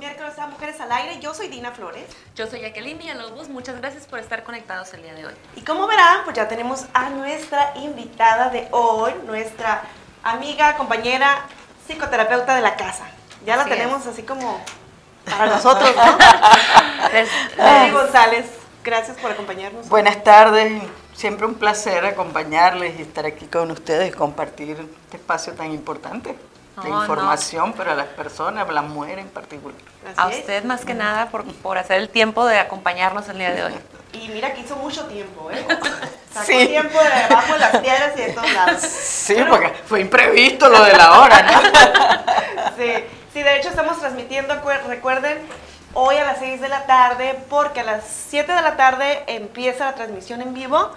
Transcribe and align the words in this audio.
miércoles 0.00 0.38
a 0.38 0.46
Mujeres 0.46 0.80
al 0.80 0.90
Aire. 0.90 1.20
Yo 1.20 1.34
soy 1.34 1.48
Dina 1.48 1.72
Flores. 1.72 2.06
Yo 2.34 2.46
soy 2.46 2.62
Jacqueline 2.62 2.96
Villalobos. 2.96 3.50
Muchas 3.50 3.78
gracias 3.78 4.06
por 4.06 4.18
estar 4.18 4.42
conectados 4.42 4.92
el 4.94 5.02
día 5.02 5.12
de 5.12 5.26
hoy. 5.26 5.34
Y 5.56 5.60
como 5.60 5.86
verán, 5.86 6.24
pues 6.24 6.34
ya 6.34 6.48
tenemos 6.48 6.86
a 6.94 7.10
nuestra 7.10 7.74
invitada 7.76 8.48
de 8.48 8.66
hoy, 8.70 9.12
nuestra 9.26 9.82
amiga, 10.22 10.76
compañera, 10.78 11.44
psicoterapeuta 11.86 12.56
de 12.56 12.62
la 12.62 12.76
casa. 12.76 13.04
Ya 13.44 13.56
la 13.56 13.66
tenemos 13.66 14.06
así 14.06 14.22
como 14.22 14.64
para 15.26 15.46
nosotros, 15.46 15.94
¿no? 15.94 16.18
Lili 17.80 17.92
González, 17.92 18.46
gracias 18.82 19.18
por 19.18 19.30
acompañarnos. 19.30 19.86
Buenas 19.90 20.24
tardes, 20.24 20.82
siempre 21.14 21.44
un 21.44 21.56
placer 21.56 22.06
acompañarles 22.06 22.98
y 22.98 23.02
estar 23.02 23.26
aquí 23.26 23.46
con 23.46 23.70
ustedes 23.70 24.08
y 24.08 24.12
compartir 24.12 24.78
este 25.04 25.18
espacio 25.18 25.52
tan 25.52 25.72
importante 25.72 26.36
de 26.82 26.88
No, 26.88 27.02
información 27.02 27.72
para 27.72 27.94
las 27.94 28.06
personas, 28.06 28.64
para 28.64 28.80
las 28.80 28.90
mujeres 28.90 29.24
en 29.24 29.30
particular. 29.30 29.76
Así 30.06 30.14
A 30.16 30.30
es. 30.30 30.38
usted 30.40 30.64
más 30.64 30.84
que 30.84 30.94
nada 30.94 31.28
por, 31.30 31.44
por 31.54 31.78
hacer 31.78 31.98
el 31.98 32.08
tiempo 32.08 32.46
de 32.46 32.58
acompañarnos 32.58 33.28
el 33.28 33.38
día 33.38 33.52
de 33.52 33.64
hoy. 33.64 33.74
Y 34.12 34.26
mira 34.28 34.52
que 34.52 34.62
hizo 34.62 34.74
mucho 34.74 35.04
tiempo, 35.06 35.52
¿eh? 35.52 35.64
Sacó 36.34 36.46
Sí. 36.46 36.66
tiempo 36.66 36.98
de 36.98 37.08
debajo 37.28 37.52
de 37.52 37.58
las 37.60 37.76
piedras 37.76 38.10
y 38.16 38.20
de 38.22 38.32
todos 38.32 38.52
lados. 38.52 38.80
Sí, 38.82 39.36
porque 39.48 39.72
fue 39.86 40.00
imprevisto 40.00 40.68
lo 40.68 40.82
de 40.82 40.92
la 40.94 41.20
hora, 41.20 41.42
¿no? 41.42 41.60
Sí, 42.76 42.92
sí, 43.32 43.42
de 43.42 43.56
hecho 43.58 43.68
estamos 43.68 44.00
transmitiendo, 44.00 44.60
recuerden, 44.88 45.38
hoy 45.94 46.16
a 46.16 46.24
las 46.24 46.38
6 46.40 46.60
de 46.60 46.68
la 46.68 46.86
tarde, 46.86 47.38
porque 47.48 47.80
a 47.80 47.84
las 47.84 48.02
7 48.30 48.50
de 48.52 48.62
la 48.62 48.76
tarde 48.76 49.22
empieza 49.28 49.84
la 49.84 49.94
transmisión 49.94 50.40
en 50.40 50.54
vivo 50.54 50.90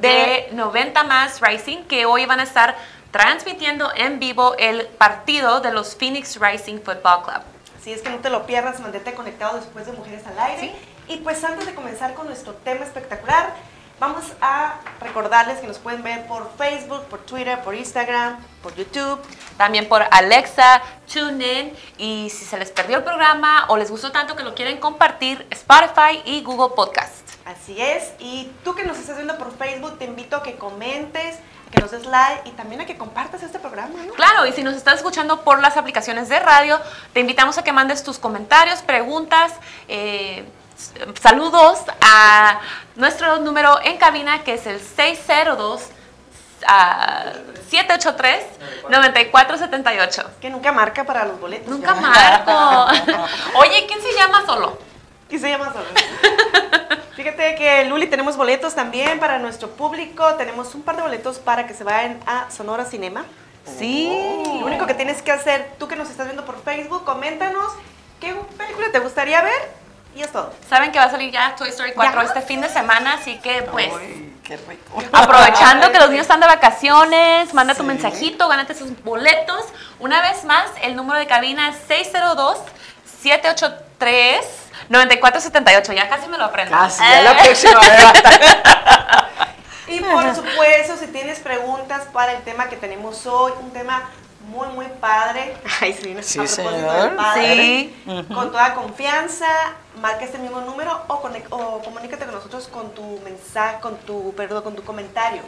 De 0.00 0.48
90 0.52 1.02
más 1.04 1.40
Rising, 1.42 1.84
que 1.84 2.06
hoy 2.06 2.24
van 2.24 2.40
a 2.40 2.44
estar 2.44 2.76
transmitiendo 3.12 3.92
en 3.94 4.18
vivo 4.18 4.56
el 4.58 4.86
partido 4.86 5.60
de 5.60 5.70
los 5.70 5.94
Phoenix 5.94 6.40
Rising 6.40 6.80
Football 6.80 7.22
Club. 7.22 7.42
Así 7.78 7.92
es 7.92 8.00
que 8.00 8.10
no 8.10 8.18
te 8.18 8.30
lo 8.30 8.46
pierdas, 8.46 8.80
mantente 8.80 9.12
conectado 9.12 9.58
después 9.58 9.86
de 9.86 9.92
Mujeres 9.92 10.26
al 10.26 10.38
Aire. 10.38 10.74
Y 11.08 11.18
pues 11.18 11.44
antes 11.44 11.66
de 11.66 11.74
comenzar 11.74 12.14
con 12.14 12.26
nuestro 12.26 12.54
tema 12.54 12.84
espectacular, 12.84 13.54
vamos 14.00 14.24
a 14.40 14.76
recordarles 15.00 15.58
que 15.58 15.66
nos 15.66 15.78
pueden 15.78 16.02
ver 16.02 16.26
por 16.26 16.50
Facebook, 16.56 17.02
por 17.04 17.20
Twitter, 17.20 17.60
por 17.60 17.74
Instagram, 17.74 18.38
por 18.62 18.74
YouTube. 18.74 19.20
También 19.58 19.88
por 19.88 20.04
Alexa, 20.10 20.80
TuneIn 21.12 21.76
y 21.98 22.30
si 22.30 22.44
se 22.46 22.56
les 22.56 22.70
perdió 22.70 22.96
el 22.96 23.04
programa 23.04 23.66
o 23.68 23.76
les 23.76 23.90
gustó 23.90 24.10
tanto 24.10 24.36
que 24.36 24.42
lo 24.42 24.54
quieren 24.54 24.78
compartir, 24.78 25.46
Spotify 25.50 26.22
y 26.24 26.42
Google 26.42 26.74
Podcast. 26.74 27.28
Así 27.44 27.80
es. 27.80 28.12
Y 28.18 28.50
tú 28.64 28.74
que 28.74 28.84
nos 28.84 28.98
estás 28.98 29.16
viendo 29.16 29.36
por 29.36 29.56
Facebook, 29.56 29.98
te 29.98 30.06
invito 30.06 30.36
a 30.36 30.42
que 30.42 30.56
comentes, 30.56 31.36
que 31.72 31.80
nos 31.80 31.90
des 31.90 32.06
like 32.06 32.48
y 32.48 32.52
también 32.52 32.82
a 32.82 32.86
que 32.86 32.96
compartas 32.96 33.42
este 33.42 33.58
programa, 33.58 33.98
¿no? 34.06 34.12
Claro, 34.12 34.46
y 34.46 34.52
si 34.52 34.62
nos 34.62 34.76
estás 34.76 34.94
escuchando 34.96 35.40
por 35.40 35.60
las 35.60 35.76
aplicaciones 35.76 36.28
de 36.28 36.38
radio, 36.38 36.78
te 37.12 37.18
invitamos 37.20 37.58
a 37.58 37.64
que 37.64 37.72
mandes 37.72 38.04
tus 38.04 38.18
comentarios, 38.18 38.82
preguntas, 38.82 39.54
eh, 39.88 40.44
saludos 41.20 41.80
a 42.00 42.60
nuestro 42.96 43.38
número 43.38 43.80
en 43.82 43.96
cabina 43.96 44.44
que 44.44 44.54
es 44.54 44.66
el 44.66 44.80
602 44.80 45.82
ah, 46.66 47.32
783-9478. 47.70 50.26
Que 50.40 50.50
nunca 50.50 50.72
marca 50.72 51.04
para 51.04 51.24
los 51.24 51.38
boletos. 51.40 51.68
Nunca 51.68 51.94
marco. 51.94 52.52
Oye, 53.54 53.86
¿quién 53.86 54.02
se 54.02 54.12
llama 54.12 54.44
solo? 54.44 54.76
¿Qué 55.30 55.38
se 55.38 55.48
llama 55.48 55.72
solo? 55.72 55.86
Fíjate 57.22 57.54
que 57.54 57.84
Luli 57.84 58.08
tenemos 58.08 58.36
boletos 58.36 58.74
también 58.74 59.20
para 59.20 59.38
nuestro 59.38 59.70
público. 59.70 60.34
Tenemos 60.34 60.74
un 60.74 60.82
par 60.82 60.96
de 60.96 61.02
boletos 61.02 61.38
para 61.38 61.68
que 61.68 61.74
se 61.74 61.84
vayan 61.84 62.18
a 62.26 62.50
Sonora 62.50 62.84
Cinema. 62.84 63.24
Sí. 63.78 64.12
Lo 64.58 64.66
único 64.66 64.88
que 64.88 64.94
tienes 64.94 65.22
que 65.22 65.30
hacer, 65.30 65.70
tú 65.78 65.86
que 65.86 65.94
nos 65.94 66.10
estás 66.10 66.26
viendo 66.26 66.44
por 66.44 66.60
Facebook, 66.64 67.04
coméntanos 67.04 67.74
qué 68.18 68.34
película 68.58 68.90
te 68.90 68.98
gustaría 68.98 69.40
ver 69.40 69.70
y 70.16 70.22
es 70.22 70.32
todo. 70.32 70.52
Saben 70.68 70.90
que 70.90 70.98
va 70.98 71.04
a 71.04 71.10
salir 71.12 71.30
ya 71.30 71.54
Toy 71.54 71.68
Story 71.68 71.92
4 71.92 72.22
¿Ya? 72.22 72.26
este 72.26 72.40
fin 72.40 72.60
de 72.60 72.68
semana, 72.68 73.14
así 73.14 73.38
que 73.38 73.62
pues... 73.70 73.92
Uy, 73.92 74.34
qué 74.42 74.56
rico. 74.56 75.00
Aprovechando 75.12 75.92
que 75.92 76.00
los 76.00 76.10
niños 76.10 76.22
están 76.22 76.40
de 76.40 76.48
vacaciones, 76.48 77.54
manda 77.54 77.76
tu 77.76 77.84
mensajito, 77.84 78.48
gánate 78.48 78.74
sus 78.74 79.00
boletos. 79.04 79.64
Una 80.00 80.22
vez 80.22 80.44
más, 80.44 80.68
el 80.82 80.96
número 80.96 81.20
de 81.20 81.28
cabina 81.28 81.68
es 81.68 81.76
602-783-9478. 84.02 85.94
Ya 85.94 86.08
casi 86.08 86.28
me 86.28 86.38
lo 86.38 86.44
aprendo. 86.44 86.76
Casi, 86.76 87.00
ya 87.00 87.20
Eh. 87.20 87.24
la 87.24 87.36
próxima 87.36 87.80
vez 87.80 87.90
va 88.04 88.10
a 88.10 88.12
estar. 88.12 88.40
Y 89.88 90.00
por 90.00 90.34
supuesto, 90.34 90.96
si 90.96 91.06
tienes 91.08 91.40
preguntas 91.40 92.04
para 92.12 92.32
el 92.32 92.42
tema 92.44 92.68
que 92.68 92.76
tenemos 92.76 93.26
hoy, 93.26 93.52
un 93.60 93.70
tema 93.72 94.08
muy, 94.48 94.68
muy 94.68 94.86
padre. 95.00 95.54
Ay, 95.80 95.92
sí, 95.92 96.16
Sí, 96.22 96.38
a 96.38 96.42
propósito 96.42 96.46
señor. 96.70 96.92
del 97.08 97.10
padre. 97.16 97.54
Sí. 97.54 97.94
Con 98.32 98.50
toda 98.52 98.74
confianza, 98.74 99.46
marca 100.00 100.24
este 100.24 100.38
mismo 100.38 100.60
número 100.62 101.02
o, 101.08 101.14
o 101.50 101.82
comunícate 101.82 102.24
con 102.24 102.34
nosotros 102.34 102.68
con 102.68 102.92
tu 102.94 103.20
mensaje, 103.24 103.80
con 103.80 103.96
tu, 103.98 104.34
perdón, 104.34 104.62
con 104.62 104.74
tu 104.74 104.82
comentario. 104.82 105.42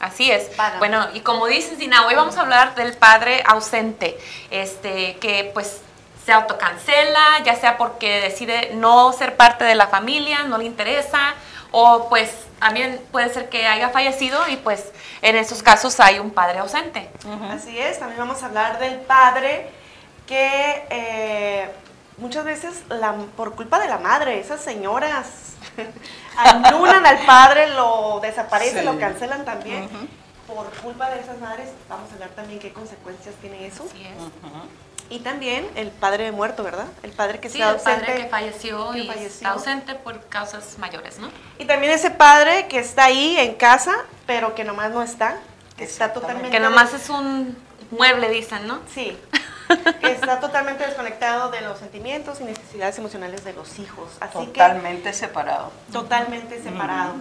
Así 0.00 0.30
es. 0.30 0.44
Para. 0.56 0.78
Bueno, 0.78 1.08
y 1.12 1.20
como 1.20 1.46
dices, 1.46 1.76
Dina, 1.78 2.06
hoy 2.06 2.14
vamos 2.14 2.38
a 2.38 2.40
hablar 2.40 2.74
del 2.74 2.96
padre 2.96 3.42
ausente, 3.46 4.18
este, 4.50 5.16
que 5.18 5.50
pues 5.52 5.82
se 6.24 6.32
autocancela, 6.32 7.40
ya 7.44 7.54
sea 7.56 7.76
porque 7.78 8.20
decide 8.20 8.72
no 8.74 9.12
ser 9.12 9.36
parte 9.36 9.64
de 9.64 9.74
la 9.74 9.86
familia, 9.88 10.42
no 10.44 10.58
le 10.58 10.64
interesa, 10.64 11.34
o 11.72 12.08
pues 12.08 12.30
también 12.58 13.00
puede 13.10 13.32
ser 13.32 13.48
que 13.48 13.66
haya 13.66 13.88
fallecido 13.90 14.38
y 14.48 14.56
pues 14.56 14.92
en 15.22 15.36
esos 15.36 15.62
casos 15.62 15.98
hay 16.00 16.18
un 16.18 16.30
padre 16.30 16.58
ausente. 16.58 17.10
Así 17.50 17.78
es, 17.78 17.98
también 17.98 18.18
vamos 18.20 18.42
a 18.42 18.46
hablar 18.46 18.78
del 18.78 18.96
padre 19.00 19.70
que 20.26 20.84
eh, 20.90 21.70
muchas 22.18 22.44
veces 22.44 22.82
la- 22.88 23.14
por 23.36 23.54
culpa 23.54 23.78
de 23.78 23.88
la 23.88 23.98
madre, 23.98 24.38
esas 24.40 24.60
señoras 24.60 25.26
anulan 26.36 27.04
al 27.06 27.18
padre, 27.24 27.68
lo 27.68 28.20
desaparecen, 28.20 28.80
Sí. 28.80 28.84
lo 28.84 28.98
cancelan 28.98 29.44
también. 29.44 29.88
Por 30.46 30.66
culpa 30.82 31.08
de 31.10 31.20
esas 31.20 31.38
madres, 31.38 31.68
vamos 31.88 32.10
a 32.10 32.14
hablar 32.14 32.30
también 32.30 32.58
qué 32.58 32.72
consecuencias 32.72 33.34
tiene 33.40 33.66
eso. 33.66 33.84
Así 33.88 34.02
es. 34.04 34.12
Y 35.10 35.18
también 35.20 35.68
el 35.74 35.88
padre 35.90 36.30
muerto, 36.32 36.62
¿verdad? 36.62 36.86
El 37.02 37.10
padre 37.10 37.40
que 37.40 37.48
Sí, 37.50 37.58
está 37.60 37.70
el 37.70 37.74
ausente. 37.76 38.06
padre 38.06 38.22
que 38.22 38.28
falleció 38.28 38.90
que 38.92 38.98
y 39.00 39.06
falleció. 39.08 39.26
está 39.28 39.50
ausente 39.50 39.94
por 39.96 40.20
causas 40.28 40.78
mayores, 40.78 41.18
¿no? 41.18 41.28
Y 41.58 41.64
también 41.64 41.92
ese 41.92 42.10
padre 42.12 42.68
que 42.68 42.78
está 42.78 43.04
ahí 43.06 43.36
en 43.36 43.54
casa, 43.54 43.92
pero 44.26 44.54
que 44.54 44.62
nomás 44.64 44.92
no 44.92 45.02
está, 45.02 45.36
que 45.76 45.84
está 45.84 46.12
totalmente... 46.12 46.50
Que 46.50 46.60
nomás 46.60 46.94
es 46.94 47.10
un 47.10 47.56
mueble, 47.90 48.28
dicen, 48.30 48.66
¿no? 48.68 48.78
Sí, 48.94 49.18
está 50.02 50.40
totalmente 50.40 50.84
desconectado 50.86 51.50
de 51.50 51.60
los 51.60 51.78
sentimientos 51.78 52.40
y 52.40 52.44
necesidades 52.44 52.98
emocionales 52.98 53.44
de 53.44 53.52
los 53.52 53.78
hijos. 53.78 54.10
Así 54.20 54.32
Totalmente 54.32 55.12
separado. 55.12 55.70
totalmente 55.92 56.62
separado. 56.62 57.14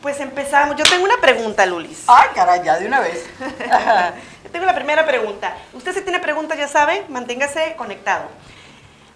Pues 0.00 0.20
empezamos. 0.20 0.76
Yo 0.76 0.84
tengo 0.84 1.04
una 1.04 1.20
pregunta, 1.20 1.66
Lulis. 1.66 2.04
Ay, 2.06 2.28
caray, 2.34 2.62
ya 2.64 2.78
de 2.78 2.86
una 2.86 3.00
vez. 3.00 3.26
Yo 4.44 4.50
tengo 4.50 4.66
la 4.66 4.74
primera 4.74 5.06
pregunta. 5.06 5.56
Usted 5.72 5.94
si 5.94 6.02
tiene 6.02 6.18
preguntas, 6.20 6.58
ya 6.58 6.68
sabe, 6.68 7.04
manténgase 7.08 7.74
conectado. 7.76 8.24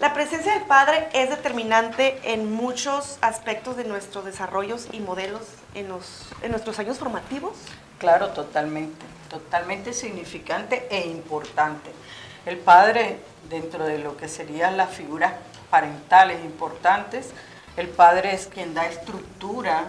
La 0.01 0.13
presencia 0.13 0.53
del 0.53 0.65
padre 0.65 1.09
es 1.13 1.31
determinante 1.31 2.21
en 2.25 2.53
muchos 2.53 3.17
aspectos 3.21 3.77
de 3.77 3.85
nuestros 3.85 4.25
desarrollos 4.25 4.89
y 4.93 5.01
modelos 5.01 5.43
en, 5.75 5.89
los, 5.89 6.27
en 6.43 6.51
nuestros 6.51 6.79
años 6.79 6.99
formativos. 6.99 7.53
Claro, 7.99 8.31
totalmente, 8.31 9.07
totalmente 9.31 9.93
significante 9.93 10.89
e 10.91 11.07
importante. 11.07 11.91
El 12.47 12.59
padre, 12.59 13.19
dentro 13.49 13.85
de 13.85 13.99
lo 13.99 14.17
que 14.17 14.29
serían 14.29 14.77
las 14.77 14.91
figuras 14.91 15.33
parentales 15.71 16.45
importantes, 16.45 17.31
el 17.77 17.89
padre 17.89 18.35
es 18.35 18.47
quien 18.47 18.75
da 18.75 18.87
estructura, 18.87 19.85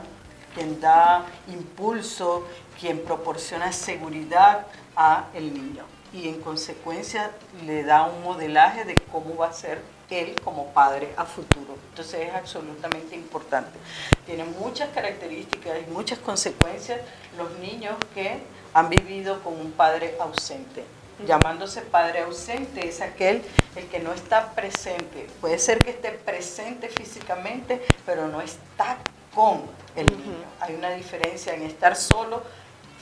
quien 0.53 0.79
da 0.79 1.25
impulso, 1.47 2.47
quien 2.79 3.03
proporciona 3.03 3.71
seguridad 3.71 4.67
a 4.95 5.25
el 5.33 5.53
niño 5.53 5.85
y 6.15 6.29
en 6.29 6.39
consecuencia 6.39 7.31
le 7.65 7.83
da 7.83 8.03
un 8.03 8.23
modelaje 8.23 8.85
de 8.85 8.95
cómo 9.11 9.35
va 9.35 9.47
a 9.47 9.53
ser 9.53 9.81
él 10.09 10.35
como 10.43 10.67
padre 10.67 11.13
a 11.17 11.25
futuro. 11.25 11.75
Entonces 11.89 12.29
es 12.29 12.33
absolutamente 12.33 13.15
importante. 13.15 13.77
Tiene 14.25 14.45
muchas 14.45 14.89
características 14.89 15.79
y 15.85 15.91
muchas 15.91 16.19
consecuencias 16.19 17.01
los 17.37 17.51
niños 17.59 17.95
que 18.13 18.39
han 18.73 18.89
vivido 18.89 19.41
con 19.43 19.59
un 19.59 19.71
padre 19.71 20.15
ausente. 20.21 20.85
Llamándose 21.25 21.81
padre 21.81 22.21
ausente 22.21 22.87
es 22.87 23.01
aquel 23.01 23.41
el 23.75 23.87
que 23.87 23.99
no 23.99 24.13
está 24.13 24.51
presente. 24.53 25.27
Puede 25.39 25.59
ser 25.59 25.83
que 25.83 25.91
esté 25.91 26.11
presente 26.11 26.89
físicamente, 26.89 27.81
pero 28.05 28.27
no 28.27 28.41
está 28.41 28.97
con 29.33 29.63
el 29.95 30.07
niño. 30.07 30.45
Hay 30.59 30.75
una 30.75 30.89
diferencia 30.91 31.53
en 31.53 31.63
estar 31.63 31.95
solo 31.95 32.43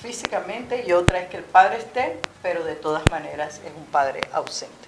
físicamente 0.01 0.83
y 0.85 0.91
otra 0.91 1.19
es 1.19 1.29
que 1.29 1.37
el 1.37 1.43
padre 1.43 1.77
esté, 1.77 2.19
pero 2.41 2.63
de 2.63 2.75
todas 2.75 3.09
maneras 3.09 3.61
es 3.65 3.71
un 3.75 3.85
padre 3.85 4.21
ausente. 4.33 4.87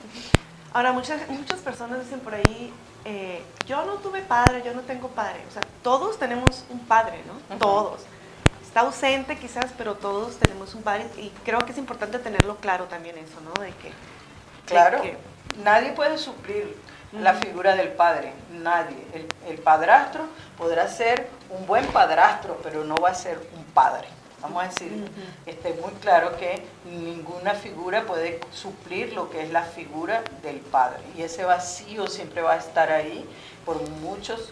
Ahora, 0.74 0.92
muchas, 0.92 1.28
muchas 1.30 1.62
personas 1.62 2.04
dicen 2.04 2.20
por 2.20 2.36
ahí, 2.36 2.74
eh, 3.06 3.42
yo 3.66 3.86
no 3.86 3.94
tuve 3.94 4.22
padre, 4.22 4.62
yo 4.66 4.74
no 4.74 4.82
tengo 4.82 5.08
padre. 5.08 5.40
O 5.48 5.52
sea, 5.52 5.62
todos 5.82 6.20
tenemos 6.20 6.66
un 6.70 6.80
padre, 6.80 7.22
¿no? 7.26 7.58
Todos. 7.58 8.02
Está 8.76 8.88
ausente 8.88 9.38
quizás, 9.38 9.68
pero 9.78 9.96
todos 9.96 10.36
tenemos 10.36 10.76
un 10.76 10.82
padre 10.82 11.06
y 11.16 11.30
creo 11.46 11.60
que 11.60 11.72
es 11.72 11.78
importante 11.78 12.20
tenerlo 12.20 12.58
claro 12.58 12.88
también 12.88 13.18
eso, 13.18 13.40
¿no? 13.40 13.54
De 13.64 13.72
que... 13.72 13.88
de 13.88 13.94
Claro. 14.66 15.02
que- 15.02 15.18
nadie 15.64 15.94
puede 15.94 16.18
suplir 16.18 16.76
la 17.14 17.36
figura 17.36 17.78
del 17.78 17.94
padre, 17.94 18.34
nadie. 18.52 18.98
El, 19.48 19.60
padrastro 19.60 20.26
podrá 20.58 20.90
ser 20.90 21.30
un 21.52 21.66
buen 21.66 21.86
padrastro, 21.88 22.60
pero 22.64 22.84
no 22.84 22.96
va 22.98 23.12
a 23.12 23.14
ser 23.14 23.40
un 23.56 23.64
padre. 23.64 24.10
Vamos 24.42 24.66
a 24.66 24.68
decir, 24.68 25.10
esté 25.46 25.74
muy 25.82 25.94
claro 26.02 26.36
que 26.36 26.62
ninguna 26.84 27.54
figura 27.54 28.02
puede 28.04 28.42
suplir 28.52 29.14
lo 29.14 29.30
que 29.30 29.42
es 29.44 29.52
la 29.54 29.64
figura 29.64 30.22
del 30.44 30.58
padre. 30.60 31.00
Y 31.16 31.22
ese 31.22 31.46
vacío 31.46 32.08
siempre 32.08 32.42
va 32.42 32.56
a 32.56 32.58
estar 32.58 32.92
ahí 32.92 33.26
por 33.66 33.90
muchos, 33.90 34.52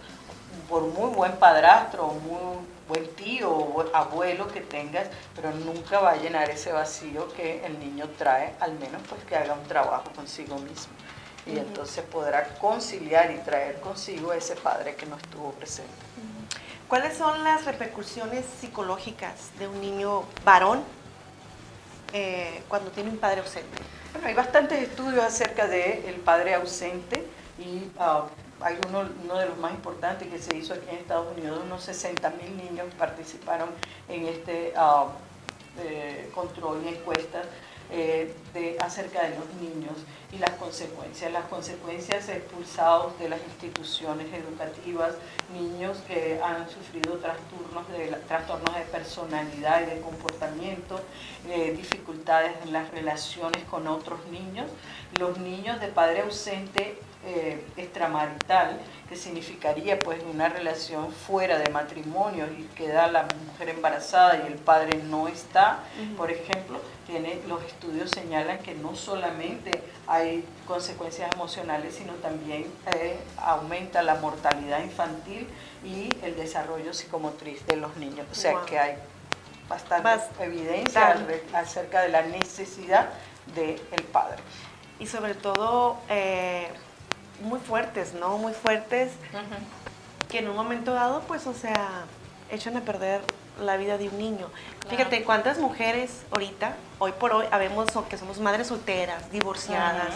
por 0.69 0.83
muy 0.83 1.13
buen 1.13 1.33
padrastro, 1.33 2.07
muy 2.07 2.72
buen 2.87 3.07
tío 3.15 3.49
o 3.51 3.95
abuelo 3.95 4.47
que 4.47 4.61
tengas, 4.61 5.07
pero 5.35 5.51
nunca 5.51 5.99
va 5.99 6.11
a 6.11 6.15
llenar 6.17 6.49
ese 6.49 6.71
vacío 6.71 7.27
que 7.33 7.65
el 7.65 7.79
niño 7.79 8.09
trae, 8.17 8.53
al 8.59 8.73
menos 8.73 9.01
pues 9.07 9.23
que 9.23 9.35
haga 9.35 9.53
un 9.53 9.67
trabajo 9.67 10.11
consigo 10.15 10.57
mismo. 10.57 10.93
Y 11.45 11.57
entonces 11.57 12.03
podrá 12.05 12.55
conciliar 12.55 13.31
y 13.31 13.37
traer 13.39 13.81
consigo 13.81 14.31
a 14.31 14.37
ese 14.37 14.55
padre 14.55 14.95
que 14.95 15.05
no 15.05 15.17
estuvo 15.17 15.51
presente. 15.51 15.91
¿Cuáles 16.87 17.17
son 17.17 17.43
las 17.43 17.65
repercusiones 17.65 18.45
psicológicas 18.61 19.57
de 19.57 19.67
un 19.67 19.81
niño 19.81 20.23
varón 20.45 20.83
eh, 22.13 22.61
cuando 22.69 22.91
tiene 22.91 23.09
un 23.09 23.17
padre 23.17 23.41
ausente? 23.41 23.77
Bueno, 24.13 24.27
hay 24.27 24.33
bastantes 24.35 24.81
estudios 24.81 25.23
acerca 25.23 25.67
del 25.67 26.05
el 26.05 26.15
padre 26.15 26.53
ausente 26.53 27.25
y 27.57 27.89
uh, 27.99 28.27
hay 28.63 28.77
uno, 28.87 29.03
de 29.37 29.45
los 29.45 29.57
más 29.57 29.73
importantes 29.73 30.27
que 30.27 30.39
se 30.39 30.55
hizo 30.55 30.73
aquí 30.73 30.85
en 30.89 30.97
Estados 30.97 31.35
Unidos, 31.35 31.61
unos 31.65 31.83
60 31.83 32.29
mil 32.31 32.57
niños 32.57 32.87
participaron 32.97 33.69
en 34.07 34.27
este 34.27 34.73
uh, 34.77 35.09
eh, 35.79 36.29
control 36.33 36.81
y 36.85 36.89
encuestas 36.89 37.45
eh, 37.91 38.33
de, 38.53 38.77
acerca 38.79 39.21
de 39.23 39.35
los 39.37 39.53
niños 39.61 39.97
y 40.31 40.37
las 40.37 40.51
consecuencias. 40.51 41.31
Las 41.31 41.45
consecuencias 41.45 42.27
expulsados 42.29 43.19
de 43.19 43.29
las 43.29 43.39
instituciones 43.43 44.27
educativas, 44.33 45.13
niños 45.53 45.97
que 46.07 46.41
han 46.41 46.67
sufrido 46.69 47.17
trastornos 47.17 47.87
de, 47.89 48.07
trastornos 48.27 48.73
de 48.73 48.81
personalidad 48.85 49.81
y 49.81 49.85
de 49.95 50.01
comportamiento, 50.01 51.01
eh, 51.49 51.73
dificultades 51.75 52.53
en 52.63 52.73
las 52.73 52.89
relaciones 52.89 53.63
con 53.65 53.87
otros 53.87 54.25
niños, 54.31 54.71
los 55.19 55.37
niños 55.37 55.79
de 55.79 55.89
padre 55.89 56.21
ausente 56.21 56.97
eh, 57.25 57.65
extramarital, 57.77 58.77
que 59.07 59.15
significaría 59.15 59.97
pues 59.97 60.21
una 60.29 60.49
relación 60.49 61.09
fuera 61.09 61.57
de 61.57 61.69
matrimonio 61.69 62.47
y 62.47 62.63
queda 62.75 63.07
la 63.07 63.25
mujer 63.47 63.69
embarazada 63.69 64.43
y 64.43 64.51
el 64.51 64.59
padre 64.59 65.01
no 65.05 65.29
está, 65.29 65.79
por 66.17 66.31
ejemplo, 66.31 66.81
tiene, 67.07 67.39
los 67.47 67.63
estudios 67.63 68.11
señalan 68.11 68.57
que 68.59 68.75
no 68.75 68.95
solamente 68.97 69.71
hay 70.05 70.43
consecuencias 70.67 71.31
emocionales, 71.33 71.95
sino 71.95 72.11
también 72.15 72.65
eh, 72.93 73.17
aumenta 73.37 74.03
la 74.03 74.15
mortalidad 74.15 74.83
infantil 74.83 75.47
y 75.85 76.09
el 76.23 76.35
desarrollo 76.35 76.93
psicomotriz 76.93 77.65
de 77.67 77.77
los 77.77 77.95
niños. 77.95 78.27
O 78.33 78.35
sea 78.35 78.55
que 78.65 78.77
hay 78.77 78.97
bastante 79.69 80.43
evidencia 80.43 81.15
acerca 81.53 82.01
de 82.01 82.09
la 82.09 82.23
necesidad 82.23 83.11
del 83.55 84.03
padre. 84.11 84.43
Y 84.99 85.07
sobre 85.07 85.35
todo... 85.35 85.99
Eh, 86.09 86.67
muy 87.41 87.59
fuertes, 87.59 88.13
¿no? 88.13 88.37
Muy 88.37 88.53
fuertes, 88.53 89.11
que 90.29 90.39
en 90.39 90.49
un 90.49 90.55
momento 90.55 90.93
dado, 90.93 91.21
pues, 91.21 91.47
o 91.47 91.53
sea, 91.53 92.05
echan 92.49 92.77
a 92.77 92.81
perder 92.81 93.21
la 93.59 93.77
vida 93.77 93.97
de 93.97 94.09
un 94.09 94.17
niño. 94.17 94.47
Fíjate 94.89 95.23
cuántas 95.23 95.59
mujeres 95.59 96.23
ahorita, 96.31 96.75
hoy 96.99 97.11
por 97.11 97.33
hoy, 97.33 97.45
habemos 97.51 97.87
que 98.09 98.17
somos 98.17 98.39
madres 98.39 98.67
solteras, 98.67 99.31
divorciadas, 99.31 100.15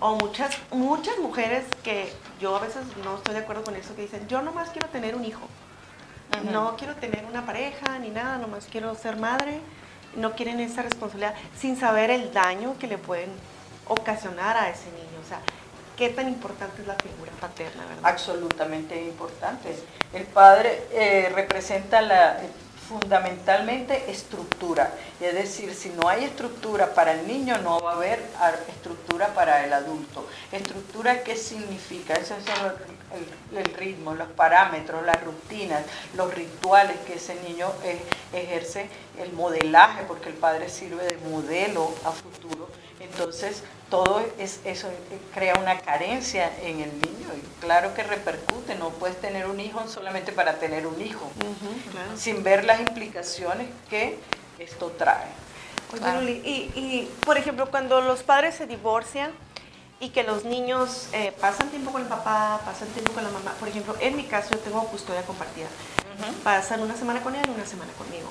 o 0.00 0.14
muchas, 0.16 0.56
muchas 0.70 1.18
mujeres 1.18 1.64
que 1.82 2.12
yo 2.40 2.54
a 2.56 2.60
veces 2.60 2.82
no 3.04 3.16
estoy 3.16 3.34
de 3.34 3.40
acuerdo 3.40 3.64
con 3.64 3.74
eso, 3.74 3.94
que 3.96 4.02
dicen, 4.02 4.26
yo 4.28 4.42
nomás 4.42 4.70
quiero 4.70 4.88
tener 4.88 5.14
un 5.16 5.24
hijo, 5.24 5.46
no 6.52 6.76
quiero 6.76 6.94
tener 6.96 7.24
una 7.24 7.44
pareja 7.44 7.98
ni 7.98 8.10
nada, 8.10 8.38
nomás 8.38 8.66
quiero 8.70 8.94
ser 8.94 9.16
madre, 9.16 9.60
no 10.14 10.32
quieren 10.32 10.60
esa 10.60 10.82
responsabilidad 10.82 11.34
sin 11.58 11.76
saber 11.76 12.10
el 12.10 12.32
daño 12.32 12.76
que 12.78 12.86
le 12.86 12.98
pueden 12.98 13.30
ocasionar 13.86 14.56
a 14.56 14.70
ese 14.70 14.86
niño. 14.92 15.18
O 15.24 15.28
sea, 15.28 15.40
¿Qué 15.98 16.10
tan 16.10 16.28
importante 16.28 16.80
es 16.80 16.86
la 16.86 16.94
figura 16.94 17.32
paterna, 17.40 17.84
verdad? 17.84 18.02
Absolutamente 18.04 19.02
importante. 19.02 19.74
El 20.12 20.24
padre 20.26 20.84
eh, 20.92 21.32
representa 21.34 22.00
la, 22.00 22.38
fundamentalmente 22.88 24.10
estructura. 24.10 24.90
Es 25.20 25.34
decir, 25.34 25.74
si 25.74 25.90
no 25.90 26.08
hay 26.08 26.24
estructura 26.24 26.94
para 26.94 27.12
el 27.12 27.28
niño, 27.28 27.58
no 27.58 27.80
va 27.80 27.92
a 27.92 27.96
haber 27.96 28.18
estructura 28.68 29.28
para 29.34 29.64
el 29.64 29.72
adulto. 29.72 30.26
¿Estructura 30.50 31.22
qué 31.22 31.36
significa? 31.36 32.14
Eso 32.14 32.34
es 32.34 32.44
el, 33.56 33.64
ritmo, 33.74 34.14
los 34.14 34.28
parámetros, 34.28 35.04
las 35.04 35.22
rutinas, 35.22 35.82
los 36.14 36.32
rituales 36.32 36.96
que 37.06 37.14
ese 37.14 37.34
niño 37.42 37.70
eh, 37.84 38.00
ejerce, 38.32 38.88
el 39.18 39.32
modelaje, 39.32 40.04
porque 40.04 40.30
el 40.30 40.36
padre 40.36 40.68
sirve 40.70 41.04
de 41.04 41.16
modelo 41.28 41.92
a 42.04 42.12
futuro. 42.12 42.68
Entonces, 43.12 43.62
todo 43.90 44.22
es, 44.38 44.60
eso 44.64 44.88
crea 45.34 45.54
una 45.58 45.78
carencia 45.80 46.52
en 46.62 46.80
el 46.80 46.90
niño 46.92 47.28
y 47.36 47.60
claro 47.60 47.94
que 47.94 48.02
repercute, 48.02 48.74
no 48.74 48.90
puedes 48.90 49.20
tener 49.20 49.46
un 49.46 49.60
hijo 49.60 49.86
solamente 49.88 50.32
para 50.32 50.58
tener 50.58 50.86
un 50.86 51.00
hijo, 51.00 51.30
sin 52.16 52.42
ver 52.42 52.64
las 52.64 52.80
implicaciones 52.80 53.68
que 53.88 54.18
esto 54.58 54.92
trae. 54.98 55.28
y, 56.22 56.70
y, 56.74 57.10
por 57.24 57.38
ejemplo, 57.38 57.70
cuando 57.70 58.00
los 58.00 58.22
padres 58.22 58.56
se 58.56 58.66
divorcian 58.66 59.32
y 60.00 60.10
que 60.10 60.22
los 60.22 60.44
niños 60.44 61.08
eh, 61.12 61.32
pasan 61.40 61.70
tiempo 61.70 61.90
con 61.90 62.02
el 62.02 62.08
papá, 62.08 62.60
pasan 62.64 62.88
tiempo 62.88 63.12
con 63.12 63.24
la 63.24 63.30
mamá, 63.30 63.54
por 63.58 63.68
ejemplo, 63.68 63.96
en 64.00 64.16
mi 64.16 64.24
caso 64.24 64.50
yo 64.52 64.58
tengo 64.58 64.84
custodia 64.84 65.22
compartida 65.22 65.66
pasan 66.42 66.80
una 66.80 66.96
semana 66.96 67.20
con 67.20 67.34
él 67.34 67.42
y 67.46 67.50
una 67.50 67.66
semana 67.66 67.92
conmigo. 67.92 68.28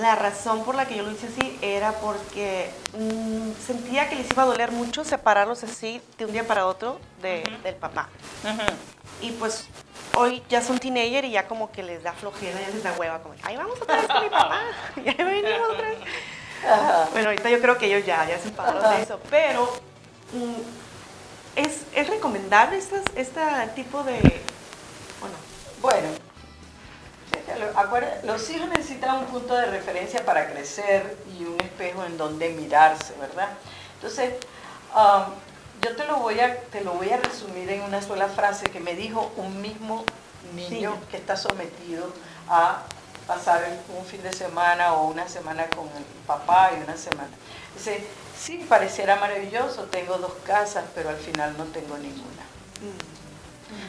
La 0.00 0.14
razón 0.14 0.64
por 0.64 0.74
la 0.74 0.86
que 0.86 0.96
yo 0.96 1.02
lo 1.02 1.10
hice 1.10 1.28
así 1.28 1.58
era 1.62 1.92
porque 1.92 2.70
mm, 2.98 3.52
sentía 3.64 4.08
que 4.08 4.16
les 4.16 4.30
iba 4.30 4.42
a 4.42 4.46
doler 4.46 4.72
mucho 4.72 5.04
separarlos 5.04 5.64
así 5.64 6.00
de 6.18 6.26
un 6.26 6.32
día 6.32 6.46
para 6.46 6.66
otro 6.66 7.00
del 7.22 7.74
papá. 7.76 8.08
Y 9.20 9.30
pues 9.32 9.68
hoy 10.16 10.42
ya 10.48 10.60
son 10.60 10.78
teenager 10.78 11.24
y 11.24 11.30
ya 11.30 11.46
como 11.46 11.70
que 11.70 11.82
les 11.82 12.02
da 12.02 12.12
flojera, 12.12 12.60
ya 12.60 12.68
les 12.68 12.82
da 12.82 12.92
hueva, 12.92 13.22
como, 13.22 13.34
ay, 13.42 13.56
vamos 13.56 13.80
otra 13.80 13.96
vez 13.96 14.06
con 14.06 14.22
mi 14.22 14.28
papá, 14.28 14.60
ya 14.96 15.24
venimos 15.24 15.68
otra 15.70 15.88
vez. 15.88 15.98
Bueno, 17.12 17.28
ahorita 17.28 17.50
yo 17.50 17.60
creo 17.60 17.78
que 17.78 17.86
ellos 17.86 18.06
ya, 18.06 18.26
ya 18.26 18.38
se 18.38 18.48
empadaron 18.48 18.96
de 18.96 19.02
eso, 19.02 19.20
pero 19.30 19.64
mm, 20.32 21.56
¿es, 21.56 21.82
¿es, 21.94 22.08
recomendable 22.08 22.78
este, 22.78 23.02
este 23.16 23.40
tipo 23.74 24.02
de... 24.02 24.42
Bueno 25.80 26.33
los 28.24 28.50
hijos 28.50 28.68
necesitan 28.68 29.18
un 29.18 29.26
punto 29.26 29.54
de 29.54 29.66
referencia 29.66 30.24
para 30.24 30.50
crecer 30.50 31.16
y 31.38 31.44
un 31.44 31.60
espejo 31.60 32.04
en 32.04 32.16
donde 32.16 32.50
mirarse, 32.50 33.14
¿verdad? 33.20 33.48
Entonces, 33.94 34.34
um, 34.94 35.32
yo 35.82 35.96
te 35.96 36.06
lo, 36.06 36.16
voy 36.18 36.40
a, 36.40 36.60
te 36.62 36.82
lo 36.82 36.92
voy 36.92 37.10
a 37.10 37.18
resumir 37.18 37.70
en 37.70 37.82
una 37.82 38.00
sola 38.00 38.28
frase 38.28 38.66
que 38.66 38.80
me 38.80 38.94
dijo 38.94 39.32
un 39.36 39.60
mismo 39.60 40.04
niño 40.54 40.96
que 41.10 41.16
está 41.16 41.36
sometido 41.36 42.06
a 42.48 42.82
pasar 43.26 43.62
un 43.98 44.04
fin 44.04 44.22
de 44.22 44.32
semana 44.32 44.94
o 44.94 45.08
una 45.08 45.28
semana 45.28 45.66
con 45.68 45.86
el 45.96 46.04
papá 46.26 46.72
y 46.78 46.82
una 46.82 46.96
semana. 46.96 47.30
Dice, 47.74 48.06
sí, 48.38 48.64
pareciera 48.68 49.16
maravilloso, 49.16 49.84
tengo 49.84 50.18
dos 50.18 50.32
casas, 50.46 50.84
pero 50.94 51.10
al 51.10 51.16
final 51.16 51.56
no 51.56 51.64
tengo 51.64 51.96
ninguna. 51.96 52.44
Mm. 52.80 53.13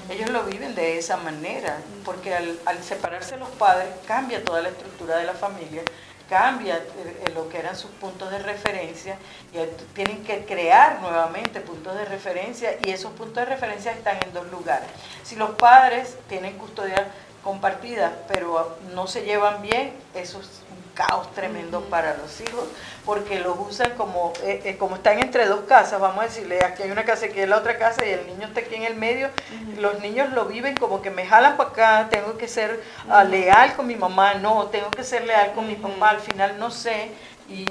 Ellos 0.10 0.30
lo 0.30 0.44
viven 0.44 0.76
de 0.76 0.98
esa 0.98 1.18
manera, 1.18 1.78
porque 2.04 2.34
al, 2.34 2.84
separarse 2.84 3.38
los 3.38 3.50
padres 3.50 3.90
cambia 4.08 4.44
toda 4.44 4.62
la 4.62 4.70
estructura 4.70 5.18
de 5.18 5.26
la 5.26 5.34
familia, 5.34 5.82
cambia 6.30 6.78
eh, 6.78 7.32
lo 7.34 7.50
que 7.50 7.60
eran 7.60 7.76
sus 7.76 7.92
puntos 7.92 8.32
de 8.32 8.40
referencia 8.40 9.18
y 9.54 9.58
tienen 9.94 10.24
que 10.24 10.46
crear 10.46 11.00
nuevamente 11.02 11.62
puntos 11.62 11.96
de 11.96 12.06
referencia 12.06 12.78
y 12.84 12.90
esos 12.90 13.12
puntos 13.14 13.36
de 13.36 13.46
referencia 13.46 13.92
están 13.92 14.18
en 14.24 14.34
dos 14.34 14.50
lugares. 14.50 14.88
Si 15.24 15.36
los 15.36 15.52
padres 15.52 16.18
tienen 16.28 16.58
custodia 16.58 17.08
compartida 17.44 18.12
pero 18.28 18.78
no 18.94 19.06
se 19.06 19.24
llevan 19.24 19.62
bien, 19.62 19.94
eso 20.16 20.40
es 20.40 20.65
caos 20.96 21.32
tremendo 21.34 21.82
para 21.82 22.18
los 22.18 22.42
hijos, 22.42 22.66
porque 23.06 23.40
los 23.40 23.56
usan 23.60 23.92
como, 23.92 24.34
eh, 24.42 24.62
eh, 24.66 24.78
como 24.78 24.96
están 24.96 25.20
entre 25.20 25.46
dos 25.46 25.62
casas, 25.68 26.00
vamos 26.00 26.24
a 26.24 26.28
decirle, 26.28 26.64
aquí 26.64 26.84
hay 26.84 26.92
una 26.92 27.06
casa, 27.06 27.28
aquí 27.28 27.40
hay 27.40 27.46
la 27.46 27.58
otra 27.58 27.78
casa 27.78 28.04
y 28.06 28.10
el 28.10 28.26
niño 28.26 28.48
está 28.48 28.62
aquí 28.62 28.76
en 28.76 28.84
el 28.84 28.96
medio, 28.96 29.30
los 29.78 30.00
niños 30.00 30.32
lo 30.32 30.46
viven 30.46 30.76
como 30.76 31.02
que 31.02 31.12
me 31.12 31.28
jalan 31.28 31.58
para 31.58 31.70
acá, 31.70 32.08
tengo 32.10 32.38
que 32.38 32.48
ser 32.48 32.82
ah, 33.10 33.24
leal 33.24 33.76
con 33.76 33.86
mi 33.86 33.96
mamá, 33.96 34.36
no, 34.36 34.68
tengo 34.68 34.90
que 34.90 35.04
ser 35.04 35.26
leal 35.26 35.52
con 35.54 35.68
mi 35.68 35.76
papá, 35.76 36.10
al 36.10 36.20
final 36.22 36.58
no 36.58 36.72
sé, 36.72 37.12
y, 37.48 37.66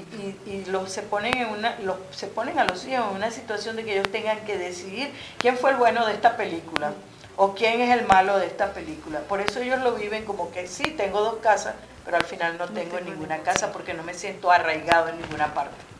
y, 0.45 0.63
los, 0.67 0.89
se, 0.89 1.01
ponen 1.01 1.37
en 1.37 1.49
una, 1.49 1.77
los, 1.79 1.97
se 2.11 2.27
ponen 2.27 2.59
a 2.59 2.63
los 2.63 2.85
hijos 2.85 3.07
en 3.09 3.15
una 3.17 3.29
situación 3.29 3.75
de 3.75 3.83
que 3.83 3.93
ellos 3.93 4.09
tengan 4.09 4.39
que 4.45 4.57
decidir 4.57 5.11
quién 5.37 5.57
fue 5.57 5.71
el 5.71 5.75
bueno 5.75 6.05
de 6.05 6.13
esta 6.13 6.37
película 6.37 6.93
o 7.35 7.53
quién 7.53 7.81
es 7.81 7.91
el 7.97 8.07
malo 8.07 8.39
de 8.39 8.47
esta 8.47 8.71
película. 8.71 9.19
Por 9.21 9.41
eso 9.41 9.59
ellos 9.59 9.81
lo 9.81 9.95
viven 9.95 10.23
como 10.23 10.51
que 10.51 10.67
sí, 10.67 10.83
tengo 10.91 11.19
dos 11.21 11.37
casas, 11.41 11.75
pero 12.05 12.17
al 12.17 12.23
final 12.23 12.57
no 12.57 12.67
tengo 12.67 12.99
ninguna 12.99 13.39
casa 13.39 13.71
porque 13.71 13.93
no 13.95 14.03
me 14.03 14.13
siento 14.13 14.51
arraigado 14.51 15.09
en 15.09 15.19
ninguna 15.19 15.53
parte. 15.53 15.94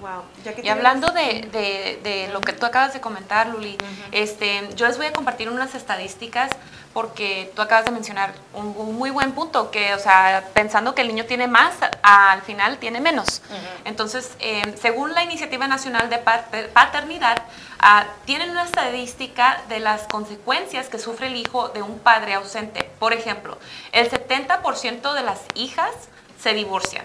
Wow. 0.00 0.22
y 0.62 0.68
hablando 0.68 1.08
de, 1.12 2.30
lo 2.32 2.40
que 2.40 2.52
tú 2.52 2.64
acabas 2.64 2.94
de 2.94 3.00
comentar, 3.00 3.48
Luli, 3.48 3.76
este, 4.12 4.68
yo 4.74 4.86
les 4.86 4.96
voy 4.96 5.06
a 5.06 5.12
compartir 5.12 5.50
unas 5.50 5.74
estadísticas 5.74 6.50
porque 6.92 7.52
tú 7.54 7.62
acabas 7.62 7.84
de 7.84 7.92
mencionar 7.92 8.34
un, 8.52 8.96
muy 8.96 9.10
buen 9.10 9.32
punto, 9.32 9.70
que, 9.70 9.94
o 9.94 9.98
sea, 9.98 10.44
pensando 10.54 10.94
que 10.94 11.02
el 11.02 11.08
niño 11.08 11.24
tiene 11.26 11.46
más, 11.46 11.74
al 12.02 12.42
final 12.42 12.78
tiene 12.78 13.00
menos. 13.00 13.42
Entonces, 13.84 14.32
em, 14.40 14.74
según 14.76 15.14
la 15.14 15.22
Iniciativa 15.22 15.68
Nacional 15.68 16.10
de 16.10 16.18
Paternidad, 16.18 17.42
ah, 17.78 18.06
tienen 18.24 18.50
una 18.50 18.64
estadística 18.64 19.62
de 19.68 19.80
las 19.80 20.02
consecuencias 20.04 20.88
que 20.88 20.98
sufre 20.98 21.28
el 21.28 21.36
hijo 21.36 21.68
de 21.68 21.82
un 21.82 21.98
padre 21.98 22.34
ausente. 22.34 22.90
Por 22.98 23.12
ejemplo, 23.12 23.58
el 23.92 24.10
70% 24.10 25.12
de 25.12 25.22
las 25.22 25.40
hijas 25.54 25.92
se 26.42 26.54
divorcian. 26.54 27.04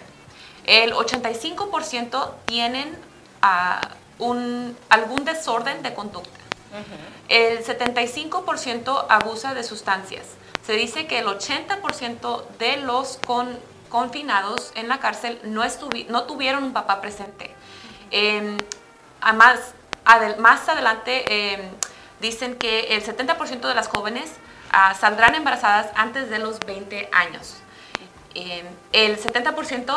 El 0.66 0.94
85% 0.94 2.32
tienen 2.46 2.98
ah, 3.42 3.82
un, 4.20 4.78
algún 4.90 5.26
desorden 5.26 5.84
de 5.84 5.94
conducta. 5.94 6.40
El 7.30 7.64
75% 7.64 9.06
abusa 9.10 9.54
de 9.54 9.64
sustancias. 9.64 10.28
Se 10.66 10.74
dice 10.74 11.08
que 11.08 11.20
el 11.20 11.28
80% 11.28 12.44
de 12.60 12.78
los 12.78 13.20
confinados 13.90 14.72
en 14.76 14.90
la 14.90 15.00
cárcel 15.00 15.40
no, 15.44 15.64
no 16.10 16.24
tuvieron 16.24 16.64
un 16.64 16.74
papá 16.74 17.00
presente. 17.00 17.56
Em, 18.12 18.58
además, 19.22 19.60
más 20.40 20.68
adelante 20.68 21.54
em, 21.54 21.62
dicen 22.20 22.56
que 22.56 22.96
el 22.96 23.04
70% 23.04 23.68
de 23.68 23.74
las 23.74 23.88
jóvenes 23.88 24.32
ah, 24.72 24.94
saldrán 24.96 25.36
embarazadas 25.36 25.88
antes 25.96 26.30
de 26.30 26.40
los 26.40 26.60
20 26.60 27.10
años. 27.14 27.56
Em, 28.36 28.66
el 28.92 29.18
70% 29.18 29.96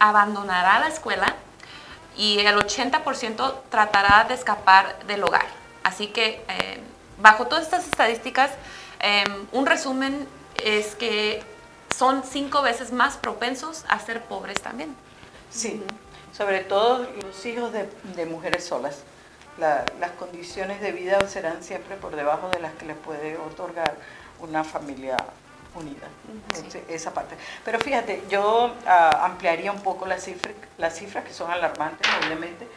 abandonará 0.00 0.80
la 0.80 0.88
escuela 0.88 1.34
y 2.16 2.38
el 2.38 2.56
80% 2.56 3.62
tratará 3.68 4.24
de 4.26 4.34
escapar 4.34 4.98
del 5.06 5.22
hogar. 5.22 5.46
Así 5.84 6.06
que 6.06 6.42
em, 6.48 6.80
bajo 7.18 7.46
todas 7.46 7.64
estas 7.64 7.84
estadísticas, 7.84 8.50
em, 9.00 9.46
un 9.52 9.66
resumen 9.66 10.26
es 10.64 10.94
que 10.94 11.42
son 11.94 12.24
cinco 12.24 12.62
veces 12.62 12.90
más 12.90 13.18
propensos 13.18 13.84
a 13.88 13.98
ser 14.00 14.22
pobres 14.24 14.60
también. 14.62 14.96
Sí, 15.50 15.82
sobre 16.36 16.60
todo 16.60 17.06
los 17.22 17.44
hijos 17.44 17.70
de, 17.72 18.26
mujeres 18.26 18.64
solas. 18.64 19.02
las 19.58 20.12
condiciones 20.12 20.80
de 20.80 20.92
vida 20.92 21.18
serán 21.28 21.64
siempre 21.64 21.96
por 21.96 22.14
debajo 22.14 22.48
de 22.48 22.60
las 22.60 22.72
que 22.74 22.86
les 22.86 22.96
puede 22.96 23.36
otorgar 23.36 23.96
una 24.38 24.62
familia 24.62 25.16
unida, 25.78 26.08
esa 26.88 27.12
parte. 27.12 27.36
Pero 27.64 27.78
fíjate, 27.78 28.22
yo 28.28 28.74
ah, 28.86 29.24
ampliaría 29.24 29.72
un 29.72 29.82
poco 29.82 30.06
las 30.06 30.24
cifras, 30.24 30.54
las 30.76 30.96
cifras 30.96 31.24
que 31.24 31.32
son 31.32 31.50
alarmantes, 31.50 32.06
obviamente, 32.22 32.68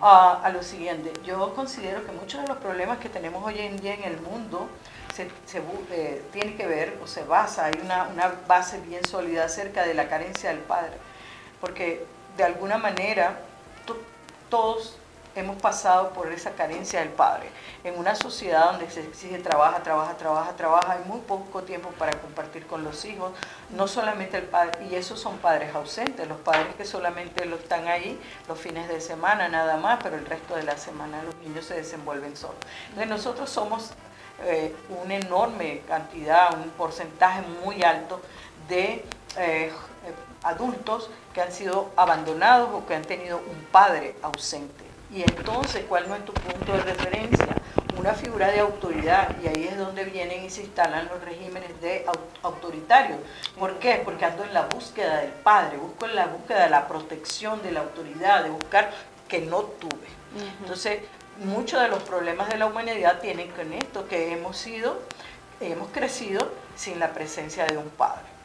ah, 0.00 0.40
a 0.42 0.48
lo 0.50 0.62
siguiente. 0.62 1.12
Yo 1.24 1.54
considero 1.54 2.04
que 2.04 2.12
muchos 2.12 2.42
de 2.42 2.48
los 2.48 2.58
problemas 2.58 2.98
que 2.98 3.08
tenemos 3.08 3.44
hoy 3.44 3.60
en 3.60 3.76
día 3.78 3.94
en 3.94 4.04
el 4.04 4.20
mundo 4.20 4.68
se, 5.14 5.30
se 5.46 5.62
eh, 5.90 6.22
tiene 6.32 6.56
que 6.56 6.66
ver 6.66 6.98
o 7.02 7.06
se 7.06 7.24
basa, 7.24 7.66
hay 7.66 7.74
una, 7.82 8.04
una 8.08 8.34
base 8.46 8.80
bien 8.80 9.04
sólida 9.04 9.44
acerca 9.44 9.86
de 9.86 9.94
la 9.94 10.08
carencia 10.08 10.50
del 10.50 10.58
padre, 10.58 10.92
porque 11.60 12.04
de 12.36 12.44
alguna 12.44 12.76
manera 12.76 13.40
todos 14.50 14.96
hemos 15.40 15.60
pasado 15.60 16.10
por 16.10 16.32
esa 16.32 16.52
carencia 16.52 17.00
del 17.00 17.10
padre. 17.10 17.50
En 17.84 17.98
una 17.98 18.14
sociedad 18.14 18.72
donde 18.72 18.90
se 18.90 19.00
exige 19.00 19.38
trabaja, 19.38 19.82
trabaja, 19.82 20.16
trabaja, 20.16 20.52
trabaja, 20.56 20.92
hay 20.92 21.04
muy 21.04 21.20
poco 21.20 21.62
tiempo 21.62 21.90
para 21.98 22.12
compartir 22.18 22.66
con 22.66 22.84
los 22.84 23.04
hijos, 23.04 23.32
no 23.70 23.86
solamente 23.86 24.38
el 24.38 24.44
padre, 24.44 24.86
y 24.90 24.94
esos 24.94 25.20
son 25.20 25.38
padres 25.38 25.74
ausentes, 25.74 26.26
los 26.26 26.38
padres 26.40 26.74
que 26.76 26.84
solamente 26.84 27.44
lo 27.44 27.56
están 27.56 27.86
ahí 27.88 28.20
los 28.48 28.58
fines 28.58 28.88
de 28.88 29.00
semana 29.00 29.48
nada 29.48 29.76
más, 29.76 29.98
pero 30.02 30.16
el 30.16 30.26
resto 30.26 30.56
de 30.56 30.62
la 30.62 30.78
semana 30.78 31.22
los 31.22 31.34
niños 31.36 31.66
se 31.66 31.74
desenvuelven 31.74 32.36
solos. 32.36 32.56
Entonces 32.88 33.08
nosotros 33.08 33.50
somos 33.50 33.90
eh, 34.42 34.74
una 35.02 35.16
enorme 35.16 35.82
cantidad, 35.88 36.54
un 36.54 36.70
porcentaje 36.70 37.42
muy 37.64 37.82
alto 37.82 38.20
de 38.68 39.04
eh, 39.36 39.72
adultos 40.42 41.10
que 41.34 41.42
han 41.42 41.52
sido 41.52 41.90
abandonados 41.96 42.70
o 42.72 42.86
que 42.86 42.94
han 42.94 43.04
tenido 43.04 43.38
un 43.38 43.64
padre 43.70 44.16
ausente. 44.22 44.85
Y 45.12 45.22
entonces, 45.22 45.84
¿cuál 45.88 46.08
no 46.08 46.16
es 46.16 46.24
tu 46.24 46.32
punto 46.32 46.72
de 46.72 46.82
referencia? 46.82 47.46
Una 47.98 48.12
figura 48.12 48.48
de 48.48 48.60
autoridad, 48.60 49.34
y 49.42 49.46
ahí 49.46 49.68
es 49.70 49.78
donde 49.78 50.04
vienen 50.04 50.44
y 50.44 50.50
se 50.50 50.62
instalan 50.62 51.08
los 51.08 51.22
regímenes 51.22 51.80
de 51.80 52.04
autoritarios. 52.42 53.18
¿Por 53.58 53.78
qué? 53.78 54.02
Porque 54.04 54.24
ando 54.24 54.44
en 54.44 54.52
la 54.52 54.66
búsqueda 54.66 55.18
del 55.18 55.30
padre, 55.30 55.78
busco 55.78 56.06
en 56.06 56.16
la 56.16 56.26
búsqueda 56.26 56.64
de 56.64 56.70
la 56.70 56.88
protección 56.88 57.62
de 57.62 57.72
la 57.72 57.80
autoridad, 57.80 58.44
de 58.44 58.50
buscar 58.50 58.90
que 59.28 59.40
no 59.40 59.62
tuve. 59.62 60.06
Entonces, 60.60 61.00
muchos 61.38 61.80
de 61.80 61.88
los 61.88 62.02
problemas 62.02 62.48
de 62.48 62.58
la 62.58 62.66
humanidad 62.66 63.20
tienen 63.20 63.50
con 63.52 63.72
esto, 63.72 64.06
que 64.06 64.32
hemos 64.32 64.56
sido, 64.56 65.00
hemos 65.60 65.88
crecido 65.88 66.50
sin 66.76 66.98
la 66.98 67.12
presencia 67.12 67.64
de 67.64 67.78
un 67.78 67.88
padre 67.88 68.35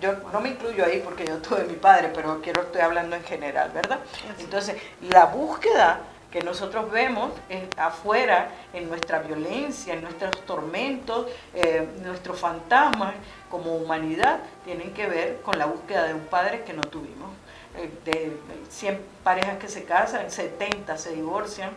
yo 0.00 0.14
no 0.32 0.40
me 0.40 0.50
incluyo 0.50 0.84
ahí 0.84 1.00
porque 1.04 1.24
yo 1.24 1.38
tuve 1.38 1.64
mi 1.64 1.74
padre, 1.74 2.10
pero 2.14 2.40
quiero 2.42 2.62
estoy 2.62 2.80
hablando 2.80 3.16
en 3.16 3.24
general, 3.24 3.70
¿verdad? 3.72 3.98
Entonces, 4.38 4.76
la 5.00 5.26
búsqueda 5.26 6.00
que 6.30 6.40
nosotros 6.42 6.90
vemos 6.90 7.32
afuera, 7.76 8.48
en 8.72 8.88
nuestra 8.88 9.20
violencia, 9.20 9.94
en 9.94 10.02
nuestros 10.02 10.44
tormentos, 10.44 11.28
eh, 11.54 11.88
nuestros 12.02 12.38
fantasmas 12.38 13.14
como 13.50 13.74
humanidad, 13.76 14.40
tienen 14.64 14.92
que 14.92 15.06
ver 15.06 15.40
con 15.42 15.58
la 15.58 15.66
búsqueda 15.66 16.04
de 16.04 16.14
un 16.14 16.26
padre 16.26 16.62
que 16.64 16.72
no 16.72 16.82
tuvimos. 16.82 17.30
Eh, 17.78 17.90
de 18.04 18.36
100 18.68 19.00
parejas 19.22 19.58
que 19.58 19.68
se 19.68 19.84
casan, 19.84 20.30
70 20.30 20.96
se 20.98 21.12
divorcian, 21.12 21.70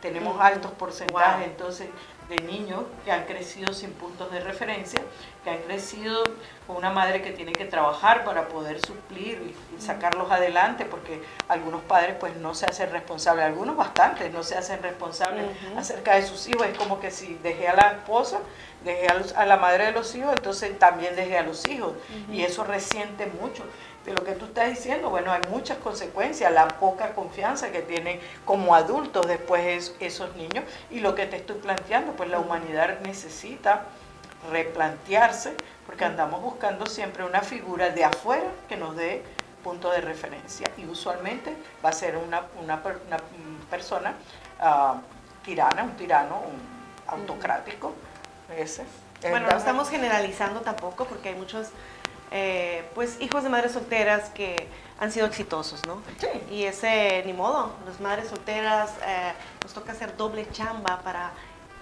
tenemos 0.00 0.40
altos 0.40 0.70
porcentajes, 0.72 1.46
entonces 1.46 1.88
de 2.28 2.36
niños 2.36 2.84
que 3.04 3.12
han 3.12 3.24
crecido 3.24 3.72
sin 3.72 3.92
puntos 3.92 4.30
de 4.32 4.40
referencia, 4.40 5.00
que 5.42 5.50
han 5.50 5.58
crecido 5.58 6.22
con 6.66 6.76
una 6.76 6.90
madre 6.90 7.20
que 7.20 7.32
tiene 7.32 7.52
que 7.52 7.66
trabajar 7.66 8.24
para 8.24 8.48
poder 8.48 8.80
suplir 8.84 9.54
y, 9.78 9.80
sacarlos 9.80 10.30
adelante, 10.30 10.86
porque 10.86 11.22
algunos 11.48 11.82
padres 11.82 12.16
pues 12.18 12.36
no 12.36 12.54
se 12.54 12.66
hacen 12.66 12.90
responsables, 12.90 13.44
algunos 13.44 13.76
bastantes 13.76 14.32
no 14.32 14.42
se 14.42 14.56
hacen 14.56 14.82
responsables 14.82 15.44
acerca 15.76 16.14
de 16.14 16.22
sus 16.22 16.48
hijos, 16.48 16.66
es 16.66 16.78
como 16.78 17.00
que 17.00 17.10
si 17.10 17.34
dejé 17.42 17.68
a 17.68 17.74
la 17.74 17.88
esposa, 17.92 18.38
dejé 18.84 19.08
a, 19.08 19.44
la 19.44 19.56
madre 19.56 19.86
de 19.86 19.92
los 19.92 20.14
hijos, 20.14 20.32
entonces 20.34 20.78
también 20.78 21.16
dejé 21.16 21.38
a 21.38 21.42
los 21.42 21.66
hijos, 21.68 21.92
y 22.30 22.42
eso 22.42 22.64
resiente 22.64 23.26
mucho 23.40 23.64
de 24.04 24.12
lo 24.12 24.22
que 24.22 24.32
tú 24.32 24.44
estás 24.46 24.68
diciendo, 24.68 25.10
bueno, 25.10 25.32
hay 25.32 25.40
muchas 25.50 25.78
consecuencias, 25.78 26.52
la 26.52 26.68
poca 26.68 27.14
confianza 27.14 27.72
que 27.72 27.80
tienen 27.80 28.20
como 28.44 28.74
adultos 28.74 29.26
después 29.26 29.94
esos 29.98 30.36
niños 30.36 30.64
y 30.90 31.00
lo 31.00 31.14
que 31.14 31.26
te 31.26 31.36
estoy 31.36 31.56
planteando, 31.56 32.12
pues 32.12 32.28
la 32.28 32.38
humanidad 32.38 33.00
necesita 33.00 33.84
replantearse 34.50 35.54
porque 35.86 36.04
andamos 36.04 36.42
buscando 36.42 36.86
siempre 36.86 37.24
una 37.24 37.40
figura 37.40 37.90
de 37.90 38.04
afuera 38.04 38.46
que 38.68 38.76
nos 38.76 38.94
dé 38.96 39.22
punto 39.62 39.90
de 39.90 40.02
referencia 40.02 40.66
y 40.76 40.84
usualmente 40.84 41.56
va 41.82 41.88
a 41.88 41.92
ser 41.92 42.16
una, 42.18 42.42
una, 42.62 42.82
persona 43.70 44.14
uh, 44.60 44.98
tirana, 45.42 45.82
un 45.82 45.96
tirano, 45.96 46.42
un 46.46 47.18
autocrático. 47.18 47.94
Ese. 48.56 48.84
Bueno, 49.30 49.48
no 49.50 49.56
estamos 49.56 49.88
generalizando 49.88 50.60
tampoco 50.60 51.06
porque 51.06 51.30
hay 51.30 51.34
muchos 51.34 51.70
eh, 52.30 52.84
pues 52.94 53.20
hijos 53.20 53.42
de 53.42 53.48
madres 53.48 53.72
solteras 53.72 54.30
que 54.30 54.66
han 54.98 55.12
sido 55.12 55.26
exitosos, 55.26 55.84
¿no? 55.86 56.02
Sí. 56.18 56.28
Y 56.50 56.64
ese, 56.64 57.22
ni 57.26 57.32
modo, 57.32 57.72
las 57.86 58.00
madres 58.00 58.28
solteras 58.28 58.90
eh, 59.06 59.32
nos 59.62 59.72
toca 59.72 59.92
hacer 59.92 60.16
doble 60.16 60.46
chamba 60.50 61.00
para 61.02 61.32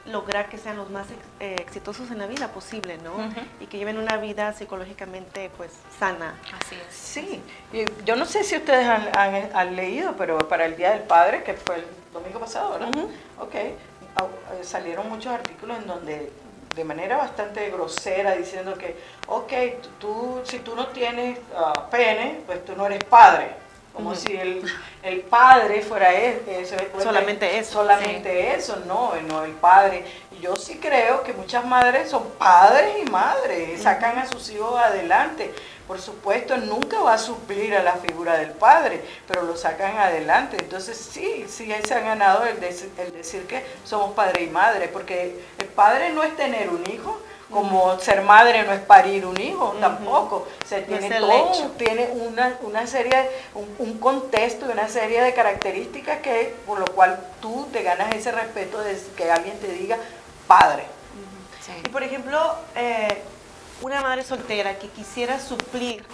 lograr 0.07 0.49
que 0.49 0.59
sean 0.59 0.77
los 0.77 0.91
más 0.91 1.07
eh, 1.39 1.57
exitosos 1.61 2.11
en 2.11 2.19
la 2.19 2.27
vida 2.27 2.49
posible, 2.49 2.99
¿no? 2.99 3.13
Y 3.61 3.67
que 3.67 3.79
lleven 3.79 3.99
una 3.99 4.17
vida 4.17 4.53
psicológicamente, 4.53 5.51
pues, 5.57 5.73
sana. 5.99 6.35
Así 6.61 6.75
es. 6.75 6.95
Sí, 6.95 7.43
yo 8.05 8.17
no 8.17 8.27
sé 8.27 8.43
si 8.43 8.57
ustedes 8.57 8.87
han, 8.87 9.77
leído, 9.77 10.17
pero 10.17 10.39
para 10.49 10.67
el 10.67 10.77
Día 10.77 10.91
del 10.91 11.03
Padre, 11.03 11.45
que 11.45 11.55
fue 11.55 11.77
el 11.77 11.85
domingo 12.13 12.41
pasado, 12.41 12.73
¿verdad? 12.73 12.91
Ok, 13.39 13.55
salieron 14.63 15.09
muchos 15.09 15.33
artículos 15.33 15.79
en 15.79 15.87
donde 15.87 16.33
de 16.75 16.85
manera 16.85 17.17
bastante 17.17 17.69
grosera 17.71 18.35
diciendo 18.35 18.75
que, 18.75 18.97
ok, 19.27 19.53
tú, 19.99 20.41
si 20.45 20.61
tú 20.61 20.75
no 20.75 20.89
tienes 20.89 21.39
uh, 21.39 21.91
pene, 21.91 22.41
pues 22.47 22.65
tú 22.65 22.75
no 22.77 22.87
eres 22.87 23.05
padre. 23.05 23.63
Como 23.93 24.15
si 24.15 24.33
el, 24.35 24.65
el, 25.03 25.21
padre 25.21 25.83
fuera 25.83 26.15
él, 26.15 26.41
solamente 26.99 27.59
eso. 27.59 27.73
Solamente 27.73 28.55
eso, 28.55 28.83
no, 28.87 29.13
no 29.29 29.45
el 29.45 29.53
padre. 29.53 30.03
Y 30.31 30.41
yo 30.41 30.57
sí 30.57 30.79
creo 30.79 31.23
que 31.23 31.35
muchas 31.35 31.63
madres 31.67 32.09
son 32.09 32.27
padres 32.39 32.95
y 33.07 33.11
madres, 33.11 33.83
sacan 33.83 34.17
a 34.17 34.27
sus 34.27 34.49
hijos 34.49 34.81
adelante. 34.81 35.53
Por 35.87 36.01
supuesto, 36.01 36.57
nunca 36.57 37.01
va 37.01 37.15
a 37.15 37.19
suplir 37.19 37.75
a 37.75 37.83
la 37.83 37.97
figura 37.97 38.39
del 38.39 38.51
padre, 38.51 39.03
pero 39.27 39.43
lo 39.43 39.57
sacan 39.57 39.99
adelante. 39.99 40.57
Entonces, 40.61 40.97
sí, 40.97 41.45
sí 41.49 41.73
se 41.85 41.95
han 41.95 42.05
ganado 42.05 42.45
el, 42.47 42.63
el 42.63 43.13
decir 43.13 43.47
que 43.47 43.65
somos 43.85 44.13
padre 44.13 44.45
y 44.45 44.51
madre, 44.51 44.89
porque 44.89 45.41
el 45.59 45.67
padre 45.67 46.11
no 46.11 46.23
es 46.23 46.37
tener 46.37 46.71
un 46.71 46.89
hijo, 46.91 47.21
Como 47.53 47.99
ser 47.99 48.23
madre 48.23 48.63
no 48.63 48.73
es 48.73 48.81
parir 48.81 49.27
un 49.27 49.39
hijo, 49.39 49.77
tampoco. 49.79 50.49
Se 50.67 50.81
tiene 50.81 51.11
todo, 51.19 51.53
hecho. 51.53 51.71
tiene 51.77 52.09
una, 52.15 52.57
una 52.63 52.87
serie, 52.87 53.29
un, 53.55 53.69
un 53.79 53.99
contexto 53.99 54.67
y 54.67 54.73
una 54.73 54.89
serie 54.89 55.21
de 55.21 55.35
características 55.35 56.21
que, 56.23 56.55
por 56.67 56.79
lo 56.79 56.87
cual 56.87 57.21
tú 57.43 57.69
te 57.71 57.83
ganas 57.83 58.15
ese 58.15 58.33
respeto 58.33 58.79
de 58.81 58.99
que 59.17 59.31
alguien 59.31 59.59
te 59.61 59.69
diga 59.69 59.99
padre. 60.47 60.85
Sí. 61.61 61.73
Y 61.85 61.89
por 61.91 62.03
ejemplo, 62.03 62.39
eh, 62.75 63.23
una 63.83 64.01
madre 64.01 64.25
soltera 64.25 64.79
que 64.79 64.89
quisiera 64.89 65.39
suplir 65.41 66.05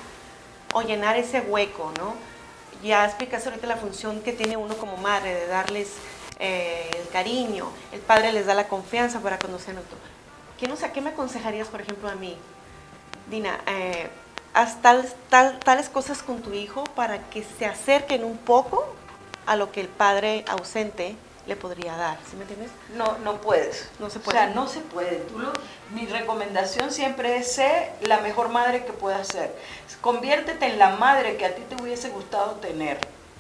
o 0.75 0.83
llenar 0.83 1.17
ese 1.17 1.41
hueco, 1.41 1.93
¿no? 1.99 2.15
Ya 2.83 3.05
explicaste 3.05 3.49
ahorita 3.49 3.67
la 3.67 3.77
función 3.77 4.21
que 4.21 4.33
tiene 4.33 4.57
uno 4.57 4.77
como 4.77 4.97
madre 4.97 5.35
de 5.35 5.47
darles 5.47 5.89
eh, 6.39 6.89
el 7.01 7.09
cariño, 7.09 7.71
el 7.93 8.01
padre 8.01 8.33
les 8.33 8.47
da 8.47 8.55
la 8.55 8.69
confianza 8.69 9.21
para 9.21 9.39
conocernos. 9.39 9.85
¿Qué, 10.59 10.69
no 10.69 10.77
sé, 10.77 10.91
¿Qué 10.93 11.01
me 11.01 11.11
aconsejarías, 11.11 11.69
por 11.69 11.81
ejemplo, 11.81 12.09
a 12.09 12.15
mí, 12.15 12.37
Dina? 13.31 13.59
Eh, 13.67 14.09
haz 14.55 14.81
tal- 14.81 15.13
tales 15.65 15.89
cosas 15.89 16.23
con 16.23 16.41
tu 16.43 16.53
hijo 16.55 16.85
para 16.95 17.29
que 17.31 17.45
se 17.59 17.67
acerquen 17.67 18.25
un 18.25 18.39
poco 18.39 18.87
a 19.47 19.57
lo 19.57 19.73
que 19.73 19.81
el 19.81 19.89
padre 19.89 20.45
ausente 20.49 21.17
le 21.49 21.57
podría 21.57 21.97
dar, 21.97 22.19
¿sí 22.31 22.37
me 22.37 22.43
entiendes? 22.43 22.71
No, 22.95 23.19
no 23.25 23.41
puedes. 23.41 23.89
No 23.99 24.09
se 24.11 24.19
O 24.19 24.23
puede. 24.23 24.39
sea, 24.39 24.49
no 24.51 24.69
se 24.69 24.81
puede. 24.81 25.17
Tú 25.17 25.39
lo- 25.39 25.53
mi 25.95 26.07
recomendación 26.07 26.93
siempre 26.93 27.39
es 27.39 27.51
ser 27.53 27.91
la 28.03 28.19
mejor 28.19 28.51
madre 28.51 28.85
que 28.85 28.93
puedas 28.93 29.27
ser. 29.29 29.53
Conviértete 30.03 30.67
en 30.67 30.79
la 30.79 30.91
madre 30.91 31.37
que 31.39 31.47
a 31.47 31.55
ti 31.55 31.63
te 31.63 31.83
hubiese 31.83 32.11
gustado 32.11 32.53
tener. 32.57 32.99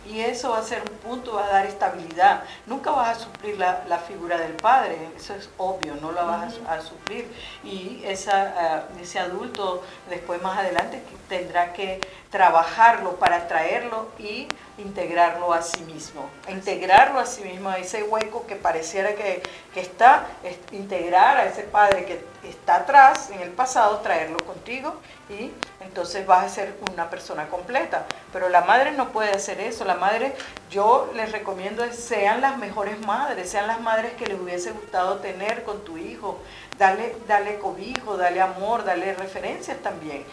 Y 0.08 0.20
eso 0.20 0.50
va 0.50 0.58
a 0.58 0.62
ser 0.62 0.82
un 0.82 0.96
punto, 0.98 1.34
va 1.34 1.44
a 1.44 1.48
dar 1.48 1.66
estabilidad. 1.66 2.42
Nunca 2.66 2.90
vas 2.90 3.18
a 3.18 3.20
suplir 3.20 3.58
la, 3.58 3.84
la 3.88 3.98
figura 3.98 4.38
del 4.38 4.52
padre, 4.52 4.96
eso 5.16 5.34
es 5.34 5.50
obvio, 5.58 5.94
no 5.96 6.12
la 6.12 6.22
vas 6.22 6.54
a, 6.66 6.74
a 6.74 6.80
suplir. 6.80 7.30
Y 7.62 8.02
esa, 8.04 8.54
ah, 8.56 8.82
ese 9.00 9.18
adulto 9.18 9.82
después 10.08 10.40
más 10.42 10.58
adelante 10.58 11.02
tendrá 11.28 11.72
que 11.72 12.00
trabajarlo 12.30 13.16
para 13.16 13.48
traerlo 13.48 14.08
y 14.18 14.48
integrarlo 14.78 15.52
a 15.52 15.62
sí 15.62 15.80
mismo. 15.82 16.28
Integrarlo 16.48 17.18
a 17.18 17.26
sí 17.26 17.42
mismo, 17.42 17.68
a 17.68 17.78
ese 17.78 18.02
hueco 18.02 18.46
que 18.46 18.56
pareciera 18.56 19.14
que, 19.14 19.42
que 19.74 19.80
está, 19.80 20.26
es 20.42 20.58
integrar 20.72 21.36
a 21.36 21.46
ese 21.46 21.62
padre 21.62 22.04
que 22.04 22.24
está 22.48 22.76
atrás 22.76 23.30
en 23.30 23.40
el 23.40 23.50
pasado, 23.50 23.98
traerlo 23.98 24.38
contigo 24.38 24.96
y 25.28 25.52
entonces 25.88 26.26
vas 26.26 26.44
a 26.44 26.48
ser 26.48 26.74
una 26.92 27.10
persona 27.10 27.48
completa. 27.48 28.06
Pero 28.32 28.48
la 28.48 28.60
madre 28.62 28.92
no 28.92 29.08
puede 29.08 29.32
hacer 29.32 29.60
eso. 29.60 29.84
La 29.84 29.94
madre, 29.94 30.34
yo 30.70 31.10
les 31.14 31.32
recomiendo 31.32 31.84
sean 31.92 32.40
las 32.40 32.58
mejores 32.58 33.00
madres, 33.06 33.50
sean 33.50 33.66
las 33.66 33.80
madres 33.80 34.12
que 34.12 34.26
les 34.26 34.38
hubiese 34.38 34.70
gustado 34.72 35.16
tener 35.16 35.64
con 35.64 35.84
tu 35.84 35.96
hijo. 35.98 36.38
Dale, 36.78 37.16
dale 37.26 37.58
cobijo, 37.58 38.16
dale 38.16 38.40
amor, 38.40 38.84
dale 38.84 39.14
referencias 39.14 39.78
también. 39.78 40.24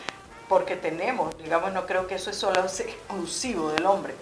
Porque 0.50 0.76
tenemos, 0.76 1.36
digamos, 1.38 1.72
no 1.74 1.88
creo 1.88 2.06
que 2.06 2.16
eso 2.16 2.30
es 2.30 2.38
solo 2.38 2.62
exclusivo 2.64 3.72
del 3.72 3.86
hombre. 3.86 4.14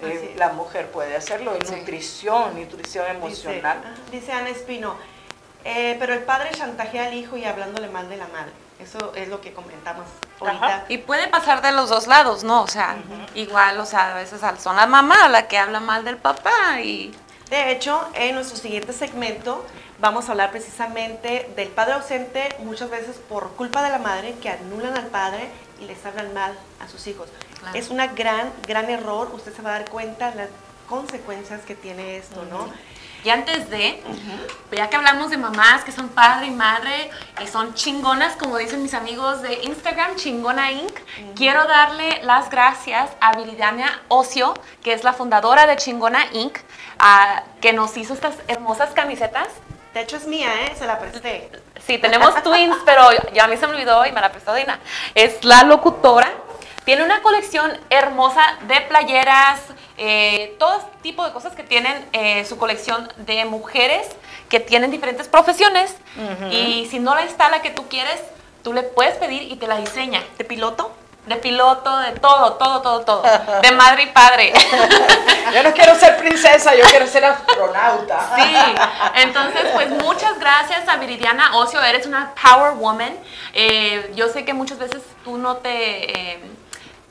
Eh, 0.00 0.34
la 0.36 0.48
mujer 0.52 0.88
puede 0.88 1.16
hacerlo, 1.16 1.56
y 1.60 1.64
Sí. 1.66 1.76
nutrición, 1.76 2.60
nutrición 2.60 3.06
emocional. 3.08 3.78
Dice, 3.80 3.88
ajá, 3.88 4.10
dice 4.10 4.32
Ana 4.32 4.48
Espino, 4.50 4.96
eh, 5.64 5.96
pero 5.98 6.12
el 6.12 6.20
padre 6.24 6.50
chantajea 6.52 7.06
al 7.06 7.14
hijo 7.14 7.36
y 7.36 7.44
hablándole 7.44 7.88
mal 7.88 8.08
de 8.08 8.16
la 8.16 8.26
madre. 8.28 8.52
Eso 8.82 9.12
es 9.14 9.28
lo 9.28 9.40
que 9.40 9.52
comentamos 9.52 10.06
ahorita. 10.40 10.66
Ajá. 10.66 10.84
Y 10.88 10.98
puede 10.98 11.28
pasar 11.28 11.62
de 11.62 11.72
los 11.72 11.88
dos 11.88 12.06
lados, 12.06 12.44
¿no? 12.44 12.62
O 12.62 12.68
sea, 12.68 12.96
igual, 13.34 13.78
o 13.78 13.86
sea, 13.86 14.12
a 14.12 14.14
veces 14.14 14.40
son 14.58 14.76
la 14.76 14.86
mamá 14.86 15.28
la 15.28 15.48
que 15.48 15.58
habla 15.58 15.80
mal 15.80 16.04
del 16.04 16.16
papá 16.16 16.80
y... 16.82 17.14
De 17.48 17.70
hecho, 17.70 18.08
en 18.14 18.34
nuestro 18.34 18.56
siguiente 18.56 18.92
segmento 18.92 19.64
vamos 20.00 20.28
a 20.28 20.32
hablar 20.32 20.50
precisamente 20.50 21.50
del 21.54 21.68
padre 21.68 21.92
ausente, 21.94 22.48
muchas 22.60 22.90
veces 22.90 23.16
por 23.28 23.52
culpa 23.52 23.82
de 23.82 23.90
la 23.90 23.98
madre, 23.98 24.34
que 24.40 24.48
anulan 24.48 24.96
al 24.96 25.06
padre 25.06 25.48
y 25.80 25.84
les 25.84 26.04
hablan 26.04 26.34
mal 26.34 26.58
a 26.80 26.88
sus 26.88 27.06
hijos. 27.06 27.28
Claro. 27.60 27.78
Es 27.78 27.90
una 27.90 28.08
gran, 28.08 28.52
gran 28.66 28.90
error. 28.90 29.30
Usted 29.32 29.54
se 29.54 29.62
va 29.62 29.76
a 29.76 29.78
dar 29.78 29.90
cuenta 29.90 30.34
las 30.34 30.48
consecuencias 30.88 31.60
que 31.62 31.74
tiene 31.74 32.16
esto, 32.16 32.44
¿no? 32.50 32.66
Y 33.24 33.30
antes 33.30 33.70
de, 33.70 34.02
ya 34.72 34.88
que 34.90 34.96
hablamos 34.96 35.30
de 35.30 35.36
mamás 35.36 35.84
que 35.84 35.92
son 35.92 36.08
padre 36.08 36.46
y 36.46 36.50
madre 36.50 37.10
y 37.42 37.46
son 37.46 37.72
chingonas, 37.74 38.34
como 38.34 38.56
dicen 38.58 38.82
mis 38.82 38.94
amigos 38.94 39.42
de 39.42 39.54
Instagram, 39.62 40.16
Chingona 40.16 40.72
Inc., 40.72 40.98
quiero 41.36 41.64
darle 41.66 42.20
las 42.24 42.50
gracias 42.50 43.10
a 43.20 43.36
Viridiana 43.36 44.02
Ocio, 44.08 44.54
que 44.82 44.92
es 44.92 45.04
la 45.04 45.12
fundadora 45.12 45.66
de 45.66 45.76
Chingona 45.76 46.24
Inc., 46.32 46.58
a- 46.98 47.44
que 47.60 47.72
nos 47.72 47.96
hizo 47.96 48.12
estas 48.12 48.34
hermosas 48.48 48.90
camisetas. 48.90 49.48
De 49.94 50.00
hecho, 50.00 50.16
es 50.16 50.26
mía, 50.26 50.48
¿eh? 50.64 50.74
Se 50.76 50.86
la 50.86 50.98
presté. 50.98 51.50
Sí, 51.86 51.98
tenemos 51.98 52.34
twins, 52.42 52.76
pero 52.84 53.08
ya 53.34 53.44
a 53.44 53.46
mí 53.48 53.56
se 53.56 53.66
me 53.66 53.74
olvidó 53.74 54.04
y 54.06 54.12
me 54.12 54.20
la 54.20 54.32
prestó 54.32 54.54
Dina. 54.54 54.78
Es 55.14 55.44
la 55.44 55.62
locutora. 55.64 56.28
Tiene 56.84 57.04
una 57.04 57.22
colección 57.22 57.78
hermosa 57.90 58.42
de 58.66 58.80
playeras, 58.82 59.60
eh, 59.98 60.56
todo 60.58 60.90
tipo 61.02 61.24
de 61.24 61.32
cosas 61.32 61.54
que 61.54 61.62
tienen 61.62 62.08
eh, 62.12 62.44
su 62.44 62.58
colección 62.58 63.12
de 63.18 63.44
mujeres 63.44 64.08
que 64.48 64.60
tienen 64.60 64.90
diferentes 64.90 65.28
profesiones. 65.28 65.96
Y 66.50 66.86
si 66.90 66.98
no 66.98 67.16
está 67.18 67.48
la 67.48 67.62
que 67.62 67.70
tú 67.70 67.88
quieres, 67.88 68.20
tú 68.62 68.72
le 68.72 68.82
puedes 68.82 69.16
pedir 69.16 69.42
y 69.42 69.56
te 69.56 69.66
la 69.66 69.76
diseña. 69.76 70.22
¿De 70.38 70.44
piloto? 70.44 70.92
De 71.26 71.36
piloto, 71.36 71.98
de 71.98 72.12
todo, 72.12 72.54
todo, 72.54 72.82
todo, 72.82 73.00
todo. 73.02 73.22
De 73.62 73.70
madre 73.72 74.02
y 74.02 74.06
padre. 74.06 74.52
Yo 75.54 75.62
no 75.62 75.72
quiero 75.72 75.94
ser 75.94 76.16
princesa, 76.16 76.74
yo 76.74 76.84
quiero 76.88 77.06
ser 77.06 77.24
astronauta. 77.24 78.34
Sí, 78.36 78.54
entonces 79.16 79.66
pues 79.74 79.90
muchas 79.90 80.38
gracias 80.38 80.88
a 80.88 80.96
Viridiana 80.96 81.56
Ocio, 81.56 81.82
eres 81.82 82.06
una 82.06 82.32
power 82.34 82.72
woman. 82.72 83.14
Eh, 83.52 84.12
yo 84.14 84.28
sé 84.28 84.46
que 84.46 84.54
muchas 84.54 84.78
veces 84.78 85.02
tú 85.24 85.36
no 85.36 85.56
te, 85.56 86.32
eh, 86.32 86.40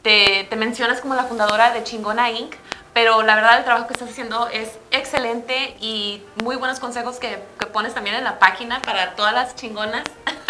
te, 0.01 0.45
te 0.49 0.55
mencionas 0.55 1.01
como 1.01 1.15
la 1.15 1.23
fundadora 1.23 1.71
de 1.71 1.83
Chingona 1.83 2.31
Inc., 2.31 2.55
pero 2.93 3.21
la 3.23 3.35
verdad 3.35 3.57
el 3.57 3.63
trabajo 3.63 3.87
que 3.87 3.93
estás 3.93 4.09
haciendo 4.09 4.49
es 4.49 4.77
excelente 4.91 5.77
y 5.79 6.21
muy 6.43 6.57
buenos 6.57 6.79
consejos 6.79 7.19
que, 7.19 7.41
que 7.57 7.65
pones 7.67 7.93
también 7.93 8.17
en 8.17 8.25
la 8.25 8.37
página 8.37 8.81
para 8.81 9.15
todas 9.15 9.33
las 9.33 9.55
chingonas. 9.55 10.03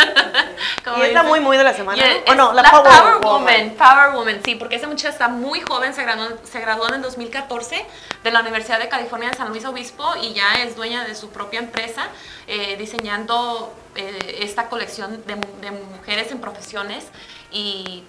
Y 0.97 1.01
es 1.01 1.13
la 1.13 1.23
muy, 1.23 1.39
muy 1.39 1.57
de 1.57 1.63
la 1.63 1.73
semana, 1.73 2.03
¿O 2.27 2.35
no? 2.35 2.53
La, 2.53 2.63
La 2.63 2.71
Power, 2.71 2.91
Power 2.91 3.21
Woman. 3.21 3.21
Woman. 3.21 3.69
Power 3.77 4.11
Woman, 4.13 4.41
sí, 4.43 4.55
porque 4.55 4.75
esa 4.75 4.87
muchacha 4.87 5.09
está 5.09 5.27
muy 5.27 5.61
joven, 5.61 5.93
se 5.93 6.01
graduó, 6.03 6.37
se 6.43 6.59
graduó 6.59 6.87
en 6.89 6.95
el 6.95 7.01
2014 7.03 7.85
de 8.23 8.31
la 8.31 8.39
Universidad 8.39 8.79
de 8.79 8.89
California 8.89 9.29
de 9.29 9.37
San 9.37 9.49
Luis 9.49 9.63
Obispo 9.65 10.03
y 10.21 10.33
ya 10.33 10.55
es 10.63 10.75
dueña 10.75 11.03
de 11.05 11.13
su 11.13 11.29
propia 11.29 11.59
empresa 11.59 12.07
eh, 12.47 12.75
diseñando 12.77 13.73
eh, 13.95 14.39
esta 14.41 14.69
colección 14.69 15.23
de, 15.25 15.35
de 15.35 15.71
mujeres 15.71 16.31
en 16.31 16.41
profesiones 16.41 17.05
y 17.51 18.03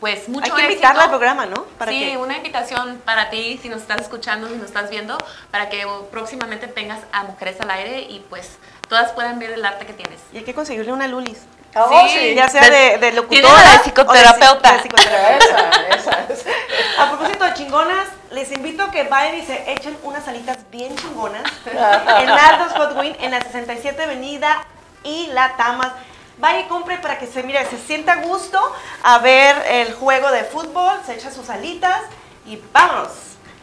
pues 0.00 0.28
mucho 0.28 0.44
Hay 0.44 0.50
que 0.50 0.56
éxito. 0.58 0.72
invitarla 0.74 1.04
al 1.04 1.08
programa, 1.10 1.46
¿no? 1.46 1.64
Para 1.78 1.90
sí, 1.90 2.16
una 2.16 2.36
invitación 2.36 3.00
para 3.04 3.30
ti, 3.30 3.58
si 3.60 3.68
nos 3.68 3.80
estás 3.82 4.00
escuchando, 4.00 4.46
si 4.48 4.54
nos 4.54 4.66
estás 4.66 4.90
viendo, 4.90 5.18
para 5.50 5.68
que 5.68 5.84
próximamente 6.10 6.68
tengas 6.68 7.00
a 7.12 7.24
Mujeres 7.24 7.60
al 7.60 7.70
Aire 7.70 8.00
y 8.02 8.20
pues 8.30 8.58
todas 8.88 9.10
puedan 9.12 9.38
ver 9.38 9.50
el 9.50 9.64
arte 9.64 9.86
que 9.86 9.92
tienes. 9.92 10.20
Y 10.32 10.38
hay 10.38 10.44
que 10.44 10.54
conseguirle 10.54 10.92
una 10.92 11.08
Lulis. 11.08 11.38
Oh, 11.74 12.06
Sí, 12.08 12.16
sí. 12.18 12.34
Ya 12.34 12.48
sea 12.48 12.62
De- 12.62 12.70
de, 12.70 12.78
de 12.92 12.98
tiene 12.98 13.12
locutora 13.16 13.62
de 13.62 13.68
o 13.68 13.72
de 13.72 13.78
psicoterapeuta. 13.80 14.68
psi- 14.70 14.72
de 14.74 14.78
psicoterapeuta. 14.82 15.70
Esa, 15.96 16.22
esa, 16.24 16.32
esa. 16.32 17.02
A 17.02 17.08
propósito 17.10 17.44
de 17.44 17.54
chingonas, 17.54 18.06
les 18.30 18.50
invito 18.52 18.84
a 18.84 18.90
que 18.90 19.02
vayan 19.04 19.36
y 19.36 19.42
se 19.44 19.70
echen 19.72 19.96
unas 20.02 20.26
alitas 20.28 20.58
bien 20.70 20.96
chingonas 20.96 21.42
en 21.66 22.28
Aldos 22.30 22.72
Hot 22.72 22.96
Wing 22.98 23.14
en 23.20 23.32
la 23.32 23.40
67 23.42 24.02
Avenida 24.02 24.64
y 25.04 25.26
La 25.32 25.56
Tamas. 25.56 25.92
Vaya 26.38 26.60
y 26.60 26.68
compre 26.68 26.98
para 26.98 27.18
que 27.18 27.26
se 27.26 27.42
mire, 27.42 27.68
se 27.68 27.78
sienta 27.78 28.12
a 28.12 28.22
gusto 28.22 28.60
a 29.02 29.18
ver 29.18 29.56
el 29.66 29.94
juego 29.94 30.30
de 30.30 30.44
fútbol, 30.44 31.00
se 31.04 31.14
echa 31.14 31.32
sus 31.32 31.50
alitas 31.50 32.02
y 32.46 32.62
vámonos. 32.72 33.10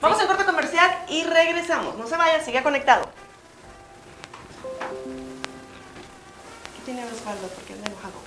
Vamos 0.01 0.19
en 0.19 0.27
corte 0.27 0.43
comercial 0.43 0.91
y 1.07 1.23
regresamos. 1.23 1.95
No 1.95 2.05
se 2.05 2.17
vaya, 2.17 2.43
siga 2.43 2.63
conectado. 2.63 3.09
¿Qué 6.75 6.81
tiene 6.85 7.05
Osvaldo? 7.05 7.47
Porque 7.47 7.73
anda 7.73 7.91
enojado. 7.91 8.24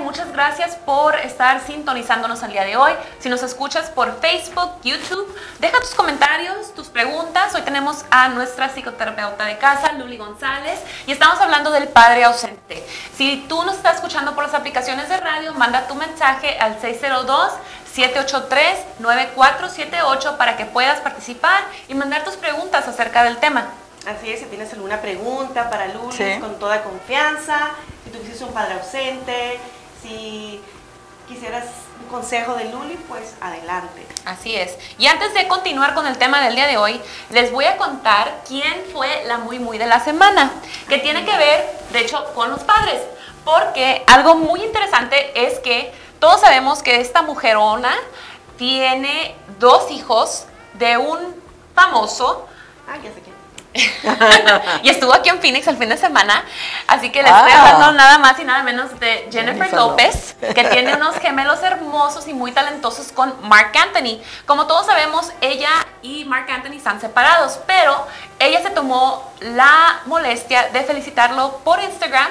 Muchas 0.00 0.32
gracias 0.32 0.74
por 0.74 1.14
estar 1.14 1.64
sintonizándonos 1.64 2.42
al 2.42 2.50
día 2.50 2.64
de 2.64 2.76
hoy. 2.76 2.90
Si 3.20 3.28
nos 3.28 3.44
escuchas 3.44 3.88
por 3.88 4.20
Facebook, 4.20 4.72
YouTube, 4.82 5.32
deja 5.60 5.78
tus 5.78 5.94
comentarios, 5.94 6.74
tus 6.74 6.88
preguntas. 6.88 7.54
Hoy 7.54 7.62
tenemos 7.62 8.04
a 8.10 8.28
nuestra 8.30 8.70
psicoterapeuta 8.70 9.44
de 9.44 9.56
casa, 9.56 9.92
Luli 9.92 10.16
González, 10.16 10.80
y 11.06 11.12
estamos 11.12 11.40
hablando 11.40 11.70
del 11.70 11.86
padre 11.86 12.24
ausente. 12.24 12.84
Si 13.16 13.46
tú 13.48 13.62
nos 13.62 13.76
estás 13.76 13.94
escuchando 13.96 14.34
por 14.34 14.42
las 14.42 14.54
aplicaciones 14.54 15.08
de 15.08 15.18
radio, 15.18 15.54
manda 15.54 15.86
tu 15.86 15.94
mensaje 15.94 16.58
al 16.58 16.80
602 16.80 17.52
783-9478 17.94 20.38
para 20.38 20.56
que 20.56 20.64
puedas 20.64 20.98
participar 21.00 21.62
y 21.88 21.94
mandar 21.94 22.24
tus 22.24 22.34
preguntas 22.34 22.88
acerca 22.88 23.22
del 23.24 23.38
tema. 23.38 23.68
Así 24.06 24.32
es, 24.32 24.40
si 24.40 24.46
tienes 24.46 24.72
alguna 24.72 25.00
pregunta 25.00 25.68
para 25.68 25.88
Lulis, 25.88 26.40
con 26.40 26.58
toda 26.58 26.82
confianza, 26.82 27.72
si 28.10 28.18
tuvieses 28.18 28.42
un 28.42 28.52
padre 28.52 28.74
ausente, 28.74 29.60
si 30.02 30.60
quisieras 31.28 31.66
un 32.02 32.08
consejo 32.08 32.54
de 32.54 32.64
Luli, 32.66 32.98
pues 33.08 33.34
adelante. 33.40 34.06
Así 34.24 34.54
es. 34.54 34.76
Y 34.98 35.06
antes 35.06 35.32
de 35.34 35.46
continuar 35.46 35.94
con 35.94 36.06
el 36.06 36.18
tema 36.18 36.42
del 36.42 36.56
día 36.56 36.66
de 36.66 36.76
hoy, 36.76 37.00
les 37.30 37.52
voy 37.52 37.66
a 37.66 37.76
contar 37.76 38.42
quién 38.46 38.84
fue 38.92 39.24
la 39.26 39.38
muy 39.38 39.58
muy 39.58 39.78
de 39.78 39.86
la 39.86 40.00
semana, 40.00 40.50
que 40.88 40.98
tiene 40.98 41.24
que 41.24 41.36
ver, 41.36 41.70
de 41.92 42.00
hecho, 42.00 42.24
con 42.34 42.50
los 42.50 42.60
padres. 42.60 43.00
Porque 43.44 44.02
algo 44.06 44.34
muy 44.34 44.62
interesante 44.62 45.46
es 45.46 45.60
que 45.60 45.92
todos 46.18 46.40
sabemos 46.40 46.82
que 46.82 47.00
esta 47.00 47.22
mujerona 47.22 47.94
tiene 48.58 49.36
dos 49.58 49.90
hijos 49.90 50.46
de 50.74 50.96
un 50.96 51.34
famoso. 51.74 52.46
Ah, 52.88 52.96
ya 52.96 53.10
sé. 53.14 53.29
y 54.82 54.88
estuvo 54.88 55.14
aquí 55.14 55.28
en 55.28 55.40
Phoenix 55.40 55.66
el 55.68 55.76
fin 55.76 55.88
de 55.88 55.96
semana, 55.96 56.44
así 56.88 57.10
que 57.10 57.22
les 57.22 57.30
estoy 57.30 57.52
ah. 57.52 57.72
hablando 57.72 57.92
nada 57.92 58.18
más 58.18 58.38
y 58.40 58.44
nada 58.44 58.62
menos 58.64 58.98
de 58.98 59.28
Jennifer, 59.30 59.72
López, 59.72 60.36
que 60.40 60.64
tiene 60.64 60.94
unos 60.94 61.16
gemelos 61.16 61.62
hermosos 61.62 62.26
y 62.26 62.34
muy 62.34 62.50
talentosos 62.50 63.12
con 63.12 63.32
Mark 63.48 63.72
Anthony. 63.80 64.20
Como 64.44 64.66
todos 64.66 64.86
sabemos, 64.86 65.32
ella 65.40 65.70
y 66.02 66.24
Mark 66.24 66.50
Anthony 66.50 66.76
están 66.76 67.00
separados, 67.00 67.60
pero 67.66 68.06
ella 68.40 68.60
se 68.60 68.70
tomó 68.70 69.32
la 69.40 70.00
molestia 70.06 70.68
de 70.70 70.82
felicitarlo 70.82 71.58
por 71.64 71.80
Instagram 71.80 72.28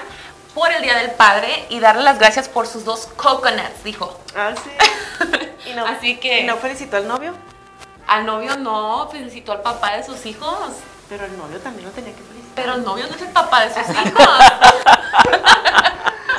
por 0.53 0.71
el 0.71 0.81
Día 0.81 0.97
del 0.97 1.11
Padre 1.11 1.67
y 1.69 1.79
darle 1.79 2.03
las 2.03 2.19
gracias 2.19 2.49
por 2.49 2.67
sus 2.67 2.83
dos 2.83 3.07
coconuts, 3.15 3.83
dijo. 3.83 4.19
Ah, 4.35 4.53
sí. 4.61 4.69
¿Y 5.71 5.73
no, 5.73 5.85
Así 5.85 6.17
que, 6.17 6.41
¿Y 6.41 6.43
no 6.43 6.57
felicitó 6.57 6.97
al 6.97 7.07
novio? 7.07 7.33
Al 8.07 8.25
novio 8.25 8.57
no, 8.57 9.07
felicitó 9.09 9.51
al 9.53 9.61
papá 9.61 9.95
de 9.95 10.03
sus 10.03 10.25
hijos. 10.25 10.73
Pero 11.09 11.25
el 11.25 11.37
novio 11.37 11.59
también 11.59 11.85
lo 11.85 11.91
tenía 11.91 12.15
que 12.15 12.21
felicitar. 12.21 12.53
Pero 12.55 12.73
el 12.75 12.83
novio 12.83 13.07
no 13.09 13.15
es 13.15 13.21
el 13.21 13.29
papá 13.29 13.65
de 13.65 13.73
sus 13.73 13.89
hijos. 13.89 14.27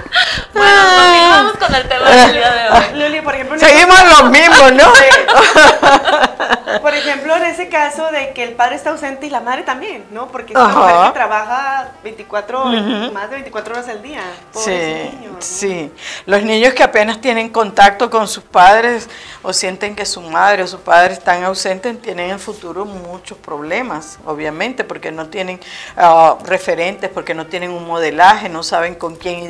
bueno, 0.55 0.81
continuamos 0.97 1.57
con 1.57 1.75
el 1.75 1.89
tema 1.89 2.11
del 2.11 2.33
día 2.33 2.51
de 2.51 2.69
hoy. 2.71 3.01
Luli, 3.01 3.21
por 3.21 3.35
ejemplo. 3.35 3.59
Seguimos 3.59 4.05
los 4.05 4.31
mismos, 4.31 4.73
¿no? 4.73 4.93
por 6.83 6.95
ejemplo, 6.95 7.37
en 7.37 7.45
ese 7.45 7.69
caso 7.69 8.11
de 8.11 8.33
que 8.33 8.45
el 8.45 8.53
padre 8.53 8.77
está 8.77 8.91
ausente 8.91 9.27
y 9.27 9.31
la 9.31 9.41
madre 9.41 9.63
también, 9.63 10.05
¿no? 10.11 10.29
Porque 10.29 10.53
es 10.53 10.59
una 10.59 10.69
mujer 10.69 11.07
que 11.07 11.13
trabaja 11.13 11.93
24, 12.03 12.65
más 13.13 13.31
de 13.31 13.37
24 13.37 13.75
horas 13.75 13.89
al 13.89 14.03
día. 14.03 14.23
Sí, 14.53 15.11
sí. 15.39 15.93
Los 16.27 16.43
niños 16.43 16.75
que 16.75 16.83
apenas 16.83 17.21
tienen 17.21 17.49
contacto 17.49 18.11
con 18.11 18.29
sus 18.29 18.45
padres 18.45 19.09
o 19.43 19.53
sienten 19.53 19.97
que 19.97 20.05
su 20.07 20.21
madre 20.21 20.63
o 20.63 20.67
su 20.67 20.81
padre 20.81 21.15
están 21.15 21.45
ausentes, 21.45 22.01
tienen 22.01 22.27
en 22.27 22.33
el 22.33 22.39
futuro 22.39 22.85
muchos 22.85 23.39
problemas, 23.39 24.19
obviamente, 24.27 24.85
porque 24.85 25.11
no 25.11 25.29
tienen 25.29 25.61
ah, 25.97 26.37
referentes, 26.45 27.11
porque 27.11 27.35
no 27.35 27.47
tienen 27.47 27.71
un 27.71 27.87
modelaje, 27.87 28.49
no 28.49 28.63
saben 28.63 28.95
con 28.95 29.17
quién 29.17 29.41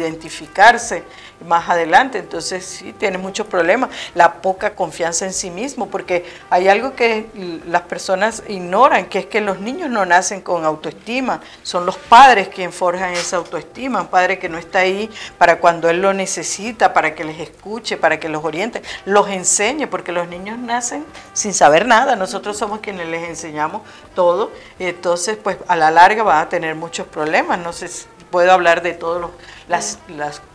más 1.47 1.69
adelante. 1.69 2.19
Entonces 2.19 2.65
sí, 2.65 2.93
tiene 2.93 3.19
muchos 3.19 3.47
problemas. 3.47 3.91
La 4.15 4.35
poca 4.35 4.75
confianza 4.75 5.25
en 5.25 5.33
sí 5.33 5.51
mismo, 5.51 5.89
porque 5.89 6.25
hay 6.51 6.69
algo 6.69 6.95
que 6.95 7.27
las 7.67 7.83
personas 7.83 8.43
ignoran, 8.49 9.07
que 9.07 9.21
es 9.21 9.27
que 9.27 9.41
los 9.41 9.61
niños 9.61 9.91
no 9.91 10.05
nacen 10.05 10.41
con 10.41 10.65
autoestima, 10.65 11.41
son 11.63 11.87
los 11.87 11.97
padres 11.97 12.49
quienes 12.49 12.75
forjan 12.75 13.13
esa 13.13 13.37
autoestima, 13.37 14.03
un 14.03 14.09
padre 14.09 14.39
que 14.39 14.49
no 14.49 14.59
está 14.59 14.81
ahí 14.81 15.11
para 15.39 15.59
cuando 15.59 15.89
él 15.89 16.01
lo 16.01 16.13
necesita, 16.13 16.93
para 16.93 17.15
que 17.15 17.25
les 17.25 17.41
escuche, 17.41 17.97
para 17.97 18.21
que 18.21 18.29
los 18.29 18.45
oriente, 18.45 18.83
los 19.05 19.29
enseñe, 19.29 19.87
porque 19.87 20.13
los 20.13 20.29
niños 20.29 20.59
nacen 20.59 21.05
sin 21.33 21.55
saber 21.55 21.87
nada, 21.87 22.17
nosotros 22.17 22.57
somos 22.57 22.81
quienes 22.81 23.09
les 23.09 23.29
enseñamos 23.29 23.83
todo, 24.15 24.51
entonces 24.79 25.39
pues 25.43 25.57
a 25.69 25.77
la 25.77 25.91
larga 25.91 26.23
van 26.23 26.43
a 26.43 26.49
tener 26.49 26.75
muchos 26.75 27.07
problemas, 27.07 27.59
no 27.59 27.73
sé 27.73 27.89
si 27.89 28.07
puedo 28.31 28.53
hablar 28.53 28.83
de 28.83 28.93
todas 28.93 29.31
las, 29.71 29.99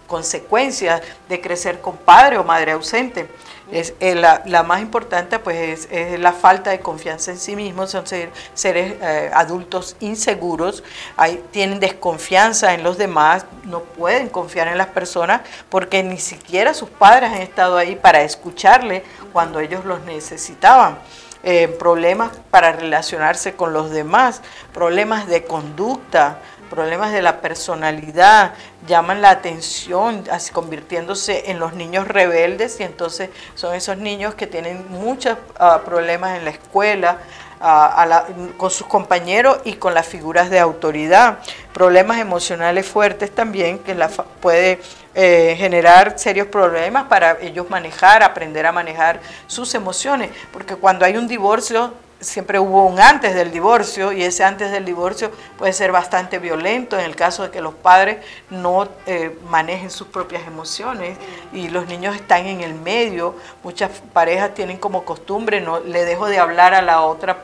consecuencias 0.08 1.02
de 1.28 1.42
crecer 1.42 1.82
con 1.82 1.98
padre 1.98 2.38
o 2.38 2.44
madre 2.44 2.74
ausente. 2.74 3.28
Es, 3.72 3.96
eh, 4.00 4.14
la, 4.14 4.62
más 4.62 4.80
importante 4.80 5.40
pues 5.40 5.88
es, 5.90 6.20
la 6.20 6.32
falta 6.32 6.70
de 6.70 6.80
confianza 6.80 7.32
en 7.32 7.40
sí 7.40 7.56
mismos, 7.56 7.90
son 7.90 8.06
seres 8.06 8.94
eh, 9.02 9.32
adultos 9.34 9.96
inseguros, 10.02 10.84
hay, 11.18 11.44
tienen 11.50 11.80
desconfianza 11.80 12.76
en 12.76 12.84
los 12.84 13.00
demás, 13.00 13.48
no 13.64 13.80
pueden 13.80 14.30
confiar 14.30 14.68
en 14.68 14.78
las 14.78 14.88
personas 14.88 15.42
porque 15.70 16.04
ni 16.04 16.20
siquiera 16.20 16.76
sus 16.76 16.90
padres 16.90 17.32
han 17.32 17.42
estado 17.42 17.78
ahí 17.78 17.96
para 17.96 18.22
escucharle 18.22 19.04
cuando 19.34 19.60
ellos 19.60 19.84
los 19.86 20.02
necesitaban. 20.02 21.00
Eh, 21.48 21.68
problemas 21.68 22.32
para 22.50 22.72
relacionarse 22.72 23.54
con 23.54 23.72
los 23.72 23.92
demás, 23.92 24.42
problemas 24.74 25.28
de 25.28 25.44
conducta, 25.44 26.40
problemas 26.70 27.14
de 27.14 27.22
la 27.22 27.42
personalidad 27.42 28.54
llaman 28.88 29.22
la 29.22 29.30
atención, 29.30 30.24
así 30.32 30.52
convirtiéndose 30.52 31.50
en 31.50 31.60
los 31.60 31.74
niños 31.74 32.08
rebeldes 32.08 32.80
y 32.80 32.84
entonces 32.84 33.30
son 33.56 33.76
esos 33.76 33.98
niños 33.98 34.36
que 34.36 34.48
tienen 34.48 34.86
muchos 34.90 35.38
ah, 35.58 35.82
problemas 35.86 36.38
en 36.38 36.46
la 36.46 36.52
escuela, 36.52 37.18
ah, 37.62 38.26
con 38.58 38.70
sus 38.70 38.88
compañeros 38.88 39.60
y 39.64 39.74
con 39.74 39.94
las 39.94 40.06
figuras 40.06 40.50
de 40.50 40.60
autoridad, 40.60 41.40
problemas 41.74 42.20
emocionales 42.20 42.86
fuertes 42.86 43.34
también 43.34 43.80
que 43.80 43.96
la, 43.96 44.10
puede 44.10 44.80
eh, 45.14 45.56
generar 45.58 46.20
serios 46.20 46.48
problemas 46.48 47.06
para 47.06 47.38
ellos 47.42 47.70
manejar, 47.70 48.22
aprender 48.22 48.66
a 48.66 48.72
manejar 48.72 49.20
sus 49.48 49.74
emociones, 49.74 50.30
porque 50.52 50.76
cuando 50.76 51.06
hay 51.06 51.18
un 51.18 51.28
divorcio 51.28 51.94
siempre 52.26 52.60
hubo 52.60 52.86
un 52.86 53.00
antes 53.00 53.36
del 53.36 53.52
divorcio 53.52 54.12
y 54.12 54.24
ese 54.24 54.44
antes 54.44 54.72
del 54.72 54.84
divorcio 54.84 55.32
puede 55.58 55.74
ser 55.74 55.92
bastante 55.92 56.40
violento 56.40 56.98
en 56.98 57.06
el 57.06 57.16
caso 57.16 57.44
de 57.44 57.52
que 57.52 57.62
los 57.62 57.74
padres 57.74 58.18
no 58.50 58.88
eh, 59.06 59.38
manejen 59.50 59.92
sus 59.92 60.08
propias 60.08 60.46
emociones 60.48 61.18
y 61.54 61.70
los 61.70 61.88
niños 61.88 62.16
están 62.16 62.48
en 62.48 62.62
el 62.62 62.74
medio. 62.74 63.36
Muchas 63.64 63.92
parejas 64.14 64.54
tienen 64.54 64.78
como 64.78 65.06
costumbre, 65.06 65.62
no 65.62 65.80
le 65.80 66.06
dejo 66.06 66.28
de 66.28 66.40
hablar 66.40 66.74
a 66.74 66.82
la 66.82 67.02
otra 67.02 67.38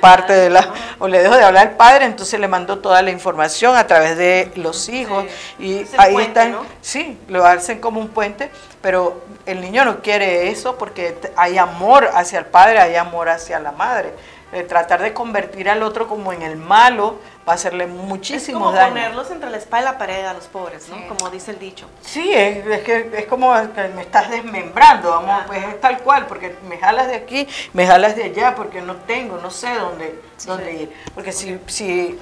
parte 0.00 0.32
de 0.32 0.50
la 0.50 0.72
o 0.98 1.08
le 1.08 1.22
dejo 1.22 1.36
de 1.36 1.44
hablar 1.44 1.68
al 1.68 1.76
padre 1.76 2.04
entonces 2.04 2.38
le 2.40 2.48
mando 2.48 2.78
toda 2.78 3.02
la 3.02 3.10
información 3.10 3.76
a 3.76 3.86
través 3.86 4.16
de 4.16 4.50
los 4.56 4.88
hijos. 4.88 5.24
y 5.58 5.84
ahí 5.96 6.16
están 6.16 6.56
sí 6.80 7.18
lo 7.28 7.44
hacen 7.44 7.80
como 7.80 8.00
un 8.00 8.08
puente 8.08 8.50
pero 8.82 9.22
el 9.46 9.60
niño 9.60 9.84
no 9.84 10.00
quiere 10.00 10.48
eso 10.50 10.76
porque 10.76 11.16
hay 11.36 11.58
amor 11.58 12.10
hacia 12.14 12.38
el 12.38 12.46
padre 12.46 12.78
hay 12.78 12.96
amor 12.96 13.28
hacia 13.28 13.58
la 13.60 13.72
madre 13.72 14.12
tratar 14.68 15.00
de 15.00 15.14
convertir 15.14 15.68
al 15.70 15.82
otro 15.82 16.08
como 16.08 16.32
en 16.32 16.42
el 16.42 16.56
malo 16.56 17.18
va 17.48 17.52
a 17.52 17.54
hacerle 17.54 17.86
muchísimo 17.86 18.58
es 18.58 18.64
como 18.64 18.72
daño. 18.72 18.88
ponerlos 18.94 19.30
entre 19.30 19.50
la 19.50 19.56
espalda 19.56 19.90
y 19.90 19.92
la 19.92 19.98
pared 19.98 20.24
a 20.24 20.34
los 20.34 20.46
pobres, 20.46 20.88
¿no? 20.88 21.06
Como 21.08 21.30
dice 21.30 21.52
el 21.52 21.58
dicho. 21.58 21.86
Sí, 22.02 22.32
es, 22.32 22.82
que 22.82 23.10
es 23.12 23.26
como 23.26 23.52
que 23.72 23.88
me 23.88 24.02
estás 24.02 24.30
desmembrando, 24.30 25.10
vamos, 25.10 25.44
pues 25.46 25.64
es 25.64 25.80
tal 25.80 26.00
cual, 26.00 26.26
porque 26.26 26.56
me 26.68 26.78
jalas 26.78 27.06
de 27.06 27.14
aquí, 27.14 27.46
me 27.72 27.86
jalas 27.86 28.16
de 28.16 28.24
allá, 28.24 28.54
porque 28.54 28.80
no 28.82 28.96
tengo, 28.96 29.38
no 29.38 29.50
sé 29.50 29.72
dónde, 29.74 30.20
dónde 30.44 30.72
ir. 30.72 30.92
Porque 31.14 31.32
si, 31.32 31.58
si 31.66 32.18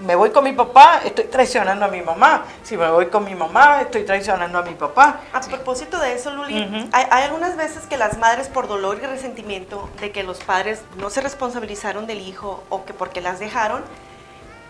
me 0.00 0.14
voy 0.14 0.30
con 0.30 0.44
mi 0.44 0.52
papá, 0.52 1.00
estoy 1.04 1.26
traicionando 1.26 1.84
a 1.84 1.88
mi 1.88 2.00
mamá. 2.00 2.44
Si 2.62 2.76
me 2.76 2.90
voy 2.90 3.06
con 3.06 3.24
mi 3.24 3.34
mamá, 3.34 3.82
estoy 3.82 4.04
traicionando 4.04 4.58
a 4.58 4.62
mi 4.62 4.74
papá. 4.74 5.20
A 5.32 5.40
propósito 5.40 5.98
de 5.98 6.14
eso, 6.14 6.30
Luli, 6.30 6.88
hay, 6.92 7.24
algunas 7.24 7.56
veces 7.56 7.86
que 7.86 7.96
las 7.96 8.18
madres, 8.18 8.48
por 8.48 8.68
dolor 8.68 8.98
y 9.02 9.06
resentimiento 9.06 9.90
de 10.00 10.12
que 10.12 10.22
los 10.22 10.38
padres 10.38 10.82
no 10.96 11.10
se 11.10 11.20
responsabilizaron 11.20 12.06
del 12.06 12.20
hijo 12.20 12.64
o 12.68 12.84
que 12.84 12.94
porque 12.94 13.20
las 13.20 13.38
dejaron, 13.38 13.82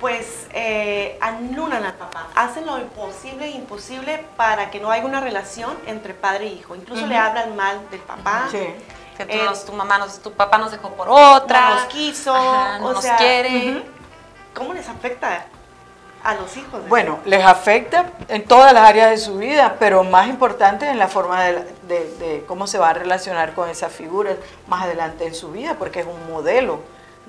pues 0.00 0.46
eh, 0.54 1.18
anulan 1.20 1.84
al 1.84 1.94
papá, 1.94 2.28
hacen 2.34 2.64
lo 2.64 2.78
imposible 2.78 3.46
e 3.46 3.50
imposible 3.50 4.24
para 4.36 4.70
que 4.70 4.80
no 4.80 4.90
haya 4.90 5.04
una 5.04 5.20
relación 5.20 5.76
entre 5.86 6.14
padre 6.14 6.46
e 6.46 6.52
hijo. 6.54 6.74
Incluso 6.74 7.06
le 7.06 7.16
hablan 7.16 7.54
mal 7.54 7.88
del 7.90 8.00
papá. 8.00 8.48
Sí. 8.50 8.66
Que 9.16 9.26
tu 9.66 9.72
mamá 9.74 9.98
nos, 9.98 10.20
tu 10.20 10.32
papá 10.32 10.56
nos 10.56 10.72
dejó 10.72 10.94
por 10.94 11.06
otra. 11.10 11.68
No 11.68 11.74
nos 11.74 11.84
quiso, 11.84 12.32
no 12.32 12.92
nos 12.94 13.04
quiere. 13.04 13.99
¿Cómo 14.60 14.74
les 14.74 14.90
afecta 14.90 15.46
a 16.22 16.34
los 16.34 16.54
hijos? 16.58 16.86
Bueno, 16.86 17.18
les 17.24 17.42
afecta 17.42 18.10
en 18.28 18.44
todas 18.44 18.74
las 18.74 18.86
áreas 18.86 19.08
de 19.08 19.16
su 19.16 19.38
vida, 19.38 19.76
pero 19.78 20.04
más 20.04 20.28
importante 20.28 20.86
en 20.86 20.98
la 20.98 21.08
forma 21.08 21.42
de, 21.44 22.44
cómo 22.46 22.66
se 22.66 22.76
va 22.76 22.90
a 22.90 22.92
relacionar 22.92 23.54
con 23.54 23.70
esas 23.70 23.90
figuras 23.90 24.36
más 24.68 24.84
adelante 24.84 25.26
en 25.26 25.34
su 25.34 25.50
vida, 25.50 25.76
porque 25.78 26.00
es 26.00 26.06
un 26.06 26.30
modelo 26.30 26.80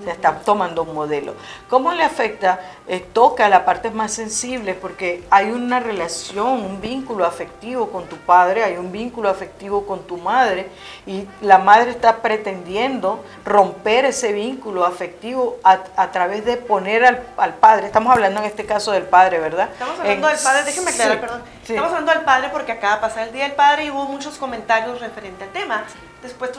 se 0.03 0.11
está 0.11 0.39
tomando 0.39 0.83
un 0.83 0.93
modelo. 0.93 1.35
¿Cómo 1.69 1.91
le 1.93 2.03
afecta? 2.03 2.59
Eh, 2.87 3.05
toca 3.13 3.47
la 3.49 3.65
parte 3.65 3.91
más 3.91 4.13
sensible 4.13 4.73
porque 4.73 5.23
hay 5.29 5.51
una 5.51 5.79
relación, 5.79 6.47
un 6.47 6.81
vínculo 6.81 7.25
afectivo 7.25 7.89
con 7.89 8.07
tu 8.07 8.17
padre, 8.17 8.63
hay 8.63 8.77
un 8.77 8.91
vínculo 8.91 9.29
afectivo 9.29 9.85
con 9.85 10.03
tu 10.03 10.17
madre 10.17 10.69
y 11.05 11.27
la 11.41 11.57
madre 11.57 11.91
está 11.91 12.17
pretendiendo 12.17 13.23
romper 13.45 14.05
ese 14.05 14.33
vínculo 14.33 14.85
afectivo 14.85 15.57
a, 15.63 16.11
través 16.11 16.45
de 16.45 16.57
poner 16.57 17.05
al, 17.05 17.53
padre, 17.55 17.87
estamos 17.87 18.13
hablando 18.13 18.41
en 18.41 18.47
este 18.47 18.65
caso 18.65 18.91
del 18.91 19.03
padre, 19.03 19.39
¿verdad? 19.39 19.69
Estamos 19.71 19.99
hablando 19.99 20.27
del 20.27 20.39
padre, 20.39 20.63
déjeme 20.65 20.91
aclarar, 20.91 21.21
perdón. 21.21 21.41
Estamos 21.61 21.91
hablando 21.91 22.11
del 22.11 22.21
padre 22.21 22.49
porque 22.51 22.71
acaba 22.71 22.95
de 22.95 23.01
pasar 23.01 23.27
el 23.27 23.33
Día 23.33 23.43
del 23.43 23.53
Padre 23.53 23.85
y 23.85 23.91
hubo 23.91 24.05
muchos 24.05 24.37
comentarios 24.37 24.99
referente 24.99 25.43
al 25.43 25.51
tema. 25.51 25.85
Después 26.21 26.51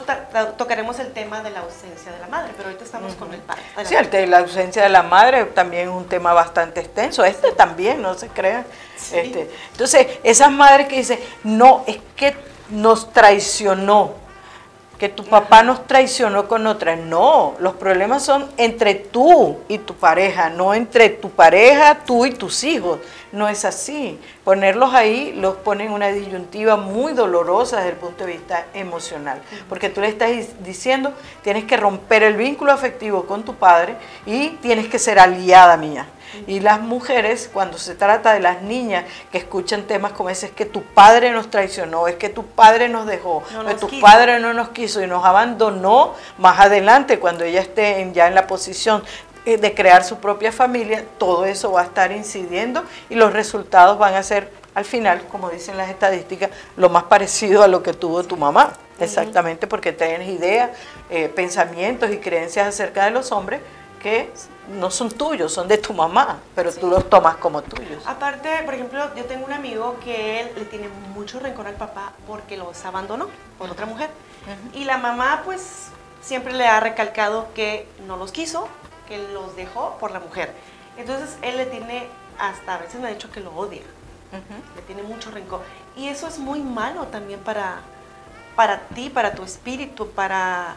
tocaremos 0.57 0.99
el 0.99 1.13
tema 1.13 1.41
de 1.41 1.51
la 1.51 1.61
ausencia 1.61 2.11
de 2.11 2.19
la 2.19 2.27
madre, 2.27 2.53
pero 2.57 2.67
ahorita 2.69 2.83
estamos 2.83 3.13
con 3.15 3.32
el 3.33 3.41
padre. 3.41 3.63
Sí, 3.85 3.95
el 3.95 4.29
la 4.29 4.39
ausencia 4.39 4.83
de 4.83 4.89
la 4.89 5.03
madre 5.03 5.45
también 5.45 5.89
es 5.89 5.93
un 5.93 6.07
tema 6.07 6.33
bastante 6.33 6.79
extenso. 6.79 7.23
Este 7.23 7.51
también, 7.51 8.01
no 8.01 8.13
se 8.15 8.27
crea. 8.27 8.65
Este, 8.95 9.49
entonces, 9.71 10.07
esas 10.23 10.51
madres 10.51 10.87
que 10.87 10.97
dicen, 10.97 11.19
no, 11.43 11.83
es 11.87 11.97
que 12.15 12.35
nos 12.69 13.11
traicionó 13.11 14.22
que 15.03 15.09
tu 15.09 15.25
papá 15.25 15.63
nos 15.63 15.85
traicionó 15.85 16.47
con 16.47 16.65
otra. 16.65 16.95
No, 16.95 17.55
los 17.59 17.73
problemas 17.73 18.23
son 18.23 18.49
entre 18.55 18.95
tú 18.95 19.57
y 19.67 19.79
tu 19.79 19.95
pareja, 19.95 20.49
no 20.49 20.73
entre 20.73 21.09
tu 21.09 21.29
pareja, 21.29 22.05
tú 22.05 22.25
y 22.25 22.31
tus 22.31 22.63
hijos. 22.63 22.99
No 23.33 23.49
es 23.49 23.65
así. 23.65 24.17
Ponerlos 24.45 24.93
ahí 24.93 25.33
los 25.33 25.55
pone 25.57 25.87
en 25.87 25.91
una 25.91 26.07
disyuntiva 26.07 26.77
muy 26.77 27.11
dolorosa 27.11 27.79
desde 27.79 27.89
el 27.89 27.95
punto 27.97 28.25
de 28.25 28.31
vista 28.31 28.67
emocional. 28.73 29.41
Porque 29.67 29.89
tú 29.89 29.99
le 29.99 30.07
estás 30.07 30.31
diciendo, 30.63 31.11
tienes 31.41 31.65
que 31.65 31.75
romper 31.75 32.23
el 32.23 32.37
vínculo 32.37 32.71
afectivo 32.71 33.25
con 33.25 33.43
tu 33.43 33.55
padre 33.55 33.97
y 34.25 34.51
tienes 34.61 34.87
que 34.87 34.99
ser 34.99 35.19
aliada 35.19 35.75
mía. 35.75 36.07
Y 36.47 36.59
las 36.59 36.79
mujeres, 36.79 37.49
cuando 37.51 37.77
se 37.77 37.95
trata 37.95 38.33
de 38.33 38.39
las 38.39 38.61
niñas 38.61 39.05
que 39.31 39.37
escuchan 39.37 39.83
temas 39.83 40.13
como 40.13 40.29
ese, 40.29 40.47
es 40.47 40.51
que 40.51 40.65
tu 40.65 40.83
padre 40.83 41.31
nos 41.31 41.49
traicionó, 41.49 42.07
es 42.07 42.15
que 42.15 42.29
tu 42.29 42.45
padre 42.45 42.89
nos 42.89 43.05
dejó, 43.05 43.43
que 43.67 43.75
tu 43.75 43.99
padre 43.99 44.39
no 44.39 44.53
nos 44.53 44.69
quiso 44.69 45.01
y 45.01 45.07
nos 45.07 45.25
abandonó, 45.25 46.13
más 46.37 46.59
adelante, 46.59 47.19
cuando 47.19 47.43
ella 47.43 47.61
esté 47.61 48.09
ya 48.13 48.27
en 48.27 48.35
la 48.35 48.47
posición 48.47 49.03
eh, 49.45 49.57
de 49.57 49.73
crear 49.73 50.03
su 50.03 50.17
propia 50.17 50.51
familia, 50.51 51.03
todo 51.17 51.45
eso 51.45 51.71
va 51.71 51.81
a 51.81 51.83
estar 51.85 52.11
incidiendo 52.11 52.83
y 53.09 53.15
los 53.15 53.33
resultados 53.33 53.97
van 53.97 54.15
a 54.15 54.23
ser, 54.23 54.49
al 54.73 54.85
final, 54.85 55.23
como 55.29 55.49
dicen 55.49 55.75
las 55.75 55.89
estadísticas, 55.89 56.49
lo 56.77 56.89
más 56.89 57.03
parecido 57.03 57.61
a 57.61 57.67
lo 57.67 57.83
que 57.83 57.93
tuvo 57.93 58.23
tu 58.23 58.37
mamá. 58.37 58.73
Exactamente, 58.99 59.67
porque 59.67 59.91
tienes 59.91 60.29
ideas, 60.29 60.69
eh, 61.09 61.27
pensamientos 61.27 62.11
y 62.11 62.19
creencias 62.19 62.67
acerca 62.67 63.05
de 63.05 63.11
los 63.11 63.31
hombres 63.31 63.59
que 64.03 64.31
no 64.67 64.91
son 64.91 65.09
tuyos, 65.09 65.51
son 65.51 65.67
de 65.67 65.77
tu 65.77 65.93
mamá, 65.93 66.39
pero 66.53 66.71
tú 66.73 66.87
los 66.87 67.09
tomas 67.09 67.37
como 67.37 67.61
tuyos. 67.61 68.03
Aparte, 68.05 68.49
por 68.65 68.73
ejemplo, 68.73 69.15
yo 69.15 69.23
tengo 69.25 69.45
un 69.45 69.53
amigo 69.53 69.97
que 70.03 70.41
él 70.41 70.51
le 70.55 70.65
tiene 70.65 70.89
mucho 71.15 71.39
rencor 71.39 71.67
al 71.67 71.75
papá 71.75 72.11
porque 72.27 72.57
los 72.57 72.83
abandonó 72.85 73.27
por 73.57 73.69
otra 73.69 73.85
mujer. 73.85 74.09
Y 74.73 74.83
la 74.83 74.97
mamá, 74.97 75.41
pues, 75.45 75.87
siempre 76.21 76.53
le 76.53 76.67
ha 76.67 76.81
recalcado 76.81 77.47
que 77.55 77.87
no 78.05 78.17
los 78.17 78.33
quiso, 78.33 78.67
que 79.07 79.17
los 79.29 79.55
dejó 79.55 79.97
por 79.99 80.11
la 80.11 80.19
mujer. 80.19 80.53
Entonces, 80.97 81.37
él 81.41 81.55
le 81.55 81.65
tiene, 81.65 82.07
hasta 82.37 82.75
a 82.75 82.77
veces 82.79 82.99
me 82.99 83.07
ha 83.07 83.11
dicho 83.11 83.31
que 83.31 83.39
lo 83.39 83.55
odia. 83.55 83.81
Le 84.75 84.81
tiene 84.81 85.03
mucho 85.03 85.31
rencor. 85.31 85.61
Y 85.95 86.09
eso 86.09 86.27
es 86.27 86.39
muy 86.39 86.59
malo 86.59 87.05
también 87.07 87.39
para, 87.39 87.77
para 88.55 88.81
ti, 88.89 89.09
para 89.09 89.33
tu 89.33 89.43
espíritu, 89.43 90.09
para 90.09 90.75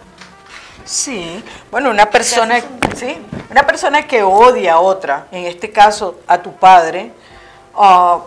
Sí, 0.85 1.43
bueno, 1.71 1.91
una 1.91 2.11
persona, 2.11 2.61
sí, 2.95 3.17
una 3.51 3.67
persona 3.67 4.07
que 4.07 4.23
odia 4.23 4.75
a 4.75 4.81
otra, 4.81 5.27
en 5.33 5.45
este 5.47 5.71
caso 5.71 6.21
a 6.27 6.41
tu 6.41 6.53
padre, 6.53 7.13
ah, 7.75 8.21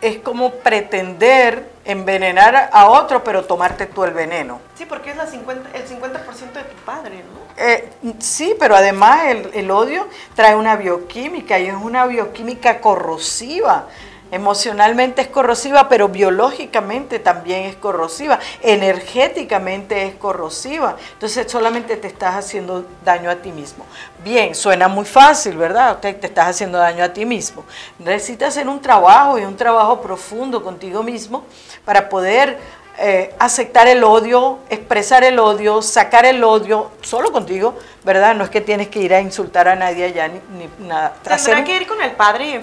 es 0.00 0.18
como 0.18 0.50
pretender 0.50 1.70
envenenar 1.84 2.70
a 2.72 2.88
otro, 2.88 3.22
pero 3.24 3.44
tomarte 3.44 3.86
tú 3.86 4.04
el 4.04 4.12
veneno. 4.12 4.60
Sí, 4.74 4.84
porque 4.84 5.10
es 5.10 5.16
la 5.16 5.26
50, 5.26 5.70
el 5.76 5.86
50% 5.86 6.52
de 6.52 6.64
tu 6.64 6.76
padre, 6.84 7.16
¿no? 7.16 7.42
Eh, 7.56 7.90
sí, 8.18 8.54
pero 8.58 8.74
además 8.74 9.24
el, 9.26 9.50
el, 9.54 9.70
odio 9.70 10.08
trae 10.34 10.56
una 10.56 10.76
bioquímica 10.76 11.58
y 11.58 11.68
es 11.68 11.74
una 11.74 12.06
bioquímica 12.06 12.80
corrosiva 12.80 13.86
Emocionalmente 14.32 15.20
es 15.20 15.28
corrosiva, 15.28 15.90
pero 15.90 16.08
biológicamente 16.08 17.18
también 17.18 17.64
es 17.66 17.76
corrosiva, 17.76 18.38
energéticamente 18.62 20.06
es 20.06 20.14
corrosiva. 20.14 20.96
Entonces 21.12 21.52
solamente 21.52 21.98
te 21.98 22.08
estás 22.08 22.36
haciendo 22.36 22.86
daño 23.04 23.28
a 23.28 23.36
ti 23.36 23.52
mismo. 23.52 23.84
Bien, 24.24 24.54
suena 24.54 24.88
muy 24.88 25.04
fácil, 25.04 25.58
¿verdad? 25.58 25.98
Te, 25.98 26.14
te 26.14 26.28
estás 26.28 26.48
haciendo 26.48 26.78
daño 26.78 27.04
a 27.04 27.12
ti 27.12 27.26
mismo. 27.26 27.64
Necesitas 27.98 28.48
hacer 28.48 28.68
un 28.68 28.80
trabajo 28.80 29.38
y 29.38 29.44
un 29.44 29.54
trabajo 29.54 30.00
profundo 30.00 30.64
contigo 30.64 31.02
mismo 31.02 31.44
para 31.84 32.08
poder 32.08 32.58
eh, 32.98 33.34
aceptar 33.38 33.88
el 33.88 34.04
odio, 34.04 34.58
expresar 34.68 35.24
el 35.24 35.38
odio, 35.38 35.80
sacar 35.80 36.26
el 36.26 36.44
odio, 36.44 36.90
solo 37.00 37.32
contigo, 37.32 37.74
¿verdad? 38.04 38.34
No 38.34 38.44
es 38.44 38.50
que 38.50 38.60
tienes 38.60 38.88
que 38.88 39.00
ir 39.00 39.14
a 39.14 39.20
insultar 39.20 39.68
a 39.68 39.76
nadie 39.76 40.04
allá 40.04 40.28
ni, 40.28 40.68
nada. 40.86 41.14
Tendrá 41.22 41.62
que 41.62 41.76
ir 41.76 41.86
con 41.86 42.02
el 42.02 42.12
padre 42.12 42.50
y 42.50 42.54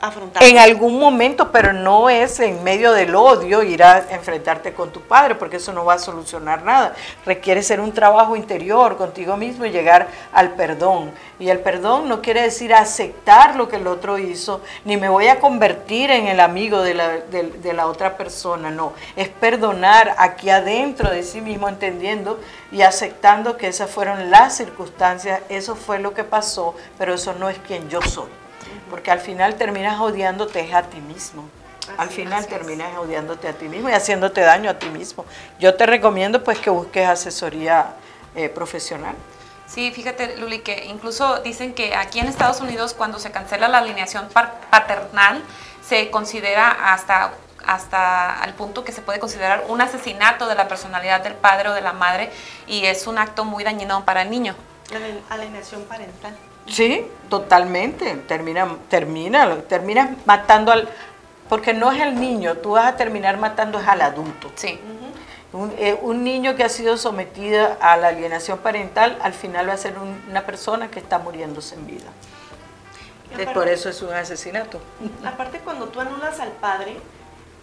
afrontar. 0.00 0.42
En 0.42 0.58
algún 0.58 0.98
momento, 0.98 1.50
pero 1.50 1.72
no 1.72 2.10
es 2.10 2.38
en 2.40 2.62
medio 2.62 2.92
del 2.92 3.14
odio 3.14 3.62
ir 3.62 3.82
a 3.82 4.04
enfrentarte 4.10 4.74
con 4.74 4.92
tu 4.92 5.00
padre, 5.00 5.36
porque 5.36 5.56
eso 5.56 5.72
no 5.72 5.84
va 5.84 5.94
a 5.94 5.98
solucionar 5.98 6.62
nada. 6.64 6.94
Requiere 7.24 7.62
ser 7.62 7.80
un 7.80 7.92
trabajo 7.92 8.36
interior 8.36 8.96
contigo 8.96 9.36
mismo 9.36 9.64
y 9.64 9.70
llegar 9.70 10.08
al 10.32 10.50
perdón. 10.50 11.12
Y 11.38 11.48
el 11.48 11.60
perdón 11.60 12.08
no 12.08 12.20
quiere 12.20 12.42
decir 12.42 12.74
aceptar 12.74 13.56
lo 13.56 13.68
que 13.68 13.76
el 13.76 13.86
otro 13.86 14.18
hizo, 14.18 14.60
ni 14.84 14.96
me 14.96 15.08
voy 15.08 15.28
a 15.28 15.40
convertir 15.40 16.10
en 16.10 16.26
el 16.26 16.40
amigo 16.40 16.82
de 16.82 16.94
la, 16.94 17.08
de 17.08 17.72
la 17.72 17.86
otra 17.86 18.16
persona, 18.16 18.70
no. 18.70 18.92
Es 19.16 19.28
perdonar 19.28 20.14
aquí 20.18 20.50
adentro 20.50 21.10
de 21.10 21.22
sí 21.22 21.40
mismo, 21.40 21.68
entendiendo 21.68 22.38
y 22.74 22.82
aceptando 22.82 23.56
que 23.56 23.68
esas 23.68 23.88
fueron 23.88 24.32
las 24.32 24.56
circunstancias, 24.56 25.40
eso 25.48 25.76
fue 25.76 26.00
lo 26.00 26.12
que 26.12 26.24
pasó, 26.24 26.74
pero 26.98 27.14
eso 27.14 27.32
no 27.34 27.48
es 27.48 27.56
quien 27.58 27.88
yo 27.88 28.02
soy. 28.02 28.28
Porque 28.90 29.12
al 29.12 29.20
final 29.20 29.54
terminas 29.54 30.00
odiándote 30.00 30.74
a 30.74 30.82
ti 30.82 31.00
mismo. 31.00 31.48
al 31.98 32.08
final 32.08 32.46
terminas 32.46 32.96
odiándote 32.98 33.46
a 33.46 33.52
ti 33.52 33.68
mismo 33.68 33.90
y 33.90 33.92
haciéndote 33.92 34.40
daño 34.40 34.70
a 34.70 34.78
ti 34.80 34.88
mismo. 34.88 35.24
Yo 35.60 35.76
te 35.76 35.86
recomiendo 35.86 36.42
pues 36.42 36.58
que 36.58 36.68
busques 36.68 37.06
asesoría 37.06 37.94
eh, 38.34 38.48
profesional. 38.48 39.14
Sí, 39.68 39.92
fíjate, 39.92 40.36
Luli, 40.38 40.58
que 40.58 40.86
incluso 40.86 41.38
dicen 41.42 41.74
que 41.74 41.94
aquí 41.94 42.18
en 42.18 42.26
Estados 42.26 42.60
Unidos 42.60 42.92
cuando 42.92 43.20
se 43.20 43.30
cancela 43.30 43.68
la 43.68 43.78
alineación 43.78 44.28
paternal 44.70 45.44
se 45.86 46.10
considera 46.10 46.92
hasta 46.92 47.34
hasta 47.66 48.40
el 48.44 48.54
punto 48.54 48.84
que 48.84 48.92
se 48.92 49.02
puede 49.02 49.18
considerar 49.18 49.64
un 49.68 49.80
asesinato 49.80 50.46
de 50.46 50.54
la 50.54 50.68
personalidad 50.68 51.22
del 51.22 51.34
padre 51.34 51.68
o 51.68 51.72
de 51.72 51.80
la 51.80 51.92
madre 51.92 52.30
y 52.66 52.84
es 52.86 53.06
un 53.06 53.18
acto 53.18 53.44
muy 53.44 53.64
dañino 53.64 54.04
para 54.04 54.22
el 54.22 54.30
niño. 54.30 54.54
La 54.90 55.34
alienación 55.34 55.82
parental. 55.84 56.36
Sí, 56.66 57.06
totalmente. 57.28 58.16
Termina, 58.28 58.76
termina, 58.88 59.56
terminas 59.62 60.10
matando 60.24 60.72
al... 60.72 60.88
Porque 61.48 61.74
no 61.74 61.92
es 61.92 62.00
el 62.00 62.18
niño, 62.18 62.56
tú 62.56 62.72
vas 62.72 62.86
a 62.86 62.96
terminar 62.96 63.36
matando 63.36 63.78
es 63.78 63.86
al 63.86 64.00
adulto. 64.00 64.50
Sí. 64.54 64.80
Eh, 65.78 65.96
un, 66.02 66.24
niño 66.24 66.56
que 66.56 66.64
ha 66.64 66.68
sido 66.68 66.96
sometido 66.96 67.76
a 67.80 67.96
la 67.96 68.08
alienación 68.08 68.58
parental, 68.58 69.18
al 69.22 69.34
final 69.34 69.68
va 69.68 69.74
a 69.74 69.76
ser 69.76 69.94
una 70.28 70.44
persona 70.44 70.90
que 70.90 70.98
está 70.98 71.18
muriéndose 71.20 71.76
en 71.76 71.86
vida. 71.86 72.10
por 73.52 73.68
eso 73.68 73.88
es 73.88 74.02
un 74.02 74.12
asesinato. 74.12 74.80
Aparte, 75.24 75.60
cuando 75.60 75.86
tú 75.86 76.00
anulas 76.00 76.40
al 76.40 76.50
padre, 76.50 76.96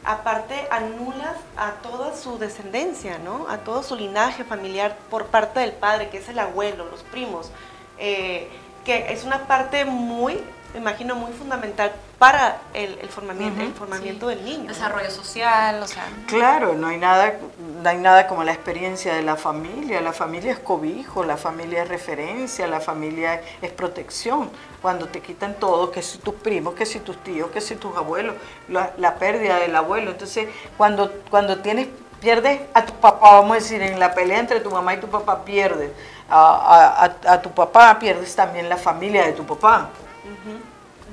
aparte 0.04 0.68
anulas 0.72 1.36
a 1.58 1.74
toda 1.84 2.16
su 2.16 2.38
descendencia, 2.38 3.18
¿no? 3.20 3.48
A 3.50 3.60
todo 3.60 3.84
su 3.84 3.96
linaje 3.96 4.44
familiar 4.44 4.98
por 5.10 5.28
parte 5.28 5.60
del 5.60 5.74
padre, 5.74 6.10
que 6.10 6.18
es 6.18 6.30
el 6.30 6.40
abuelo, 6.40 6.86
los 6.86 7.04
primos, 7.04 7.52
eh, 7.98 8.50
que 8.84 9.14
es 9.14 9.24
una 9.24 9.48
parte 9.48 9.86
muy 9.86 10.40
me 10.74 10.80
imagino, 10.80 11.16
muy 11.16 11.32
fundamental 11.34 11.92
para 12.18 12.60
el, 12.74 12.96
formamiento, 13.10 13.62
el 13.62 13.74
formamiento 13.74 14.28
del 14.28 14.46
niño. 14.46 14.70
Desarrollo 14.70 15.12
social, 15.12 15.82
o 15.84 15.88
sea. 15.88 16.06
Claro, 16.28 16.74
no 16.76 16.88
hay, 16.88 16.98
nada, 16.98 17.34
no 17.82 17.90
hay 17.90 17.98
nada 17.98 18.28
como 18.28 18.44
la 18.44 18.54
experiencia 18.54 19.14
de 19.14 19.22
la 19.22 19.36
familia. 19.36 20.00
La 20.02 20.14
familia 20.14 20.54
es 20.54 20.60
cobijo, 20.60 21.24
la 21.24 21.36
familia 21.36 21.84
es 21.84 21.90
referencia, 21.90 22.68
la 22.68 22.80
familia 22.80 23.42
es 23.62 23.72
protección. 23.72 24.50
Cuando 24.82 25.08
te 25.08 25.20
quitan 25.22 25.56
todo, 25.56 25.92
que 25.92 26.02
si 26.02 26.20
tus 26.20 26.36
primos, 26.36 26.74
que 26.74 26.86
si 26.86 27.00
tus 27.00 27.18
tíos, 27.24 27.52
que 27.52 27.60
si 27.60 27.76
tus 27.76 27.96
abuelos, 27.98 28.36
la, 28.70 29.16
pérdida 29.16 29.58
del 29.58 29.76
abuelo. 29.76 30.12
Entonces, 30.12 30.48
cuando, 30.78 31.12
cuando 31.30 31.60
tienes, 31.60 31.88
pierdes 32.22 32.62
a 32.74 32.86
tu 32.86 32.94
papá, 32.94 33.34
vamos 33.34 33.52
a 33.52 33.56
decir, 33.56 33.82
en 33.82 34.00
la 34.00 34.14
pelea 34.14 34.40
entre 34.40 34.62
tu 34.62 34.72
mamá 34.72 34.94
y 34.94 35.00
tu 35.00 35.08
papá, 35.08 35.44
pierdes 35.44 35.92
a, 36.30 37.12
a, 37.26 37.34
a 37.34 37.42
tu 37.42 37.52
papá, 37.52 38.00
pierdes 38.00 38.36
también 38.36 38.70
la 38.70 38.78
familia 38.78 39.26
de 39.26 39.34
tu 39.34 39.46
papá. 39.46 39.90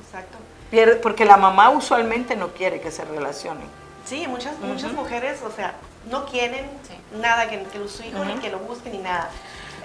Exacto. 0.01 0.39
porque 1.03 1.25
la 1.25 1.37
mamá 1.37 1.71
usualmente 1.71 2.37
no 2.37 2.49
quiere 2.49 2.81
que 2.81 2.91
se 2.91 3.05
relacionen. 3.05 3.67
Sí, 4.05 4.27
muchas, 4.27 4.59
muchas 4.61 4.93
mujeres, 4.93 5.43
o 5.43 5.51
sea, 5.51 5.75
no 6.11 6.25
quieren 6.27 6.67
nada 7.21 7.49
que, 7.49 7.63
que 7.65 7.79
los 7.79 8.01
hijos 8.05 8.27
ni 8.27 8.35
que 8.35 8.51
lo 8.51 8.59
busquen 8.61 8.93
ni 8.93 8.99
nada. 8.99 9.31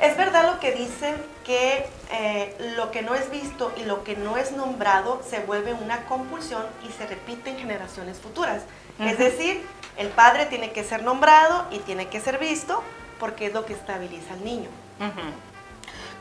Es 0.01 0.17
verdad 0.17 0.51
lo 0.51 0.59
que 0.59 0.71
dicen 0.71 1.15
que 1.45 1.87
eh, 2.11 2.73
lo 2.75 2.91
que 2.91 3.01
no 3.01 3.15
es 3.15 3.29
visto 3.29 3.71
y 3.77 3.83
lo 3.83 4.03
que 4.03 4.15
no 4.15 4.37
es 4.37 4.51
nombrado 4.51 5.21
se 5.27 5.39
vuelve 5.39 5.73
una 5.73 6.05
compulsión 6.05 6.65
y 6.87 6.91
se 6.91 7.05
repite 7.05 7.51
en 7.51 7.57
generaciones 7.57 8.17
futuras. 8.17 8.63
Es 8.99 9.17
decir, 9.17 9.65
el 9.97 10.09
padre 10.09 10.45
tiene 10.45 10.71
que 10.71 10.83
ser 10.83 11.03
nombrado 11.03 11.65
y 11.71 11.79
tiene 11.79 12.07
que 12.07 12.19
ser 12.19 12.37
visto 12.37 12.83
porque 13.19 13.47
es 13.47 13.53
lo 13.53 13.65
que 13.65 13.73
estabiliza 13.73 14.33
al 14.33 14.43
niño. 14.43 14.69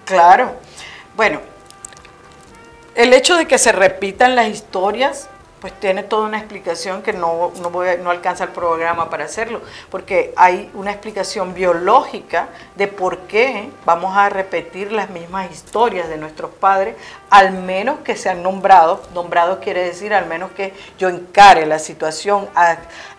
Claro. 0.05 0.57
Bueno, 1.17 1.41
el 2.95 3.13
hecho 3.13 3.37
de 3.37 3.47
que 3.47 3.59
se 3.59 3.73
repitan 3.73 4.37
las 4.37 4.49
historias 4.49 5.29
pues 5.63 5.79
tiene 5.79 6.03
toda 6.03 6.27
una 6.27 6.39
explicación 6.39 7.03
que 7.03 7.13
no, 7.13 7.53
no, 7.61 7.71
voy 7.71 7.87
no 8.03 8.11
alcanza 8.11 8.43
el 8.43 8.51
programa 8.51 9.09
para 9.09 9.27
hacerlo, 9.27 9.63
porque 9.93 10.35
hay 10.35 10.69
una 10.75 10.91
explicación 10.91 11.55
biológica 11.55 12.49
de 12.75 12.89
por 12.89 13.19
qué 13.29 13.71
vamos 13.85 14.17
a 14.17 14.29
repetir 14.29 14.91
las 14.91 15.11
mismas 15.11 15.53
historias 15.53 16.09
de 16.09 16.17
nuestros 16.17 16.51
padres, 16.51 16.97
al 17.31 17.53
menos 17.53 18.01
que 18.01 18.17
sean 18.17 18.43
nombrados. 18.43 19.09
Nombrados 19.15 19.61
quiere 19.61 19.85
decir 19.85 20.13
al 20.13 20.27
menos 20.27 20.51
que 20.51 20.75
yo 20.99 21.09
encare 21.09 21.65
la 21.65 21.79
situación, 21.79 22.49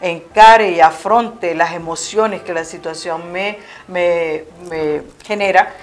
encare 0.01 0.71
y 0.71 0.81
afronte 0.81 1.55
las 1.55 1.71
emociones 1.71 2.41
que 2.41 2.53
la 2.53 2.65
situación 2.65 3.31
me, 3.31 3.57
me, 3.87 4.43
genera, 5.23 5.73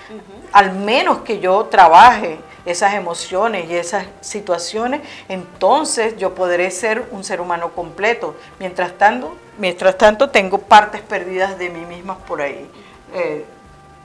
al 0.53 0.75
menos 0.75 1.23
que 1.23 1.41
yo 1.41 1.65
trabaje 1.71 2.39
esas 2.65 2.95
emociones 2.95 3.69
y 3.69 3.77
esas 3.77 4.07
situaciones, 4.21 5.01
entonces 5.29 6.17
yo 6.17 6.35
podré 6.35 6.71
ser 6.71 7.07
un 7.11 7.25
ser 7.25 7.41
humano 7.41 7.71
completo. 7.73 8.37
Mientras 8.59 8.93
tanto, 8.99 9.37
mientras 9.59 9.97
tanto 9.97 10.31
tengo 10.31 10.59
partes 10.59 11.01
perdidas 11.01 11.59
de 11.59 11.71
mí 11.71 11.85
misma 11.85 12.19
por 12.19 12.43
ahí, 12.43 12.71
eh, 13.15 13.45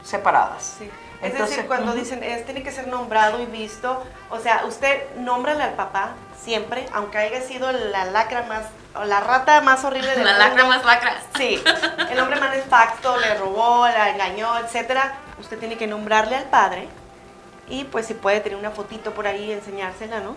separadas. 0.03 0.77
Es 1.21 1.37
decir, 1.37 1.65
cuando 1.65 1.93
dicen, 1.93 2.23
es, 2.23 2.45
tiene 2.45 2.61
que 2.61 2.71
ser 2.71 2.87
nombrado 2.87 3.41
y 3.41 3.45
visto, 3.45 4.03
o 4.29 4.39
sea, 4.39 4.63
usted 4.67 5.15
nómbrale 5.17 5.63
al 5.63 5.73
papá 5.73 6.11
siempre, 6.39 6.85
aunque 6.93 7.17
haya 7.17 7.41
sido 7.41 7.71
la 7.71 8.05
lacra 8.05 8.43
más, 8.43 8.65
o 8.95 9.05
la 9.05 9.21
rata 9.21 9.61
más 9.61 9.83
horrible 9.83 10.11
del 10.11 10.17
la 10.25 10.31
mundo. 10.31 10.39
La 10.39 10.49
lacra 10.49 10.65
más 10.65 10.85
lacra. 10.85 11.15
Sí, 11.35 11.63
el 12.11 12.19
hombre 12.19 12.39
más 12.39 12.51
nefasto, 12.51 13.17
le 13.17 13.33
robó, 13.35 13.87
la 13.87 14.11
engañó, 14.11 14.57
etcétera. 14.59 15.15
Usted 15.39 15.57
tiene 15.57 15.77
que 15.77 15.87
nombrarle 15.87 16.35
al 16.35 16.45
padre 16.45 16.87
y 17.69 17.83
pues 17.85 18.05
si 18.07 18.13
puede 18.13 18.39
tener 18.41 18.57
una 18.57 18.71
fotito 18.71 19.11
por 19.11 19.27
ahí 19.27 19.45
y 19.45 19.51
enseñársela, 19.53 20.19
¿no? 20.19 20.35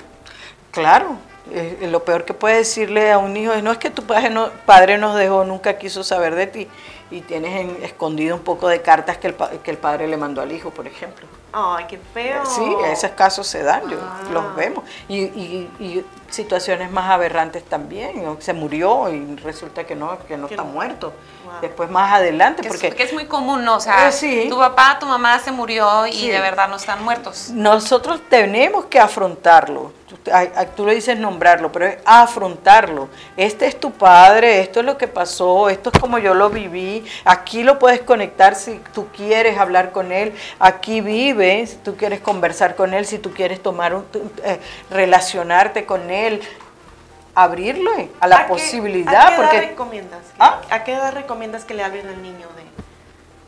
Claro, 0.70 1.16
eh, 1.50 1.88
lo 1.90 2.04
peor 2.04 2.24
que 2.24 2.34
puede 2.34 2.58
decirle 2.58 3.10
a 3.10 3.18
un 3.18 3.36
hijo 3.36 3.52
es 3.52 3.62
no 3.62 3.72
es 3.72 3.78
que 3.78 3.90
tu 3.90 4.02
padre, 4.02 4.30
no, 4.30 4.50
padre 4.66 4.98
nos 4.98 5.16
dejó, 5.16 5.44
nunca 5.44 5.78
quiso 5.78 6.04
saber 6.04 6.34
de 6.34 6.46
ti 6.46 6.68
y 7.10 7.22
tienes 7.22 7.82
escondido 7.82 8.36
un 8.36 8.42
poco 8.42 8.68
de 8.68 8.82
cartas 8.82 9.16
que 9.16 9.28
el, 9.28 9.34
que 9.62 9.70
el 9.70 9.78
padre 9.78 10.06
le 10.08 10.16
mandó 10.16 10.42
al 10.42 10.52
hijo, 10.52 10.70
por 10.70 10.86
ejemplo. 10.86 11.26
Ay, 11.52 11.86
qué 11.88 11.98
feo. 12.12 12.44
Sí, 12.44 12.76
esos 12.92 13.12
casos 13.12 13.46
se 13.46 13.62
dan, 13.62 13.82
Ah. 14.00 14.20
los 14.30 14.54
vemos. 14.54 14.84
Y, 15.08 15.20
y, 15.20 15.70
y, 15.80 16.04
situaciones 16.28 16.90
más 16.90 17.08
aberrantes 17.08 17.64
también. 17.64 18.22
Se 18.40 18.52
murió 18.52 19.08
y 19.08 19.36
resulta 19.36 19.84
que 19.84 19.94
no, 19.94 20.18
que 20.26 20.36
no 20.36 20.46
está 20.46 20.62
muerto. 20.62 21.14
Después 21.60 21.90
más 21.90 22.12
adelante. 22.12 22.62
Que 22.62 22.68
porque, 22.68 22.86
es, 22.88 22.94
que 22.94 23.02
es 23.02 23.12
muy 23.12 23.26
común, 23.26 23.64
¿no? 23.64 23.76
O 23.76 23.80
sea, 23.80 24.08
Eh, 24.08 24.12
sí. 24.12 24.46
tu 24.48 24.58
papá, 24.58 24.98
tu 24.98 25.06
mamá 25.06 25.38
se 25.38 25.50
murió 25.52 26.06
y 26.06 26.12
Sí. 26.12 26.28
de 26.30 26.40
verdad 26.40 26.68
no 26.68 26.76
están 26.76 27.02
muertos. 27.04 27.50
Nosotros 27.50 28.20
tenemos 28.28 28.86
que 28.86 28.98
afrontarlo. 29.00 29.92
Tú, 30.08 30.16
tú 30.74 30.86
le 30.86 30.94
dices 30.94 31.18
nombrarlo, 31.18 31.70
pero 31.70 31.86
es 31.86 31.98
afrontarlo. 32.06 33.08
Este 33.36 33.66
es 33.66 33.78
tu 33.78 33.90
padre, 33.92 34.60
esto 34.60 34.80
es 34.80 34.86
lo 34.86 34.96
que 34.96 35.06
pasó, 35.06 35.68
esto 35.68 35.90
es 35.92 35.98
como 36.00 36.18
yo 36.18 36.32
lo 36.32 36.48
viví. 36.48 37.04
Aquí 37.26 37.62
lo 37.62 37.78
puedes 37.78 38.00
conectar 38.00 38.54
si 38.54 38.80
tú 38.94 39.08
quieres 39.14 39.58
hablar 39.58 39.92
con 39.92 40.10
él. 40.12 40.32
Aquí 40.60 41.02
vive, 41.02 41.66
si 41.66 41.76
tú 41.76 41.96
quieres 41.96 42.20
conversar 42.20 42.74
con 42.74 42.94
él, 42.94 43.04
si 43.04 43.18
tú 43.18 43.32
quieres 43.34 43.62
tomar 43.62 43.94
un, 43.94 44.04
eh, 44.44 44.60
relacionarte 44.90 45.84
con 45.84 46.10
él. 46.10 46.40
Abrirle 47.42 48.10
a 48.20 48.26
la 48.26 48.46
posibilidad. 48.48 49.14
¿A 49.14 49.28
qué 49.28 49.34
edad 49.34 49.36
porque 49.36 49.60
recomiendas? 49.60 50.20
que- 50.26 50.34
¿Ah? 50.40 50.60
¿A 50.70 50.84
qué 50.84 50.92
edad 50.94 51.12
recomiendas 51.14 51.64
que 51.64 51.74
le 51.74 51.84
hablen 51.84 52.08
al 52.08 52.20
niño 52.22 52.46
de...? 52.56 52.68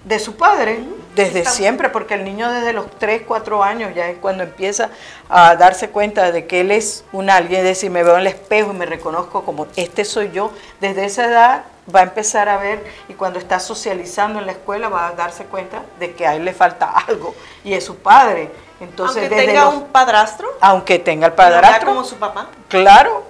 De 0.02 0.18
su 0.18 0.36
padre, 0.36 0.82
desde 1.14 1.44
siempre, 1.44 1.90
porque 1.90 2.14
el 2.14 2.24
niño 2.24 2.50
desde 2.50 2.72
los 2.72 2.88
3, 2.98 3.22
4 3.28 3.62
años 3.62 3.94
ya 3.94 4.06
es 4.08 4.16
cuando 4.16 4.44
empieza 4.44 4.88
a 5.28 5.56
darse 5.56 5.90
cuenta 5.90 6.32
de 6.32 6.46
que 6.46 6.60
él 6.62 6.70
es 6.70 7.04
un 7.12 7.28
alguien, 7.28 7.60
es 7.60 7.66
decir, 7.66 7.90
me 7.90 8.02
veo 8.02 8.14
en 8.14 8.20
el 8.20 8.26
espejo 8.28 8.70
y 8.72 8.76
me 8.76 8.86
reconozco 8.86 9.42
como 9.44 9.66
este 9.76 10.06
soy 10.06 10.30
yo, 10.30 10.52
desde 10.80 11.04
esa 11.04 11.26
edad 11.26 11.64
va 11.94 12.00
a 12.00 12.04
empezar 12.04 12.48
a 12.48 12.56
ver 12.56 12.82
y 13.10 13.12
cuando 13.14 13.38
está 13.38 13.60
socializando 13.60 14.38
en 14.38 14.46
la 14.46 14.52
escuela 14.52 14.88
va 14.88 15.08
a 15.08 15.12
darse 15.12 15.44
cuenta 15.44 15.82
de 15.98 16.14
que 16.14 16.26
a 16.26 16.34
él 16.34 16.46
le 16.46 16.54
falta 16.54 16.86
algo 17.08 17.34
y 17.62 17.74
es 17.74 17.84
su 17.84 17.96
padre. 17.96 18.50
Entonces, 18.80 19.24
Aunque 19.24 19.34
desde 19.34 19.46
tenga 19.48 19.64
los- 19.66 19.74
un 19.74 19.84
padrastro, 19.88 20.48
aunque 20.62 20.98
tenga 20.98 21.26
el 21.26 21.32
¿lo 21.32 21.36
vea 21.36 21.46
padrastro, 21.60 21.88
como 21.90 22.04
su 22.04 22.16
papá. 22.16 22.46
Claro. 22.68 23.28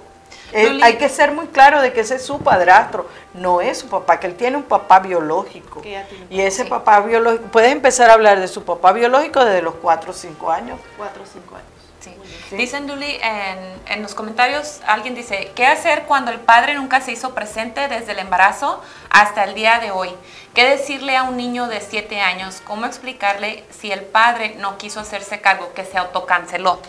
Eh, 0.53 0.79
hay 0.83 0.97
que 0.97 1.07
ser 1.09 1.31
muy 1.31 1.47
claro 1.47 1.81
de 1.81 1.93
que 1.93 2.01
ese 2.01 2.15
es 2.15 2.25
su 2.25 2.39
padrastro, 2.39 3.07
no 3.33 3.61
es 3.61 3.79
su 3.79 3.87
papá, 3.87 4.19
que 4.19 4.27
él 4.27 4.35
tiene 4.35 4.57
un 4.57 4.63
papá 4.63 4.99
biológico. 4.99 5.81
Que 5.81 5.91
ya 5.91 6.05
tiene 6.05 6.25
un 6.25 6.31
Y 6.33 6.41
ese 6.41 6.63
sí. 6.63 6.69
papá 6.69 6.99
biológico, 7.01 7.45
puedes 7.51 7.71
empezar 7.71 8.09
a 8.09 8.13
hablar 8.13 8.39
de 8.39 8.47
su 8.47 8.63
papá 8.63 8.91
biológico 8.91 9.43
desde 9.45 9.61
los 9.61 9.75
4 9.75 10.11
o 10.11 10.13
5 10.13 10.51
años. 10.51 10.79
Cuatro 10.97 11.23
o 11.23 11.25
cinco 11.25 11.55
años. 11.55 11.67
Sí. 12.01 12.15
Sí. 12.49 12.55
Dicen, 12.55 12.87
Luli, 12.87 13.17
en, 13.21 13.79
en 13.87 14.01
los 14.01 14.15
comentarios, 14.15 14.81
alguien 14.87 15.13
dice, 15.15 15.51
¿qué 15.55 15.67
hacer 15.67 16.03
cuando 16.03 16.31
el 16.31 16.39
padre 16.39 16.73
nunca 16.73 16.99
se 16.99 17.11
hizo 17.11 17.33
presente 17.35 17.87
desde 17.87 18.13
el 18.13 18.19
embarazo 18.19 18.81
hasta 19.09 19.43
el 19.43 19.53
día 19.53 19.79
de 19.79 19.91
hoy? 19.91 20.09
¿Qué 20.55 20.67
decirle 20.67 21.15
a 21.15 21.23
un 21.23 21.37
niño 21.37 21.67
de 21.67 21.79
7 21.79 22.19
años? 22.19 22.61
¿Cómo 22.65 22.85
explicarle 22.87 23.63
si 23.69 23.91
el 23.91 24.01
padre 24.01 24.55
no 24.57 24.77
quiso 24.77 24.99
hacerse 24.99 25.39
cargo, 25.39 25.71
que 25.73 25.85
se 25.85 25.97
autocanceló? 25.97 26.79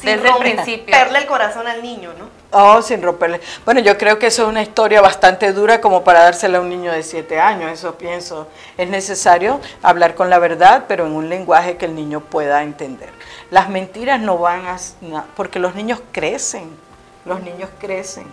Sin 0.00 0.10
Desde 0.10 0.28
el 0.28 0.34
romper- 0.34 0.54
principio. 0.54 0.86
Perle 0.96 1.18
el 1.20 1.26
corazón 1.26 1.66
al 1.66 1.82
niño, 1.82 2.12
¿no? 2.18 2.26
Oh, 2.52 2.80
sin 2.82 3.02
romperle. 3.02 3.40
Bueno, 3.64 3.80
yo 3.80 3.96
creo 3.98 4.18
que 4.18 4.26
eso 4.28 4.42
es 4.44 4.48
una 4.48 4.62
historia 4.62 5.00
bastante 5.00 5.52
dura 5.52 5.80
como 5.80 6.04
para 6.04 6.22
dársela 6.22 6.58
a 6.58 6.60
un 6.60 6.68
niño 6.68 6.92
de 6.92 7.02
7 7.02 7.40
años, 7.40 7.70
eso 7.72 7.96
pienso. 7.96 8.46
Es 8.78 8.88
necesario 8.88 9.60
hablar 9.82 10.14
con 10.14 10.30
la 10.30 10.38
verdad, 10.38 10.84
pero 10.88 11.06
en 11.06 11.12
un 11.12 11.28
lenguaje 11.28 11.76
que 11.76 11.86
el 11.86 11.94
niño 11.94 12.20
pueda 12.20 12.62
entender. 12.62 13.10
Las 13.50 13.68
mentiras 13.68 14.20
no 14.20 14.38
van 14.38 14.66
a... 14.66 14.76
porque 15.36 15.58
los 15.58 15.74
niños 15.74 16.00
crecen, 16.12 16.70
los 17.24 17.40
niños 17.42 17.68
crecen. 17.78 18.26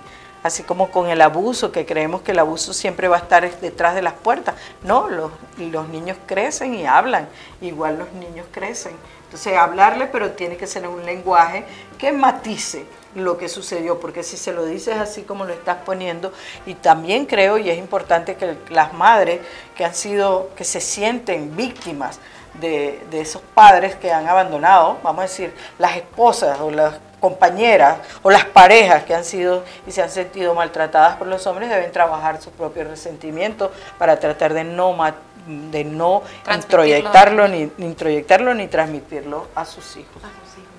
Así 0.43 0.63
como 0.63 0.91
con 0.91 1.07
el 1.09 1.21
abuso, 1.21 1.71
que 1.71 1.85
creemos 1.85 2.21
que 2.21 2.31
el 2.31 2.39
abuso 2.39 2.73
siempre 2.73 3.07
va 3.07 3.15
a 3.15 3.19
estar 3.19 3.49
detrás 3.59 3.95
de 3.95 4.01
las 4.01 4.13
puertas. 4.13 4.55
No, 4.83 5.07
los, 5.07 5.31
los 5.57 5.87
niños 5.87 6.17
crecen 6.25 6.75
y 6.75 6.85
hablan, 6.85 7.29
igual 7.61 7.97
los 7.97 8.11
niños 8.11 8.45
crecen. 8.51 8.91
Entonces, 9.33 9.57
hablarle, 9.57 10.05
pero 10.05 10.33
tiene 10.33 10.57
que 10.57 10.67
ser 10.67 10.87
un 10.87 11.03
lenguaje 11.07 11.65
que 11.97 12.11
matice 12.11 12.85
lo 13.15 13.35
que 13.35 13.49
sucedió, 13.49 13.99
porque 13.99 14.21
si 14.21 14.37
se 14.37 14.53
lo 14.53 14.63
dices 14.63 14.97
así 14.97 15.23
como 15.23 15.43
lo 15.45 15.53
estás 15.53 15.77
poniendo, 15.83 16.31
y 16.67 16.75
también 16.75 17.25
creo, 17.25 17.57
y 17.57 17.67
es 17.67 17.79
importante 17.79 18.35
que 18.35 18.55
las 18.69 18.93
madres 18.93 19.39
que 19.75 19.85
han 19.85 19.95
sido, 19.95 20.51
que 20.55 20.63
se 20.63 20.79
sienten 20.79 21.55
víctimas 21.57 22.19
de, 22.61 23.03
de 23.09 23.21
esos 23.21 23.41
padres 23.55 23.95
que 23.95 24.11
han 24.11 24.27
abandonado, 24.27 24.99
vamos 25.01 25.21
a 25.21 25.23
decir, 25.23 25.51
las 25.79 25.95
esposas 25.97 26.59
o 26.59 26.69
las 26.69 26.93
compañeras 27.19 27.97
o 28.21 28.29
las 28.29 28.45
parejas 28.45 29.03
que 29.05 29.15
han 29.15 29.23
sido 29.23 29.63
y 29.87 29.91
se 29.91 30.03
han 30.03 30.11
sentido 30.11 30.53
maltratadas 30.53 31.15
por 31.15 31.25
los 31.25 31.47
hombres 31.47 31.69
deben 31.69 31.91
trabajar 31.91 32.39
su 32.39 32.51
propio 32.51 32.83
resentimiento 32.83 33.71
para 33.97 34.19
tratar 34.19 34.53
de 34.53 34.65
no 34.65 34.91
ma- 34.93 35.15
de 35.47 35.83
no 35.83 36.23
introyectarlo 36.53 37.47
ni, 37.47 37.71
ni 37.77 37.85
introyectarlo 37.85 38.53
ni 38.53 38.67
transmitirlo 38.67 39.47
a 39.55 39.65
sus 39.65 39.95
hijos 39.97 40.23
A 40.23 40.27
sus 40.45 40.57
hijos. 40.59 40.69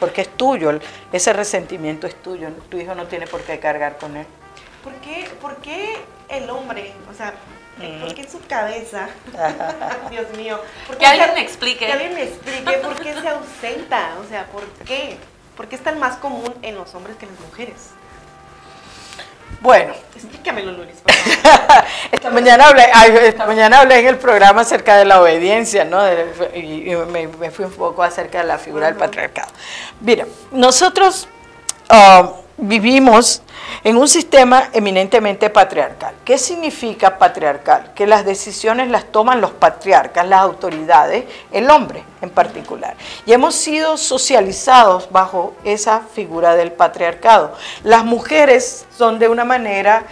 porque 0.00 0.22
es 0.22 0.28
tuyo 0.36 0.70
el- 0.70 0.82
ese 1.12 1.32
resentimiento 1.32 2.06
es 2.06 2.14
tuyo 2.22 2.48
tu 2.68 2.78
hijo 2.78 2.94
no 2.94 3.06
tiene 3.06 3.26
por 3.26 3.40
qué 3.42 3.58
cargar 3.60 3.98
con 3.98 4.16
él 4.16 4.26
¿Por 4.82 4.94
qué, 4.94 5.28
por 5.42 5.56
qué 5.56 5.96
el 6.30 6.48
hombre, 6.48 6.92
o 7.10 7.14
sea, 7.14 7.34
por 8.00 8.14
qué 8.14 8.22
en 8.22 8.30
su 8.30 8.40
cabeza, 8.48 9.08
Dios 10.10 10.26
mío, 10.38 10.58
¿por 10.86 10.96
qué 10.96 11.00
Que 11.04 11.06
alguien 11.06 11.34
me 11.34 11.40
explique. 11.42 11.84
Que 11.86 11.92
alguien 11.92 12.14
me 12.14 12.22
explique 12.22 12.72
por 12.78 12.94
qué 12.98 13.12
se 13.12 13.28
ausenta, 13.28 14.14
o 14.24 14.28
sea, 14.28 14.46
¿por 14.46 14.62
qué? 14.86 15.18
¿Por 15.54 15.68
qué 15.68 15.76
es 15.76 15.82
tan 15.82 15.98
más 15.98 16.16
común 16.16 16.54
en 16.62 16.76
los 16.76 16.94
hombres 16.94 17.16
que 17.16 17.26
en 17.26 17.32
las 17.32 17.40
mujeres? 17.42 17.90
Bueno 19.60 19.92
Explícamelo, 20.14 20.72
Luis. 20.72 20.88
Esta 22.12 22.28
mañana 22.30 22.68
hablé, 22.68 22.84
ay, 22.92 23.14
esta 23.22 23.46
mañana 23.46 23.80
hablé 23.80 24.00
en 24.00 24.06
el 24.06 24.18
programa 24.18 24.60
acerca 24.62 24.96
de 24.96 25.06
la 25.06 25.20
obediencia, 25.22 25.84
¿no? 25.84 26.02
De- 26.02 26.26
y, 26.54 26.92
y 26.92 26.96
me, 26.96 27.26
me 27.28 27.50
fui 27.50 27.64
un 27.64 27.72
poco 27.72 28.02
acerca 28.02 28.38
de 28.38 28.44
la 28.44 28.58
figura 28.58 28.86
del 28.86 28.96
patriarcado. 28.96 29.48
Mira, 30.00 30.26
nosotros 30.50 31.26
ah, 31.88 32.32
vivimos 32.60 33.42
en 33.84 33.96
un 33.96 34.08
sistema 34.08 34.68
eminentemente 34.72 35.50
patriarcal. 35.50 36.14
¿Qué 36.24 36.38
significa 36.38 37.18
patriarcal? 37.18 37.92
Que 37.94 38.06
las 38.06 38.24
decisiones 38.24 38.88
las 38.88 39.10
toman 39.10 39.40
los 39.40 39.52
patriarcas, 39.52 40.26
las 40.26 40.40
autoridades, 40.40 41.24
el 41.50 41.70
hombre 41.70 42.04
en 42.20 42.30
particular. 42.30 42.96
Y 43.26 43.32
hemos 43.32 43.54
sido 43.54 43.96
socializados 43.96 45.10
bajo 45.10 45.54
esa 45.64 46.00
figura 46.00 46.54
del 46.54 46.72
patriarcado. 46.72 47.54
Las 47.82 48.04
mujeres 48.04 48.86
son 48.96 49.18
de 49.18 49.28
una 49.28 49.44
manera 49.44 50.04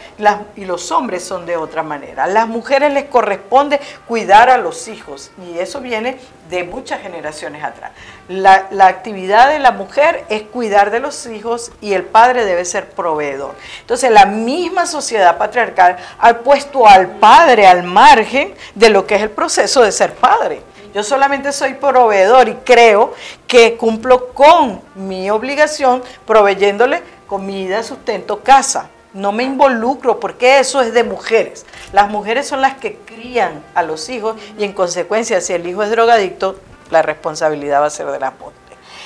y 0.57 0.65
los 0.65 0.91
hombres 0.91 1.25
son 1.25 1.45
de 1.47 1.57
otra 1.57 1.83
manera. 1.83 2.25
A 2.25 2.29
las 2.29 2.49
mujeres 2.49 2.93
les 2.93 3.05
corresponde 3.05 3.81
cuidar 4.07 4.51
a 4.51 4.59
los 4.59 4.89
hijos 4.89 5.31
y 5.47 5.59
eso 5.59 5.81
viene 5.81 6.19
de 6.49 6.65
muchas 6.65 7.01
generaciones 7.03 7.63
atrás. 7.63 7.93
La, 8.29 8.67
la, 8.71 8.87
actividad 8.87 9.49
de 9.49 9.59
la 9.59 9.71
mujer 9.71 10.25
es 10.29 10.43
cuidar 10.43 10.91
de 10.91 11.01
los 11.01 11.27
hijos 11.27 11.73
y 11.81 11.93
el 11.93 12.05
padre 12.05 12.45
debe 12.45 12.65
ser 12.65 12.91
proveedor. 12.91 13.55
Entonces 13.81 14.11
la 14.11 14.27
misma 14.27 14.87
sociedad 14.87 15.39
patriarcal 15.39 15.97
ha 16.19 16.39
puesto 16.39 16.87
al 16.87 17.17
padre 17.17 17.67
al 17.67 17.83
margen 17.83 18.55
de 18.75 18.89
lo 18.89 19.07
que 19.07 19.17
es 19.17 19.23
el 19.23 19.31
proceso 19.31 19.83
de 19.83 19.93
ser 19.93 20.15
padre. 20.15 20.63
Yo 20.95 21.03
solamente 21.03 21.53
soy 21.53 21.75
proveedor 21.75 22.49
y 22.49 22.55
creo 22.65 23.15
que 23.47 23.77
cumplo 23.77 24.29
con 24.33 24.81
mi 24.95 25.31
obligación 25.31 26.03
proveyéndole 26.27 27.03
comida, 27.27 27.83
sustento, 27.83 28.41
casa. 28.41 28.91
No 29.19 29.33
me 29.33 29.43
involucro 29.43 30.21
porque 30.21 30.61
eso 30.61 30.81
es 30.81 30.95
de 30.95 31.03
mujeres. 31.03 31.67
Las 31.93 32.09
mujeres 32.09 32.47
son 32.47 32.61
las 32.61 32.75
que 32.77 32.97
crían 32.97 33.65
a 33.75 33.83
los 33.83 34.09
hijos 34.09 34.37
y 34.57 34.65
en 34.65 34.73
consecuencia 34.73 35.41
si 35.41 35.53
el 35.53 35.67
hijo 35.67 35.83
es 35.83 35.91
drogadicto, 35.91 36.59
la 36.91 37.03
responsabilidad 37.03 37.83
va 37.83 37.87
a 37.87 37.91
ser 37.91 38.07
de 38.07 38.21
la 38.21 38.31
mujer. 38.31 38.55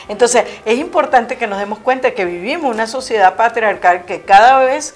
Entonces 0.09 0.45
es 0.65 0.79
importante 0.79 1.39
que 1.39 1.47
nos 1.47 1.59
demos 1.59 1.79
cuenta 1.79 2.13
que 2.13 2.27
vivimos 2.27 2.75
una 2.75 2.87
sociedad 2.87 3.37
patriarcal 3.37 4.05
que 4.05 4.21
cada 4.23 4.59
vez 4.59 4.95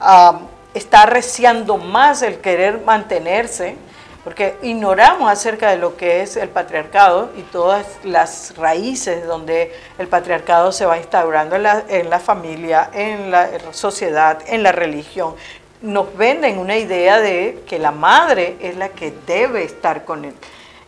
ah, 0.00 0.40
está 0.74 1.02
arreciando 1.02 1.78
más 1.78 2.20
el 2.20 2.40
querer 2.40 2.82
mantenerse 2.84 3.76
porque 4.24 4.56
ignoramos 4.62 5.30
acerca 5.30 5.70
de 5.70 5.78
lo 5.78 5.96
que 5.96 6.20
es 6.20 6.36
el 6.36 6.50
patriarcado 6.50 7.30
y 7.36 7.42
todas 7.42 7.86
las 8.04 8.54
raíces 8.56 9.26
donde 9.26 9.74
el 9.98 10.08
patriarcado 10.08 10.72
se 10.72 10.84
va 10.84 10.98
instaurando 10.98 11.56
en 11.56 12.10
la, 12.10 12.20
familia, 12.20 12.90
en 12.92 13.30
la 13.30 13.48
sociedad, 13.72 14.38
en 14.46 14.62
la 14.62 14.72
religión. 14.72 15.34
Nos 15.80 16.14
venden 16.16 16.58
una 16.58 16.76
idea 16.76 17.18
de 17.18 17.62
que 17.66 17.78
la 17.78 17.92
madre 17.92 18.58
es 18.60 18.76
la 18.76 18.90
que 18.90 19.14
debe 19.26 19.64
estar 19.64 20.04
con 20.04 20.26
él 20.26 20.34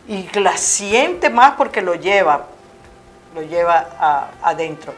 y 0.07 0.27
la 0.39 0.55
siente 0.57 1.29
más 1.29 1.53
porque 1.55 1.81
lo 1.81 1.95
lleva, 1.95 2.45
lo 3.33 3.41
lleva 3.41 4.29
adentro. 4.43 4.93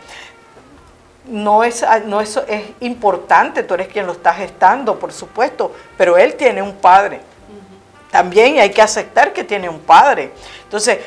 No 1.26 1.64
es, 1.64 1.86
no 2.06 2.22
es, 2.22 2.38
es 2.48 2.64
importante, 2.82 3.64
tú 3.64 3.76
eres 3.76 3.88
quien 3.88 4.06
lo 4.06 4.12
está 4.12 4.34
gestando, 4.34 5.00
por 5.00 5.14
supuesto, 5.14 5.74
pero 5.98 6.18
él 6.18 6.36
tiene 6.36 6.62
un 6.62 6.74
padre 6.74 7.22
también 8.16 8.60
hay 8.60 8.72
que 8.72 8.82
aceptar 8.82 9.34
que 9.34 9.44
tiene 9.44 9.68
un 9.68 9.82
padre. 9.82 10.32
Entonces, 10.64 11.00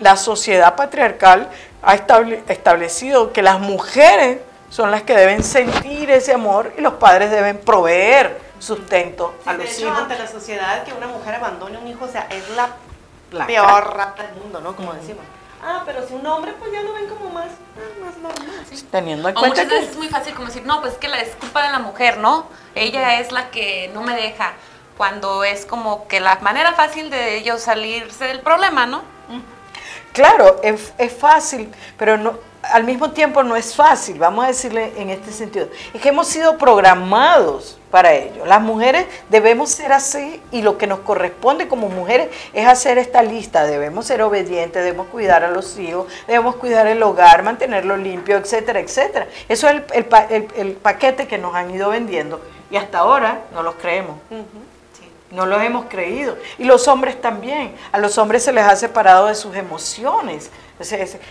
la 0.00 0.16
sociedad 0.16 0.74
patriarcal 0.74 1.48
ha 1.80 1.94
establecido 1.94 3.32
que 3.32 3.42
las 3.42 3.60
mujeres 3.60 4.40
son 4.68 4.90
las 4.90 5.04
que 5.04 5.14
deben 5.14 5.44
sentir 5.44 6.10
ese 6.10 6.34
amor 6.34 6.72
y 6.76 6.80
los 6.80 6.94
padres 6.94 7.30
deben 7.30 7.58
proveer 7.58 8.40
sustento 8.58 9.36
a 9.46 9.52
los 9.52 9.66
de 9.66 9.82
hijos. 9.82 9.98
ante 9.98 10.18
la 10.18 10.26
sociedad 10.26 10.82
que 10.82 10.92
una 10.92 11.06
mujer 11.06 11.36
abandone 11.36 11.78
un 11.78 11.86
hijo, 11.86 12.06
o 12.06 12.08
sea, 12.08 12.26
es 12.28 12.42
la, 12.56 13.46
peor 13.46 13.96
rata 13.96 14.24
del 14.24 14.34
mundo, 14.42 14.60
¿no? 14.60 14.74
Como 14.74 14.92
decimos. 14.94 15.22
Ah, 15.62 15.84
pero 15.86 16.04
si 16.08 16.14
un 16.14 16.26
hombre, 16.26 16.54
pues 16.58 16.72
ya 16.72 16.82
lo 16.82 16.92
ven 16.92 17.06
como 17.06 17.30
más, 17.30 17.46
ah, 17.76 18.04
más 18.04 18.16
normal. 18.16 18.64
Teniendo 18.90 19.28
en 19.28 19.36
o 19.36 19.40
cuenta 19.40 19.62
muchas 19.62 19.68
veces 19.68 19.90
es 19.90 19.96
muy 19.96 20.08
fácil 20.08 20.34
como 20.34 20.48
decir, 20.48 20.66
no, 20.66 20.80
pues 20.80 20.94
es 20.94 20.98
que 20.98 21.06
la 21.06 21.20
es 21.20 21.36
culpa 21.36 21.62
de 21.62 21.70
la 21.70 21.78
mujer, 21.78 22.18
¿no? 22.18 22.48
Ella 22.74 23.20
es 23.20 23.30
la 23.30 23.52
que 23.52 23.92
no 23.94 24.02
me 24.02 24.16
deja 24.16 24.54
cuando 24.98 25.44
es 25.44 25.64
como 25.64 26.06
que 26.08 26.20
la 26.20 26.38
manera 26.40 26.74
fácil 26.74 27.08
de 27.08 27.36
ellos 27.36 27.62
salirse 27.62 28.24
del 28.24 28.40
problema, 28.40 28.84
¿no? 28.84 29.02
Claro, 30.12 30.60
es, 30.64 30.92
fácil, 31.16 31.70
pero 31.96 32.16
no, 32.16 32.34
al 32.62 32.82
mismo 32.82 33.12
tiempo 33.12 33.44
no 33.44 33.54
es 33.54 33.76
fácil, 33.76 34.18
vamos 34.18 34.44
a 34.44 34.48
decirle 34.48 34.92
en 34.96 35.10
este 35.10 35.30
sentido. 35.30 35.68
Es 35.94 36.00
que 36.00 36.08
hemos 36.08 36.26
sido 36.26 36.58
programados 36.58 37.78
para 37.92 38.12
ello. 38.14 38.44
Las 38.44 38.60
mujeres 38.60 39.06
debemos 39.28 39.70
ser 39.70 39.92
así 39.92 40.42
y 40.50 40.62
lo 40.62 40.76
que 40.76 40.88
nos 40.88 40.98
corresponde 41.00 41.68
como 41.68 41.88
mujeres 41.88 42.30
es 42.52 42.66
hacer 42.66 42.98
esta 42.98 43.22
lista. 43.22 43.64
Debemos 43.64 44.06
ser 44.06 44.22
obedientes, 44.22 44.82
debemos 44.82 45.06
cuidar 45.06 45.44
a 45.44 45.50
los 45.50 45.78
hijos, 45.78 46.12
debemos 46.26 46.56
cuidar 46.56 46.88
el 46.88 47.00
hogar, 47.04 47.44
mantenerlo 47.44 47.96
limpio, 47.96 48.36
etcétera, 48.36 48.80
etcétera. 48.80 49.28
Eso 49.48 49.68
es 49.68 49.82
el, 49.94 50.72
paquete 50.82 51.28
que 51.28 51.38
nos 51.38 51.54
han 51.54 51.70
ido 51.70 51.90
vendiendo 51.90 52.40
y 52.72 52.76
hasta 52.76 52.98
ahora 52.98 53.42
no 53.54 53.62
los 53.62 53.76
creemos. 53.76 54.16
No 55.30 55.44
lo 55.44 55.60
hemos 55.60 55.86
creído. 55.86 56.36
Y 56.56 56.64
los 56.64 56.88
hombres 56.88 57.20
también. 57.20 57.74
A 57.92 57.98
los 57.98 58.16
hombres 58.16 58.44
se 58.44 58.52
les 58.52 58.64
ha 58.64 58.76
separado 58.76 59.26
de 59.26 59.34
sus 59.34 59.54
emociones. 59.56 60.50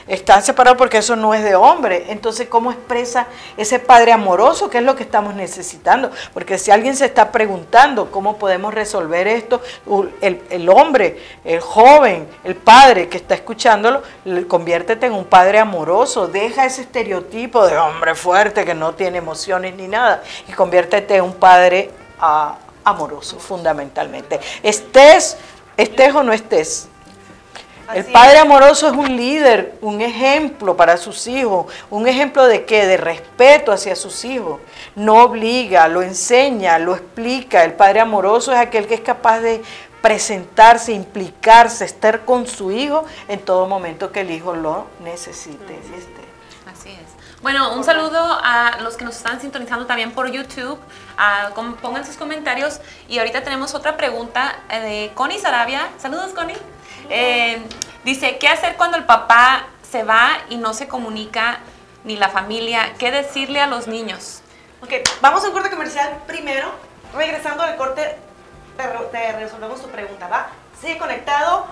Están 0.08 0.44
separados 0.44 0.78
porque 0.78 0.98
eso 0.98 1.16
no 1.16 1.34
es 1.34 1.44
de 1.44 1.56
hombre. 1.56 2.06
Entonces, 2.10 2.48
¿cómo 2.48 2.72
expresa 2.72 3.28
ese 3.56 3.80
padre 3.80 4.12
amoroso? 4.12 4.70
¿Qué 4.70 4.80
es 4.80 4.84
lo 4.84 4.96
que 4.96 5.04
estamos 5.04 5.34
necesitando? 5.34 6.12
Porque 6.34 6.58
si 6.58 6.70
alguien 6.70 6.96
se 6.96 7.06
está 7.06 7.32
preguntando 7.32 8.12
cómo 8.12 8.38
podemos 8.38 8.74
resolver 8.74 9.28
esto, 9.28 9.62
el, 10.22 10.44
el 10.50 10.70
hombre, 10.70 11.18
el 11.46 11.62
joven, 11.62 12.28
el 12.44 12.56
padre 12.56 13.08
que 13.08 13.18
está 13.18 13.36
escuchándolo, 13.36 14.04
conviértete 14.48 15.06
en 15.06 15.14
un 15.14 15.26
padre 15.26 15.60
amoroso. 15.60 16.28
Deja 16.28 16.66
ese 16.66 16.82
estereotipo 16.82 17.66
de 17.66 17.78
hombre 17.78 18.16
fuerte 18.16 18.66
que 18.66 18.76
no 18.76 18.94
tiene 18.94 19.20
emociones 19.20 19.76
ni 19.76 19.88
nada. 19.88 20.22
Y 20.48 20.52
conviértete 20.52 21.16
en 21.16 21.24
un 21.24 21.34
padre 21.34 21.90
amoroso 22.20 22.67
amoroso, 22.88 23.40
fundamentalmente. 23.40 24.40
Estés, 24.64 25.38
estés 25.76 26.16
o 26.16 26.24
no 26.24 26.34
estés. 26.34 26.88
El 27.94 28.06
padre 28.06 28.40
amoroso 28.40 28.88
es 28.88 28.94
un 28.94 29.16
líder, 29.16 29.78
un 29.80 30.02
ejemplo 30.02 30.76
para 30.76 30.98
sus 30.98 31.26
hijos, 31.26 31.68
un 31.90 32.06
ejemplo 32.06 32.46
de 32.46 32.66
qué? 32.66 32.86
De 32.86 32.98
respeto 32.98 33.72
hacia 33.72 33.96
sus 33.96 34.26
hijos. 34.26 34.60
No 34.96 35.24
obliga, 35.24 35.88
lo 35.88 36.02
enseña, 36.02 36.80
lo 36.80 36.96
explica. 36.96 37.64
El 37.64 37.74
padre 37.74 38.02
amoroso 38.02 38.52
es 38.52 38.60
aquel 38.60 38.88
que 38.88 38.96
es 38.96 39.02
capaz 39.02 39.40
de 39.40 39.62
presentarse, 40.02 40.92
implicarse, 40.92 41.86
estar 41.86 42.26
con 42.26 42.46
su 42.46 42.72
hijo 42.72 43.06
en 43.30 43.40
todo 43.40 43.68
momento 43.68 44.12
que 44.12 44.22
el 44.22 44.32
hijo 44.32 44.54
lo 44.54 44.88
necesite. 45.02 45.80
Bueno, 47.42 47.74
un 47.74 47.84
saludo 47.84 48.20
a 48.20 48.80
los 48.82 48.98
que 48.98 49.06
nos 49.06 49.16
están 49.16 49.40
sintonizando 49.40 49.86
también 49.86 50.12
por 50.12 50.32
YouTube. 50.32 50.80
pongan 51.82 52.04
sus 52.04 52.18
comentarios. 52.18 52.82
Y 53.08 53.20
ahorita 53.20 53.44
tenemos 53.44 53.76
otra 53.76 53.96
pregunta 53.96 54.56
eh, 54.70 54.80
de 54.80 55.12
Connie 55.14 55.38
Sarabia. 55.38 55.88
Saludos, 56.00 56.34
Connie. 56.34 56.58
Eh, 57.10 57.62
dice, 58.04 58.40
¿qué 58.40 58.48
hacer 58.48 58.76
cuando 58.76 58.98
el 58.98 59.06
papá 59.06 59.68
se 59.84 60.04
va 60.04 60.32
y 60.50 60.58
no 60.58 60.74
se 60.74 60.88
comunica 60.88 61.60
ni 62.04 62.18
la 62.18 62.30
familia? 62.30 62.94
¿Qué 62.98 63.12
decirle 63.12 63.62
a 63.62 63.68
los 63.68 63.88
niños? 63.88 64.42
Ok, 64.82 64.94
vamos 65.22 65.44
a 65.44 65.48
un 65.48 65.54
corte 65.54 65.70
comercial 65.70 66.18
primero. 66.26 66.72
Regresando 67.14 67.62
al 67.62 67.78
corte, 67.78 68.18
te, 69.12 69.32
resolvemos 69.34 69.80
tu 69.80 69.90
pregunta, 69.90 70.28
¿va? 70.28 70.48
Sigue 70.82 70.98
conectado 70.98 71.68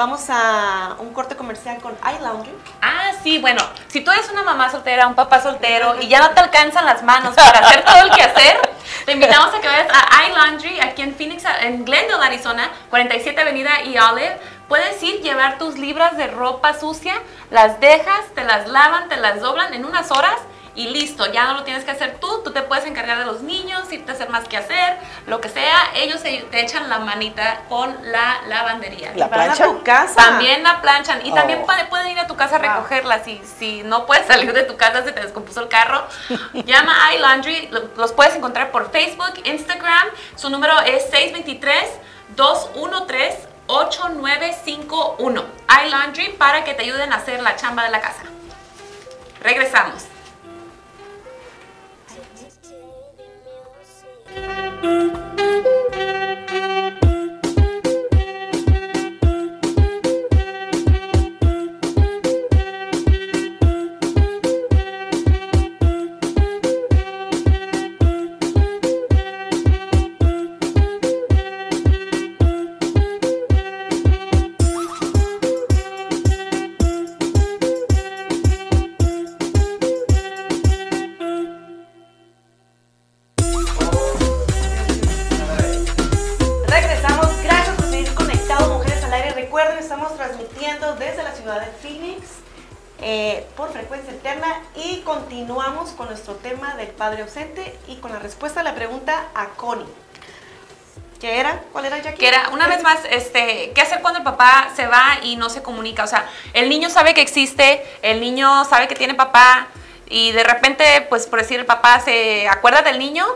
vamos 0.00 0.30
a 0.30 0.96
un 0.98 1.12
corte 1.12 1.36
comercial 1.36 1.76
con 1.82 1.94
iLaundry. 1.94 2.50
Ah, 2.80 3.12
sí, 3.22 3.36
bueno, 3.36 3.60
si 3.88 4.00
tú 4.00 4.10
eres 4.10 4.30
una 4.30 4.42
mamá 4.42 4.70
soltera, 4.70 5.06
un 5.06 5.14
papá 5.14 5.42
soltero 5.42 6.00
y 6.00 6.08
ya 6.08 6.20
no 6.20 6.30
te 6.30 6.40
alcanzan 6.40 6.86
las 6.86 7.02
manos 7.02 7.34
para 7.34 7.58
hacer 7.58 7.84
todo 7.84 8.04
el 8.04 8.10
que 8.10 8.22
hacer, 8.22 8.56
te 9.04 9.12
invitamos 9.12 9.54
a 9.54 9.60
que 9.60 9.68
vayas 9.68 9.88
a 9.92 10.26
iLaundry 10.28 10.80
aquí 10.80 11.02
en 11.02 11.14
Phoenix, 11.14 11.44
en 11.60 11.84
Glendale, 11.84 12.24
Arizona, 12.24 12.70
47 12.88 13.42
Avenida 13.42 13.82
y 13.84 13.98
Olive. 13.98 14.40
Puedes 14.68 15.02
ir, 15.02 15.20
llevar 15.20 15.58
tus 15.58 15.76
libras 15.76 16.16
de 16.16 16.28
ropa 16.28 16.72
sucia, 16.80 17.16
las 17.50 17.78
dejas, 17.80 18.24
te 18.34 18.42
las 18.44 18.68
lavan, 18.68 19.10
te 19.10 19.18
las 19.18 19.42
doblan 19.42 19.74
en 19.74 19.84
unas 19.84 20.10
horas 20.12 20.36
y 20.74 20.88
listo, 20.88 21.30
ya 21.32 21.46
no 21.46 21.54
lo 21.54 21.64
tienes 21.64 21.84
que 21.84 21.90
hacer 21.90 22.18
tú, 22.20 22.42
tú 22.44 22.52
te 22.52 22.62
puedes 22.62 22.86
encargar 22.86 23.18
de 23.18 23.24
los 23.24 23.42
niños, 23.42 23.90
irte 23.92 24.10
a 24.12 24.14
hacer 24.14 24.28
más 24.30 24.46
que 24.48 24.56
hacer, 24.56 24.98
lo 25.26 25.40
que 25.40 25.48
sea, 25.48 25.90
ellos 25.94 26.22
te 26.22 26.60
echan 26.60 26.88
la 26.88 27.00
manita 27.00 27.62
con 27.68 27.96
la 28.10 28.42
lavandería. 28.46 29.12
¿La 29.16 29.28
planchan? 29.28 29.68
a 29.68 29.72
tu 29.72 29.82
casa? 29.82 30.14
También 30.14 30.62
la 30.62 30.80
planchan 30.80 31.26
y 31.26 31.32
también 31.32 31.62
oh. 31.62 31.66
pueden 31.88 32.08
ir 32.08 32.18
a 32.18 32.26
tu 32.26 32.36
casa 32.36 32.56
a 32.56 32.58
recogerla 32.58 33.24
si, 33.24 33.40
si 33.58 33.82
no 33.82 34.06
puedes 34.06 34.26
salir 34.28 34.52
de 34.52 34.62
tu 34.62 34.76
casa, 34.76 35.02
se 35.02 35.12
te 35.12 35.20
descompuso 35.20 35.60
el 35.60 35.68
carro. 35.68 36.04
Llama 36.52 37.06
a 37.06 37.14
iLaundry, 37.14 37.70
los 37.96 38.12
puedes 38.12 38.36
encontrar 38.36 38.70
por 38.70 38.90
Facebook, 38.92 39.34
Instagram, 39.44 40.08
su 40.36 40.50
número 40.50 40.78
es 40.80 41.02
623 41.10 41.90
213 42.36 43.50
8951 43.66 45.44
iLaundry 45.86 46.32
para 46.32 46.64
que 46.64 46.74
te 46.74 46.82
ayuden 46.82 47.12
a 47.12 47.16
hacer 47.16 47.42
la 47.42 47.56
chamba 47.56 47.84
de 47.84 47.90
la 47.90 48.00
casa. 48.00 48.22
Regresamos. 49.42 50.04
Thank 54.32 54.84
you. 54.84 55.89
Padre 97.10 97.24
ausente 97.24 97.76
y 97.88 97.96
con 97.96 98.12
la 98.12 98.20
respuesta 98.20 98.60
a 98.60 98.62
la 98.62 98.72
pregunta 98.72 99.30
a 99.34 99.46
Connie. 99.56 99.84
¿Qué 101.20 101.40
era? 101.40 101.60
¿Cuál 101.72 101.86
era, 101.86 101.98
Jackie? 101.98 102.18
Que 102.18 102.28
era, 102.28 102.50
una 102.50 102.68
vez 102.68 102.84
más, 102.84 103.00
este, 103.10 103.72
¿qué 103.74 103.80
hacer 103.80 104.00
cuando 104.00 104.18
el 104.20 104.24
papá 104.24 104.68
se 104.76 104.86
va 104.86 105.18
y 105.24 105.34
no 105.34 105.50
se 105.50 105.60
comunica? 105.60 106.04
O 106.04 106.06
sea, 106.06 106.24
el 106.54 106.68
niño 106.68 106.88
sabe 106.88 107.12
que 107.12 107.20
existe, 107.20 107.84
el 108.02 108.20
niño 108.20 108.64
sabe 108.64 108.86
que 108.86 108.94
tiene 108.94 109.14
papá 109.14 109.66
y 110.08 110.30
de 110.30 110.44
repente, 110.44 111.04
pues 111.08 111.26
por 111.26 111.40
decir, 111.40 111.58
el 111.58 111.66
papá 111.66 111.98
se 111.98 112.48
acuerda 112.48 112.82
del 112.82 113.00
niño 113.00 113.26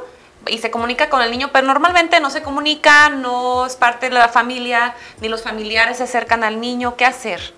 y 0.46 0.58
se 0.58 0.70
comunica 0.70 1.10
con 1.10 1.20
el 1.20 1.32
niño, 1.32 1.50
pero 1.52 1.66
normalmente 1.66 2.20
no 2.20 2.30
se 2.30 2.44
comunica, 2.44 3.08
no 3.08 3.66
es 3.66 3.74
parte 3.74 4.08
de 4.08 4.14
la 4.14 4.28
familia, 4.28 4.94
ni 5.20 5.28
los 5.28 5.42
familiares 5.42 5.96
se 5.96 6.04
acercan 6.04 6.44
al 6.44 6.60
niño. 6.60 6.94
¿Qué 6.96 7.06
hacer? 7.06 7.54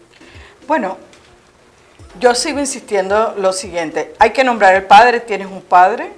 Bueno, 0.67 0.97
yo 2.21 2.35
sigo 2.35 2.59
insistiendo 2.59 3.35
lo 3.37 3.53
siguiente, 3.53 4.15
hay 4.19 4.31
que 4.31 4.45
nombrar 4.45 4.75
el 4.75 4.85
padre, 4.85 5.21
tienes 5.21 5.49
un 5.49 5.63
padre, 5.63 6.13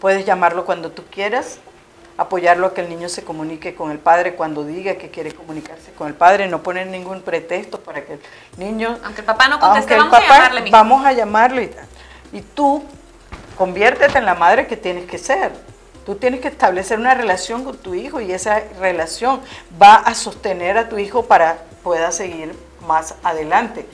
puedes 0.00 0.24
llamarlo 0.24 0.64
cuando 0.64 0.90
tú 0.90 1.04
quieras, 1.10 1.58
apoyarlo 2.16 2.68
a 2.68 2.74
que 2.74 2.82
el 2.82 2.88
niño 2.88 3.08
se 3.08 3.24
comunique 3.24 3.74
con 3.74 3.90
el 3.90 3.98
padre 3.98 4.34
cuando 4.34 4.64
diga 4.64 4.94
que 4.94 5.10
quiere 5.10 5.32
comunicarse 5.32 5.92
con 5.92 6.08
el 6.08 6.14
padre, 6.14 6.48
no 6.48 6.62
poner 6.62 6.86
ningún 6.86 7.22
pretexto 7.22 7.80
para 7.80 8.04
que 8.04 8.14
el 8.14 8.20
niño... 8.56 8.98
Aunque 9.04 9.20
el 9.20 9.26
papá 9.26 9.48
no 9.48 9.58
conteste, 9.58 9.96
vamos 9.96 10.14
a 10.14 10.20
llamarle. 10.20 10.70
Vamos 10.70 11.06
a 11.06 11.12
llamarle. 11.12 11.70
Y, 12.32 12.38
y 12.38 12.42
tú 12.42 12.82
conviértete 13.56 14.18
en 14.18 14.24
la 14.24 14.34
madre 14.34 14.66
que 14.66 14.76
tienes 14.76 15.06
que 15.06 15.18
ser. 15.18 15.52
Tú 16.04 16.16
tienes 16.16 16.40
que 16.40 16.48
establecer 16.48 16.98
una 16.98 17.14
relación 17.14 17.64
con 17.64 17.76
tu 17.78 17.94
hijo 17.94 18.20
y 18.20 18.32
esa 18.32 18.60
relación 18.80 19.40
va 19.80 19.94
a 19.94 20.14
sostener 20.14 20.76
a 20.76 20.88
tu 20.88 20.98
hijo 20.98 21.26
para 21.26 21.58
pueda 21.82 22.12
seguir 22.12 22.54
más 22.86 23.14
adelante. 23.22 23.86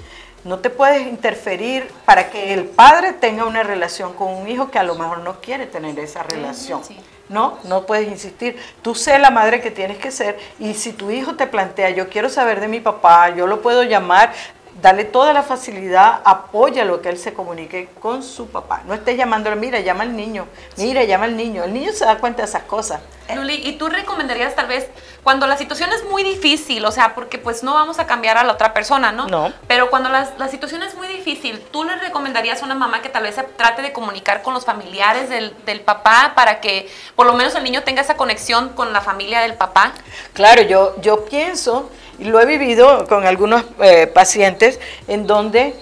No 0.48 0.60
te 0.60 0.70
puedes 0.70 1.06
interferir 1.06 1.92
para 2.06 2.30
que 2.30 2.54
el 2.54 2.64
padre 2.64 3.12
tenga 3.12 3.44
una 3.44 3.62
relación 3.62 4.14
con 4.14 4.32
un 4.32 4.48
hijo 4.48 4.70
que 4.70 4.78
a 4.78 4.82
lo 4.82 4.94
mejor 4.94 5.18
no 5.18 5.42
quiere 5.42 5.66
tener 5.66 5.98
esa 5.98 6.22
relación. 6.22 6.82
sí. 6.82 6.98
No, 7.28 7.58
no 7.64 7.84
puedes 7.84 8.08
insistir. 8.08 8.56
Tú 8.80 8.94
sé 8.94 9.18
la 9.18 9.30
madre 9.30 9.60
que 9.60 9.70
tienes 9.70 9.98
que 9.98 10.10
ser 10.10 10.38
y 10.58 10.72
si 10.72 10.94
tu 10.94 11.10
hijo 11.10 11.36
te 11.36 11.46
plantea, 11.46 11.90
yo 11.90 12.08
quiero 12.08 12.30
saber 12.30 12.60
de 12.60 12.68
mi 12.68 12.80
papá, 12.80 13.28
yo 13.28 13.46
lo 13.46 13.60
puedo 13.60 13.82
llamar, 13.82 14.32
dale 14.80 15.04
toda 15.04 15.32
la 15.32 15.42
facilidad, 15.42 16.20
apóyalo 16.24 17.02
que 17.02 17.08
él 17.08 17.18
se 17.18 17.34
comunique 17.34 17.88
con 18.00 18.22
su 18.22 18.48
papá. 18.48 18.82
No 18.86 18.94
estés 18.94 19.16
llamándolo, 19.16 19.56
mira, 19.56 19.80
llama 19.80 20.04
al 20.04 20.16
niño, 20.16 20.46
mira, 20.76 21.04
llama 21.04 21.24
al 21.24 21.36
niño. 21.36 21.64
El 21.64 21.72
niño 21.72 21.92
se 21.92 22.04
da 22.04 22.18
cuenta 22.18 22.42
de 22.42 22.48
esas 22.48 22.62
cosas. 22.62 23.00
Luli, 23.34 23.60
¿y 23.62 23.72
tú 23.72 23.88
recomendarías 23.88 24.54
tal 24.54 24.68
vez 24.68 24.88
cuando 25.22 25.46
la 25.46 25.58
situación 25.58 25.92
es 25.92 26.04
muy 26.04 26.22
difícil, 26.22 26.82
o 26.86 26.90
sea, 26.90 27.14
porque 27.14 27.36
pues 27.36 27.62
no 27.62 27.74
vamos 27.74 27.98
a 27.98 28.06
cambiar 28.06 28.38
a 28.38 28.44
la 28.44 28.54
otra 28.54 28.72
persona, 28.72 29.12
¿no? 29.12 29.26
No. 29.26 29.52
Pero 29.66 29.90
cuando 29.90 30.08
la, 30.08 30.30
la 30.38 30.48
situación 30.48 30.82
es 30.82 30.94
muy 30.94 31.08
difícil, 31.08 31.60
¿tú 31.70 31.84
le 31.84 31.96
recomendarías 31.96 32.62
a 32.62 32.64
una 32.64 32.74
mamá 32.74 33.02
que 33.02 33.10
tal 33.10 33.24
vez 33.24 33.34
se 33.34 33.42
trate 33.42 33.82
de 33.82 33.92
comunicar 33.92 34.40
con 34.40 34.54
los 34.54 34.64
familiares 34.64 35.28
del, 35.28 35.54
del 35.66 35.82
papá 35.82 36.32
para 36.34 36.60
que 36.60 36.90
por 37.14 37.26
lo 37.26 37.34
menos 37.34 37.54
el 37.54 37.64
niño 37.64 37.82
tenga 37.82 38.00
esa 38.00 38.16
conexión 38.16 38.70
con 38.70 38.94
la 38.94 39.02
familia 39.02 39.40
del 39.40 39.54
papá? 39.54 39.92
Claro, 40.32 40.62
yo, 40.62 40.98
yo 41.02 41.26
pienso, 41.26 41.90
lo 42.18 42.40
he 42.40 42.46
vivido 42.46 43.06
con 43.06 43.24
algunos 43.24 43.64
eh, 43.80 44.06
pacientes, 44.06 44.80
en 45.06 45.26
donde 45.26 45.74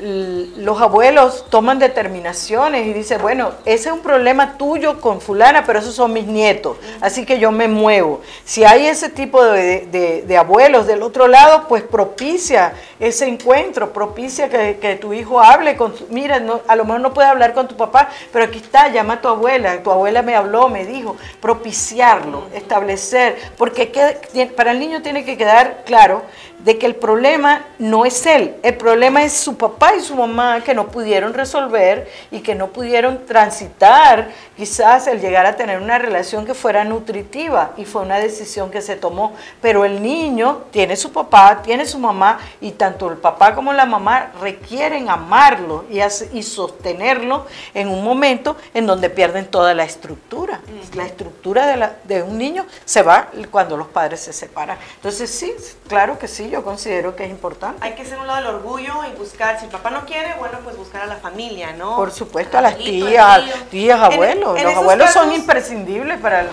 los 0.00 0.80
abuelos 0.80 1.44
toman 1.50 1.78
determinaciones 1.78 2.86
y 2.86 2.92
dicen, 2.92 3.20
bueno, 3.20 3.50
ese 3.64 3.88
es 3.88 3.94
un 3.94 4.00
problema 4.00 4.56
tuyo 4.56 5.00
con 5.00 5.20
fulana, 5.20 5.64
pero 5.66 5.80
esos 5.80 5.94
son 5.94 6.12
mis 6.12 6.26
nietos, 6.26 6.76
así 7.00 7.26
que 7.26 7.38
yo 7.38 7.50
me 7.50 7.66
muevo. 7.68 8.20
Si 8.44 8.64
hay 8.64 8.86
ese 8.86 9.08
tipo 9.08 9.42
de, 9.44 9.86
de- 9.86 10.22
de 10.22 10.36
abuelos 10.36 10.86
del 10.86 11.02
otro 11.02 11.26
lado, 11.26 11.66
pues 11.68 11.82
propicia 11.82 12.72
ese 13.00 13.26
encuentro, 13.26 13.92
propicia 13.92 14.48
que, 14.48 14.78
que 14.80 14.96
tu 14.96 15.12
hijo 15.12 15.40
hable 15.40 15.76
con, 15.76 15.94
tu- 15.94 16.06
mira, 16.10 16.38
no, 16.40 16.60
a 16.68 16.76
lo 16.76 16.84
mejor 16.84 17.00
no 17.00 17.12
puede 17.14 17.28
hablar 17.28 17.52
con 17.52 17.66
tu 17.66 17.76
papá, 17.76 18.08
pero 18.32 18.44
aquí 18.44 18.58
está, 18.58 18.88
llama 18.88 19.14
a 19.14 19.20
tu 19.20 19.28
abuela, 19.28 19.82
tu 19.82 19.90
abuela 19.90 20.22
me 20.22 20.34
habló, 20.36 20.68
me 20.68 20.84
dijo, 20.84 21.16
propiciarlo, 21.40 22.44
establecer, 22.54 23.36
porque 23.56 23.90
que- 23.90 24.46
para 24.56 24.70
el 24.72 24.78
niño 24.80 25.02
tiene 25.02 25.24
que 25.24 25.36
quedar 25.36 25.82
claro 25.84 26.22
de 26.60 26.76
que 26.78 26.86
el 26.86 26.96
problema 26.96 27.64
no 27.78 28.04
es 28.04 28.26
él, 28.26 28.56
el 28.62 28.76
problema 28.76 29.22
es 29.22 29.32
su 29.32 29.56
papá 29.56 29.87
y 29.96 30.00
su 30.00 30.14
mamá 30.14 30.60
que 30.62 30.74
no 30.74 30.88
pudieron 30.88 31.34
resolver 31.34 32.10
y 32.30 32.40
que 32.40 32.54
no 32.54 32.68
pudieron 32.68 33.26
transitar 33.26 34.30
quizás 34.56 35.06
el 35.06 35.20
llegar 35.20 35.46
a 35.46 35.56
tener 35.56 35.80
una 35.80 35.98
relación 35.98 36.44
que 36.46 36.54
fuera 36.54 36.84
nutritiva 36.84 37.72
y 37.76 37.84
fue 37.84 38.02
una 38.02 38.18
decisión 38.18 38.70
que 38.70 38.80
se 38.82 38.96
tomó, 38.96 39.32
pero 39.60 39.84
el 39.84 40.02
niño 40.02 40.64
tiene 40.70 40.96
su 40.96 41.12
papá, 41.12 41.60
tiene 41.62 41.86
su 41.86 41.98
mamá 41.98 42.38
y 42.60 42.72
tanto 42.72 43.10
el 43.10 43.16
papá 43.18 43.54
como 43.54 43.72
la 43.72 43.86
mamá 43.86 44.32
requieren 44.40 45.08
amarlo 45.10 45.84
y, 45.90 46.00
y 46.32 46.42
sostenerlo 46.42 47.46
en 47.74 47.88
un 47.88 48.02
momento 48.04 48.56
en 48.74 48.86
donde 48.86 49.10
pierden 49.10 49.46
toda 49.46 49.74
la 49.74 49.84
estructura. 49.84 50.60
La 50.94 51.04
estructura 51.06 51.66
de, 51.66 51.76
la- 51.76 51.96
de 52.04 52.22
un 52.22 52.38
niño 52.38 52.66
se 52.84 53.02
va 53.02 53.28
cuando 53.50 53.76
los 53.76 53.88
padres 53.88 54.20
se 54.20 54.32
separan. 54.32 54.78
Entonces 54.96 55.30
sí, 55.30 55.52
claro 55.88 56.18
que 56.18 56.28
sí, 56.28 56.50
yo 56.50 56.62
considero 56.64 57.14
que 57.16 57.24
es 57.24 57.30
importante. 57.30 57.78
Hay 57.84 57.94
que 57.94 58.04
ser 58.04 58.18
un 58.18 58.26
lado 58.26 58.38
del 58.46 58.54
orgullo 58.56 58.94
y 59.12 59.16
buscar, 59.16 59.58
si 59.58 59.66
el 59.66 59.70
papá 59.78 59.90
no 59.90 60.04
quiere, 60.04 60.34
bueno, 60.38 60.58
pues 60.62 60.76
buscar 60.76 61.02
a 61.02 61.06
la 61.06 61.16
familia, 61.16 61.72
¿no? 61.72 61.96
Por 61.96 62.12
supuesto, 62.12 62.58
a 62.58 62.60
las 62.60 62.76
tías, 62.76 63.42
tías, 63.70 63.98
abuelos. 64.00 64.56
en 64.58 64.62
Los 64.64 64.72
esos 64.72 64.82
abuelos 64.82 65.10
son 65.10 65.24
casos- 65.28 65.38
imprescindibles 65.40 66.20
para 66.20 66.40
el, 66.42 66.48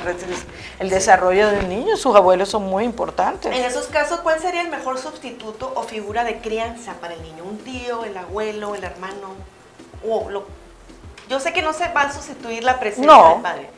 el 0.79 0.89
desarrollo 0.89 1.49
del 1.51 1.67
niño. 1.69 1.97
Sus 1.97 2.15
abuelos 2.15 2.49
son 2.49 2.63
muy 2.63 2.83
importantes. 2.85 3.53
En 3.55 3.63
esos 3.65 3.87
casos, 3.87 4.21
¿cuál 4.21 4.39
sería 4.39 4.61
el 4.61 4.69
mejor 4.69 4.97
sustituto 4.97 5.71
o 5.75 5.83
figura 5.83 6.23
de 6.23 6.37
crianza 6.39 6.93
para 7.01 7.13
el 7.13 7.21
niño? 7.21 7.43
¿Un 7.43 7.57
tío, 7.59 8.05
el 8.05 8.15
abuelo, 8.17 8.73
el 8.75 8.83
hermano? 8.83 9.35
O 10.07 10.29
lo- 10.29 10.45
yo 11.29 11.39
sé 11.39 11.53
que 11.53 11.61
no 11.61 11.73
se 11.73 11.87
va 11.89 12.01
a 12.03 12.11
sustituir 12.13 12.63
la 12.63 12.79
presencia 12.79 13.11
No. 13.11 13.33
del 13.33 13.41
padre, 13.41 13.69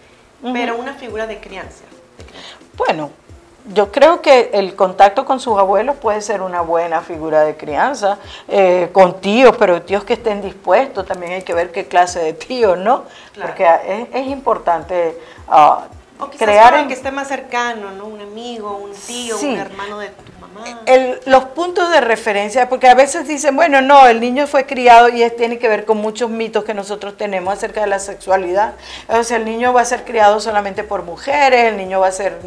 Ujú. 0.43 0.53
pero 0.53 0.75
una 0.77 0.93
figura 0.93 1.25
de 1.27 1.39
crianza. 1.39 1.83
de 2.17 2.23
crianza. 2.25 2.49
Bueno, 2.77 3.11
yo 3.73 3.91
creo 3.91 4.21
que 4.21 4.51
el 4.53 4.75
contacto 4.75 5.25
con 5.25 5.39
sus 5.39 5.57
abuelos 5.57 5.95
puede 5.97 6.21
ser 6.21 6.41
una 6.41 6.61
buena 6.61 7.01
figura 7.01 7.41
de 7.41 7.55
crianza, 7.57 8.17
eh, 8.47 8.89
con 8.93 9.19
tíos, 9.19 9.55
pero 9.57 9.81
tíos 9.81 10.03
que 10.03 10.13
estén 10.13 10.41
dispuestos, 10.41 11.05
también 11.05 11.33
hay 11.33 11.41
que 11.43 11.53
ver 11.53 11.71
qué 11.71 11.85
clase 11.87 12.19
de 12.19 12.33
tíos, 12.33 12.77
¿no? 12.77 13.03
Claro. 13.33 13.49
Porque 13.51 13.65
es, 13.87 14.07
es 14.13 14.27
importante 14.27 15.17
ah, 15.49 15.85
O 16.19 16.27
crear 16.29 16.73
el 16.75 16.87
que 16.87 16.93
esté 16.93 17.11
más 17.11 17.27
cercano, 17.27 17.91
¿no? 17.91 18.05
Un 18.05 18.21
amigo, 18.21 18.77
un 18.77 18.91
tío, 18.93 19.37
Sí. 19.37 19.47
un 19.49 19.57
hermano 19.59 19.99
de 19.99 20.07
tu 20.09 20.23
mamá. 20.41 20.81
el- 20.87 21.19
los 21.25 21.43
puntos 21.45 21.91
de 21.91 22.01
referencia, 22.01 22.67
porque 22.69 22.87
a 22.87 22.95
veces 22.95 23.27
dicen, 23.27 23.55
bueno, 23.55 23.81
no, 23.81 24.07
el 24.07 24.19
niño 24.19 24.47
fue 24.47 24.65
criado 24.65 25.09
y 25.09 25.21
es, 25.21 25.35
tiene 25.35 25.59
que 25.59 25.67
ver 25.69 25.85
con 25.85 25.97
muchos 25.97 26.29
mitos 26.31 26.63
que 26.63 26.73
nosotros 26.73 27.15
tenemos 27.17 27.53
acerca 27.53 27.81
de 27.81 27.87
la 27.87 27.99
sexualidad. 27.99 28.73
O 29.09 29.23
sea, 29.23 29.37
el 29.37 29.45
niño 29.45 29.71
va 29.73 29.81
a 29.81 29.85
ser 29.85 30.03
criado 30.05 30.39
solamente 30.39 30.83
por 30.83 31.03
mujeres, 31.03 31.65
el 31.65 31.77
niño 31.77 31.99
va 31.99 32.07
a 32.07 32.11
ser, 32.11 32.39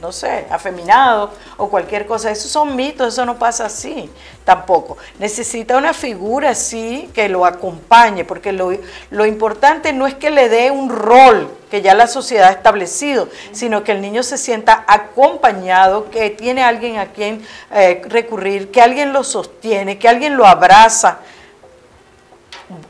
no 0.00 0.12
sé, 0.12 0.46
afeminado 0.50 1.30
o 1.56 1.68
cualquier 1.68 2.06
cosa. 2.06 2.30
Esos 2.30 2.50
son 2.50 2.76
mitos, 2.76 3.14
eso 3.14 3.24
no 3.24 3.38
pasa 3.38 3.66
así 3.66 4.10
tampoco. 4.44 4.96
Necesita 5.18 5.76
una 5.76 5.92
figura 5.92 6.50
así 6.50 7.10
que 7.14 7.28
lo 7.28 7.46
acompañe, 7.46 8.24
porque 8.24 8.52
lo, 8.52 8.70
lo 9.10 9.26
importante 9.26 9.92
no 9.92 10.06
es 10.06 10.14
que 10.14 10.30
le 10.30 10.48
dé 10.48 10.70
un 10.70 10.88
rol 10.90 11.50
que 11.70 11.82
ya 11.82 11.94
la 11.94 12.06
sociedad 12.06 12.48
ha 12.48 12.52
establecido, 12.52 13.28
sino 13.52 13.82
que 13.82 13.92
el 13.92 14.00
niño 14.00 14.22
se 14.22 14.38
sienta 14.38 14.84
acompañado, 14.86 16.10
que 16.10 16.30
tiene 16.30 16.62
alguien 16.62 16.98
a 16.98 17.06
quien 17.06 17.44
eh, 17.72 18.02
recurrir, 18.06 18.70
que 18.70 18.80
alguien 18.80 19.12
lo 19.12 19.24
sostiene, 19.24 19.98
que 19.98 20.08
alguien 20.08 20.36
lo 20.36 20.46
abraza. 20.46 21.18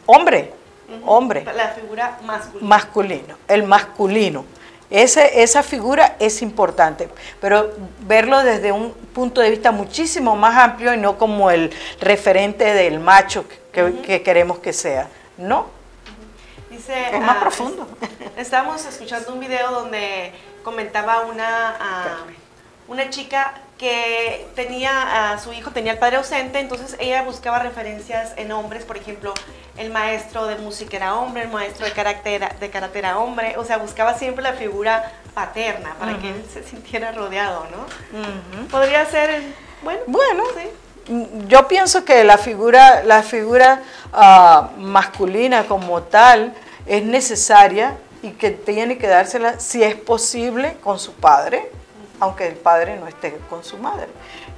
Hombre, 0.05 0.53
hombre, 1.05 1.45
La 1.45 1.69
figura 1.69 2.19
masculina. 2.25 2.67
masculino, 2.69 3.35
el 3.49 3.63
masculino. 3.65 4.56
Ese, 4.91 5.43
esa 5.43 5.63
figura 5.63 6.17
es 6.21 6.43
importante, 6.43 7.09
pero 7.41 7.73
verlo 8.01 8.43
desde 8.45 8.71
un 8.71 8.93
punto 8.93 9.41
de 9.41 9.51
vista 9.51 9.73
muchísimo 9.73 10.37
más 10.37 10.57
amplio 10.57 10.95
y 10.95 10.97
no 10.97 11.19
como 11.19 11.51
el 11.51 11.73
referente 12.01 12.65
del 12.73 13.01
macho 13.01 13.45
que, 13.73 14.01
que 14.03 14.23
queremos 14.23 14.59
que 14.61 14.73
sea. 14.73 15.09
No, 15.37 15.75
Dice, 16.71 16.93
Es 17.13 17.21
más 17.21 17.37
ah, 17.37 17.41
profundo. 17.41 17.89
es- 18.01 18.29
Estábamos 18.47 18.85
escuchando 18.85 19.33
un 19.33 19.41
video 19.41 19.71
donde 19.73 20.33
comentaba 20.63 21.21
una, 21.23 21.75
ah, 21.81 22.19
una 22.87 23.09
chica 23.09 23.55
que 23.79 24.47
tenía 24.55 25.33
a 25.33 25.39
su 25.39 25.53
hijo, 25.53 25.71
tenía 25.71 25.93
el 25.93 25.99
padre 25.99 26.17
ausente, 26.17 26.59
entonces 26.61 26.97
ella 26.99 27.23
buscaba 27.23 27.59
referencias 27.59 28.33
en 28.37 28.51
hombres, 28.53 28.85
por 28.85 28.97
ejemplo, 28.97 29.35
el 29.77 29.91
maestro 29.91 30.47
de 30.47 30.57
música 30.57 30.97
era 30.97 31.15
hombre, 31.17 31.43
el 31.43 31.51
maestro 31.51 31.85
de 31.85 31.93
carácter, 31.93 32.59
de 32.59 32.71
carácter 32.71 33.05
era 33.05 33.19
hombre, 33.19 33.55
o 33.59 33.65
sea, 33.65 33.77
buscaba 33.77 34.15
siempre 34.15 34.43
la 34.43 34.55
figura 34.55 35.13
paterna 35.35 35.95
para 35.99 36.19
que 36.19 36.31
él 36.31 36.45
se 36.51 36.63
sintiera 36.63 37.13
rodeado, 37.13 37.67
¿no? 37.71 38.69
Podría 38.69 39.05
ser, 39.05 39.43
bueno, 39.83 40.01
Bueno, 40.07 40.45
sí. 40.57 41.13
Mm, 41.13 41.47
Yo 41.47 41.69
pienso 41.69 42.05
que 42.05 42.25
la 42.25 42.39
figura, 42.39 43.03
la 43.05 43.23
figura 43.23 43.83
ah, 44.13 44.71
masculina 44.79 45.65
como 45.65 46.03
tal 46.03 46.55
es 46.87 47.05
necesaria 47.05 47.97
y 48.23 48.31
que 48.31 48.51
tiene 48.51 48.97
que 48.97 49.07
dársela, 49.07 49.61
si 49.61 49.83
es 49.83 49.95
posible, 49.95 50.79
con 50.83 50.99
su 50.99 51.13
padre, 51.13 51.71
aunque 52.21 52.47
el 52.47 52.55
padre 52.55 52.97
no 52.97 53.07
esté 53.07 53.39
con 53.51 53.65
su 53.65 53.79
madre. 53.79 54.09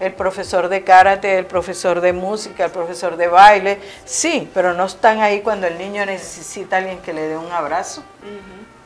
El 0.01 0.15
profesor 0.15 0.69
de 0.69 0.85
karate, 0.85 1.39
el 1.39 1.47
profesor 1.47 2.01
de 2.01 2.13
música, 2.13 2.67
el 2.67 2.71
profesor 2.71 3.17
de 3.17 3.29
baile, 3.29 3.81
sí, 4.05 4.51
pero 4.55 4.75
no 4.75 4.85
están 4.85 5.21
ahí 5.21 5.41
cuando 5.41 5.67
el 5.67 5.79
niño 5.79 6.07
necesita 6.07 6.77
a 6.77 6.79
alguien 6.81 7.01
que 7.01 7.13
le 7.13 7.23
dé 7.23 7.37
un 7.37 7.51
abrazo, 7.51 8.03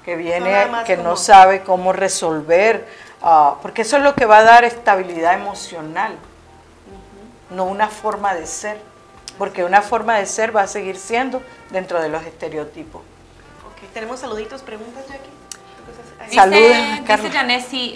que 0.04 0.16
viene, 0.16 0.68
que 0.86 0.96
no 0.96 1.16
sabe 1.16 1.62
cómo 1.62 1.92
resolver, 1.92 2.86
ah, 3.22 3.56
porque 3.62 3.82
eso 3.82 3.98
es 3.98 4.02
lo 4.02 4.14
que 4.14 4.26
va 4.26 4.38
a 4.38 4.42
dar 4.42 4.64
estabilidad 4.64 5.34
emocional, 5.34 6.16
no 7.50 7.64
una 7.64 7.88
forma 7.88 8.34
de 8.34 8.46
ser, 8.46 8.78
porque 9.36 9.64
una 9.64 9.82
forma 9.82 10.18
de 10.18 10.26
ser 10.26 10.54
va 10.56 10.62
a 10.62 10.66
seguir 10.66 10.96
siendo 10.96 11.42
dentro 11.70 12.00
de 12.00 12.08
los 12.08 12.24
estereotipos. 12.24 13.02
Ok, 13.66 13.92
tenemos 13.92 14.20
saluditos, 14.20 14.62
preguntas, 14.62 15.06
Jackie. 15.08 15.41
Dice, 16.32 17.02
dice 17.06 17.30
Janesi, 17.30 17.94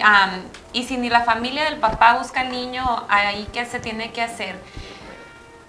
y 0.73 0.83
si 0.83 0.97
ni 0.97 1.09
la 1.09 1.21
familia 1.21 1.63
del 1.65 1.77
papá 1.79 2.17
busca 2.17 2.41
al 2.41 2.51
niño, 2.51 3.05
ahí 3.09 3.47
qué 3.51 3.65
se 3.65 3.79
tiene 3.79 4.11
que 4.11 4.21
hacer. 4.21 4.55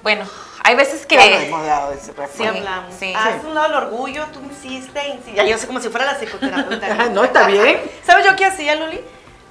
Bueno, 0.02 0.24
hay 0.64 0.76
veces 0.76 1.06
que... 1.06 1.16
Ya 1.16 1.44
hemos 1.44 1.66
dado 1.66 1.92
ese 1.92 2.12
sí, 2.34 2.44
hablamos. 2.44 2.94
Sí. 2.94 3.12
Haz 3.16 3.42
un 3.44 3.54
lado 3.54 3.66
el 3.68 3.74
orgullo, 3.74 4.26
tú 4.32 4.40
insistes, 4.40 5.06
insistes. 5.06 5.34
Ya 5.34 5.44
yo 5.44 5.58
sé 5.58 5.66
como 5.66 5.80
si 5.80 5.88
fuera 5.88 6.06
la 6.06 6.18
psicoterapeuta. 6.18 7.08
no, 7.10 7.24
está 7.24 7.46
bien. 7.46 7.80
¿Sabes 8.04 8.26
yo 8.26 8.36
qué 8.36 8.44
hacía, 8.44 8.74
Luli? 8.76 9.00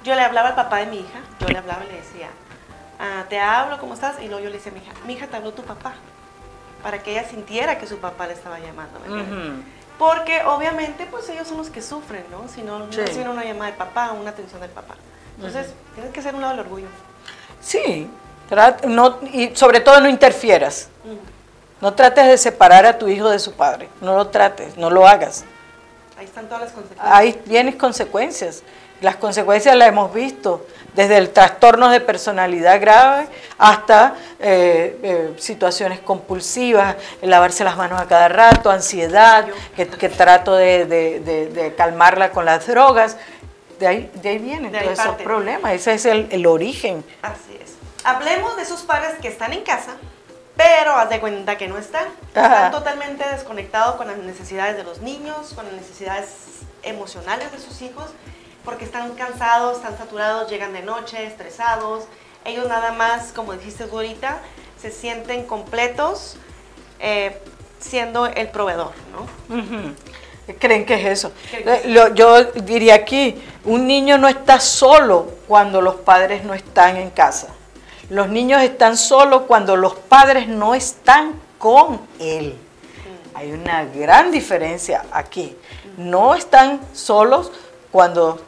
Yo 0.04 0.14
le 0.14 0.22
hablaba 0.22 0.50
al 0.50 0.54
papá 0.54 0.78
de 0.78 0.86
mi 0.86 1.00
hija, 1.00 1.18
yo 1.40 1.48
le 1.48 1.58
hablaba 1.58 1.84
y 1.84 1.88
le 1.88 1.96
decía, 1.96 2.28
ah, 3.00 3.24
te 3.28 3.40
hablo, 3.40 3.78
¿cómo 3.78 3.94
estás? 3.94 4.16
Y 4.22 4.28
luego 4.28 4.44
yo 4.44 4.48
le 4.48 4.56
decía 4.56 4.70
a 4.70 4.74
mi 4.74 4.80
hija, 4.80 4.92
mi 5.06 5.12
hija 5.14 5.26
te 5.26 5.36
habló 5.36 5.52
tu 5.52 5.64
papá, 5.64 5.94
para 6.82 7.02
que 7.02 7.10
ella 7.10 7.28
sintiera 7.28 7.78
que 7.78 7.86
su 7.86 7.98
papá 7.98 8.26
le 8.26 8.34
estaba 8.34 8.58
llamando. 8.60 9.00
Porque 9.98 10.42
obviamente 10.44 11.06
pues 11.10 11.28
ellos 11.28 11.48
son 11.48 11.58
los 11.58 11.70
que 11.70 11.82
sufren, 11.82 12.24
¿no? 12.30 12.48
Si 12.48 12.62
no, 12.62 12.86
reciben 12.86 13.28
una 13.28 13.44
llamada 13.44 13.66
del 13.66 13.76
papá, 13.76 14.12
una 14.12 14.30
atención 14.30 14.60
del 14.60 14.70
papá. 14.70 14.94
Entonces, 15.36 15.72
tienes 15.94 16.12
que 16.12 16.22
ser 16.22 16.34
un 16.34 16.40
lado 16.40 16.56
del 16.56 16.66
orgullo. 16.66 16.86
Sí, 17.60 18.08
no, 18.86 19.18
y 19.32 19.54
sobre 19.54 19.80
todo 19.80 20.00
no 20.00 20.08
interfieras. 20.08 20.88
No 21.80 21.94
trates 21.94 22.26
de 22.26 22.38
separar 22.38 22.86
a 22.86 22.98
tu 22.98 23.08
hijo 23.08 23.28
de 23.28 23.38
su 23.38 23.52
padre. 23.52 23.88
No 24.00 24.16
lo 24.16 24.28
trates, 24.28 24.76
no 24.76 24.90
lo 24.90 25.06
hagas. 25.06 25.44
Ahí 26.18 26.24
están 26.24 26.46
todas 26.46 26.62
las 26.62 26.72
consecuencias. 26.72 27.16
Ahí 27.16 27.32
tienes 27.32 27.76
consecuencias. 27.76 28.62
Las 29.00 29.16
consecuencias 29.16 29.76
las 29.76 29.88
hemos 29.88 30.12
visto, 30.12 30.66
desde 30.98 31.16
el 31.16 31.30
trastorno 31.30 31.90
de 31.90 32.00
personalidad 32.00 32.80
grave 32.80 33.28
hasta 33.56 34.16
eh, 34.40 34.98
eh, 35.00 35.34
situaciones 35.38 36.00
compulsivas, 36.00 36.96
lavarse 37.22 37.62
las 37.62 37.76
manos 37.76 38.00
a 38.00 38.08
cada 38.08 38.26
rato, 38.26 38.68
ansiedad, 38.68 39.46
que, 39.76 40.08
trato 40.08 40.56
de, 40.56 41.72
calmarla 41.76 42.32
con 42.32 42.44
las 42.44 42.66
drogas. 42.66 43.16
De 43.78 43.86
ahí, 43.86 44.10
de 44.12 44.28
ahí 44.28 44.38
vienen 44.38 44.72
todos 44.72 44.98
esos 44.98 45.14
problemas, 45.22 45.72
ese 45.72 45.94
es 45.94 46.04
el, 46.04 46.46
origen. 46.46 47.04
Así 47.22 47.56
es. 47.62 47.74
Hablemos 48.02 48.56
de 48.56 48.62
esos 48.62 48.82
padres 48.82 49.12
que 49.22 49.28
están 49.28 49.52
en 49.52 49.62
casa, 49.62 49.92
pero 50.56 50.96
haz 50.96 51.10
de 51.10 51.20
cuenta 51.20 51.56
que 51.56 51.68
no 51.68 51.78
están. 51.78 52.08
Están 52.26 52.72
totalmente 52.72 53.24
desconectados 53.24 53.94
con 53.94 54.08
las 54.08 54.16
necesidades 54.16 54.76
de 54.76 54.82
los 54.82 55.00
niños, 55.00 55.54
con 55.54 55.64
las 55.64 55.74
necesidades 55.74 56.26
emocionales 56.82 57.52
de 57.52 57.60
sus 57.60 57.82
hijos 57.82 58.06
porque 58.68 58.84
están 58.84 59.14
cansados, 59.14 59.78
están 59.78 59.96
saturados, 59.96 60.50
llegan 60.50 60.74
de 60.74 60.82
noche, 60.82 61.24
estresados. 61.24 62.04
Ellos 62.44 62.68
nada 62.68 62.92
más, 62.92 63.32
como 63.32 63.54
dijiste 63.54 63.86
tú 63.86 63.96
ahorita, 63.96 64.42
se 64.78 64.90
sienten 64.90 65.46
completos 65.46 66.36
eh, 66.98 67.40
siendo 67.78 68.26
el 68.26 68.48
proveedor, 68.48 68.92
¿no? 69.10 69.26
¿Creen 70.58 70.84
que 70.84 70.96
es 70.96 71.06
eso? 71.06 71.32
yo 72.14 72.44
diría 72.44 72.96
aquí, 72.96 73.42
un 73.64 73.86
niño 73.86 74.18
no 74.18 74.28
está 74.28 74.60
solo 74.60 75.30
cuando 75.46 75.80
los 75.80 75.94
padres 75.94 76.44
no 76.44 76.52
están 76.52 76.98
en 76.98 77.08
casa. 77.08 77.48
Los 78.10 78.28
niños 78.28 78.60
están 78.60 78.98
solos 78.98 79.44
cuando 79.48 79.76
los 79.76 79.94
padres 79.94 80.46
no 80.46 80.74
están 80.74 81.40
con 81.56 82.02
él. 82.18 82.48
Mm. 82.52 83.36
Hay 83.38 83.52
una 83.52 83.86
gran 83.86 84.30
diferencia 84.30 85.06
aquí. 85.10 85.56
No 85.96 86.34
están 86.34 86.80
solos 86.92 87.50
cuando 87.90 88.38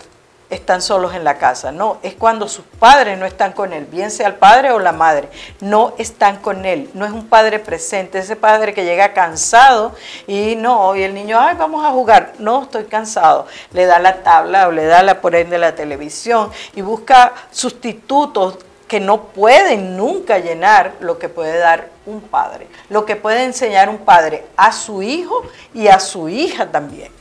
están 0.50 0.82
solos 0.82 1.14
en 1.14 1.22
la 1.22 1.38
casa, 1.38 1.70
no, 1.70 1.98
es 2.02 2.14
cuando 2.14 2.48
sus 2.48 2.64
padres 2.64 3.16
no 3.16 3.24
están 3.24 3.52
con 3.52 3.72
él, 3.72 3.86
bien 3.86 4.10
sea 4.10 4.26
el 4.26 4.34
padre 4.34 4.72
o 4.72 4.80
la 4.80 4.92
madre, 4.92 5.28
no 5.60 5.94
están 5.96 6.38
con 6.38 6.66
él, 6.66 6.90
no 6.94 7.06
es 7.06 7.12
un 7.12 7.28
padre 7.28 7.60
presente, 7.60 8.18
ese 8.18 8.34
padre 8.34 8.74
que 8.74 8.84
llega 8.84 9.12
cansado 9.12 9.94
y 10.26 10.56
no, 10.56 10.96
y 10.96 11.04
el 11.04 11.14
niño, 11.14 11.38
ay, 11.40 11.54
vamos 11.56 11.84
a 11.84 11.90
jugar, 11.90 12.32
no, 12.38 12.64
estoy 12.64 12.84
cansado, 12.84 13.46
le 13.72 13.86
da 13.86 14.00
la 14.00 14.22
tabla 14.22 14.66
o 14.66 14.72
le 14.72 14.84
da 14.86 15.04
la 15.04 15.20
por 15.20 15.36
ende 15.36 15.56
la 15.56 15.74
televisión 15.74 16.50
y 16.74 16.82
busca 16.82 17.32
sustitutos 17.52 18.58
que 18.88 18.98
no 18.98 19.22
pueden 19.26 19.96
nunca 19.96 20.38
llenar 20.38 20.94
lo 20.98 21.16
que 21.16 21.28
puede 21.28 21.58
dar 21.58 21.90
un 22.06 22.20
padre, 22.20 22.66
lo 22.88 23.06
que 23.06 23.14
puede 23.14 23.44
enseñar 23.44 23.88
un 23.88 23.98
padre 23.98 24.46
a 24.56 24.72
su 24.72 25.00
hijo 25.00 25.42
y 25.72 25.86
a 25.86 26.00
su 26.00 26.28
hija 26.28 26.66
también 26.66 27.19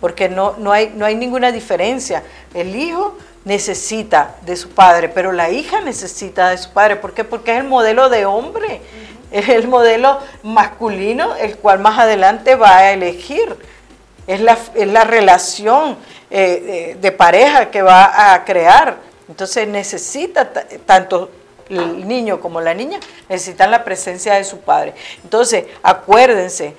porque 0.00 0.28
no, 0.28 0.54
no, 0.58 0.72
hay, 0.72 0.92
no 0.94 1.04
hay 1.04 1.14
ninguna 1.14 1.52
diferencia. 1.52 2.22
El 2.54 2.74
hijo 2.74 3.16
necesita 3.44 4.36
de 4.42 4.56
su 4.56 4.70
padre, 4.70 5.08
pero 5.08 5.32
la 5.32 5.50
hija 5.50 5.80
necesita 5.80 6.50
de 6.50 6.58
su 6.58 6.70
padre. 6.70 6.96
¿Por 6.96 7.12
qué? 7.12 7.24
Porque 7.24 7.52
es 7.52 7.58
el 7.58 7.64
modelo 7.68 8.08
de 8.08 8.26
hombre, 8.26 8.80
es 9.30 9.48
el 9.48 9.68
modelo 9.68 10.18
masculino, 10.42 11.36
el 11.36 11.56
cual 11.56 11.78
más 11.78 11.98
adelante 11.98 12.54
va 12.54 12.78
a 12.78 12.92
elegir. 12.92 13.56
Es 14.26 14.40
la, 14.40 14.58
la 14.74 15.04
relación 15.04 15.96
eh, 16.30 16.96
de, 17.00 17.12
pareja 17.12 17.70
que 17.70 17.82
va 17.82 18.32
a 18.32 18.44
crear. 18.44 18.98
Entonces 19.28 19.66
necesita 19.66 20.50
tanto 20.86 21.30
el 21.68 22.06
niño 22.06 22.40
como 22.40 22.60
la 22.60 22.74
niña 22.74 22.98
necesitan 23.28 23.70
la 23.70 23.84
presencia 23.84 24.34
de 24.34 24.44
su 24.44 24.58
padre. 24.58 24.94
Entonces, 25.22 25.66
acuérdense, 25.82 26.74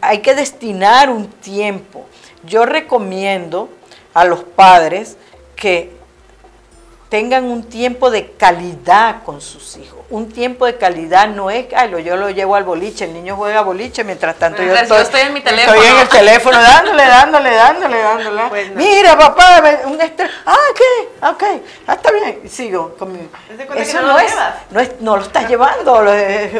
hay 0.00 0.18
que 0.18 0.34
destinar 0.34 1.10
un 1.10 1.26
tiempo 1.28 2.06
yo 2.46 2.64
recomiendo 2.64 3.68
a 4.14 4.24
los 4.24 4.42
padres 4.42 5.16
que 5.54 5.92
tengan 7.08 7.44
un 7.44 7.64
tiempo 7.64 8.10
de 8.10 8.32
calidad 8.32 9.22
con 9.24 9.40
sus 9.40 9.76
hijos. 9.76 9.95
Un 10.08 10.30
tiempo 10.30 10.66
de 10.66 10.76
calidad 10.76 11.28
no 11.28 11.50
es, 11.50 11.66
ay, 11.74 11.90
yo 12.04 12.16
lo 12.16 12.30
llevo 12.30 12.54
al 12.54 12.64
boliche, 12.64 13.04
el 13.04 13.12
niño 13.12 13.34
juega 13.36 13.62
boliche, 13.62 14.04
mientras 14.04 14.36
tanto 14.36 14.62
yo, 14.62 14.72
estoy, 14.72 15.20
en 15.22 15.32
mi 15.32 15.40
teléfono. 15.40 15.74
Estoy 15.74 15.90
en 15.94 15.98
el 16.00 16.08
teléfono 16.08 16.62
dándole, 16.62 17.06
dándole, 17.06 17.54
dándole, 17.54 17.98
dándole. 17.98 18.42
Pues 18.48 18.74
Mira, 18.74 19.18
papá, 19.18 19.60
un 19.86 20.00
estrés. 20.00 20.30
Ah, 20.44 20.54
¿qué? 20.74 21.26
Ok, 21.26 21.42
ah, 21.86 21.94
está 21.94 22.12
bien. 22.12 22.48
sigo 22.48 22.94
con 22.96 23.12
mi... 23.12 23.18
Eso 23.76 24.00
no, 24.02 24.18
es, 24.18 24.32
no, 24.70 24.80
es, 24.80 25.00
no 25.00 25.16
lo 25.16 25.22
estás 25.22 25.48
llevando, 25.48 26.04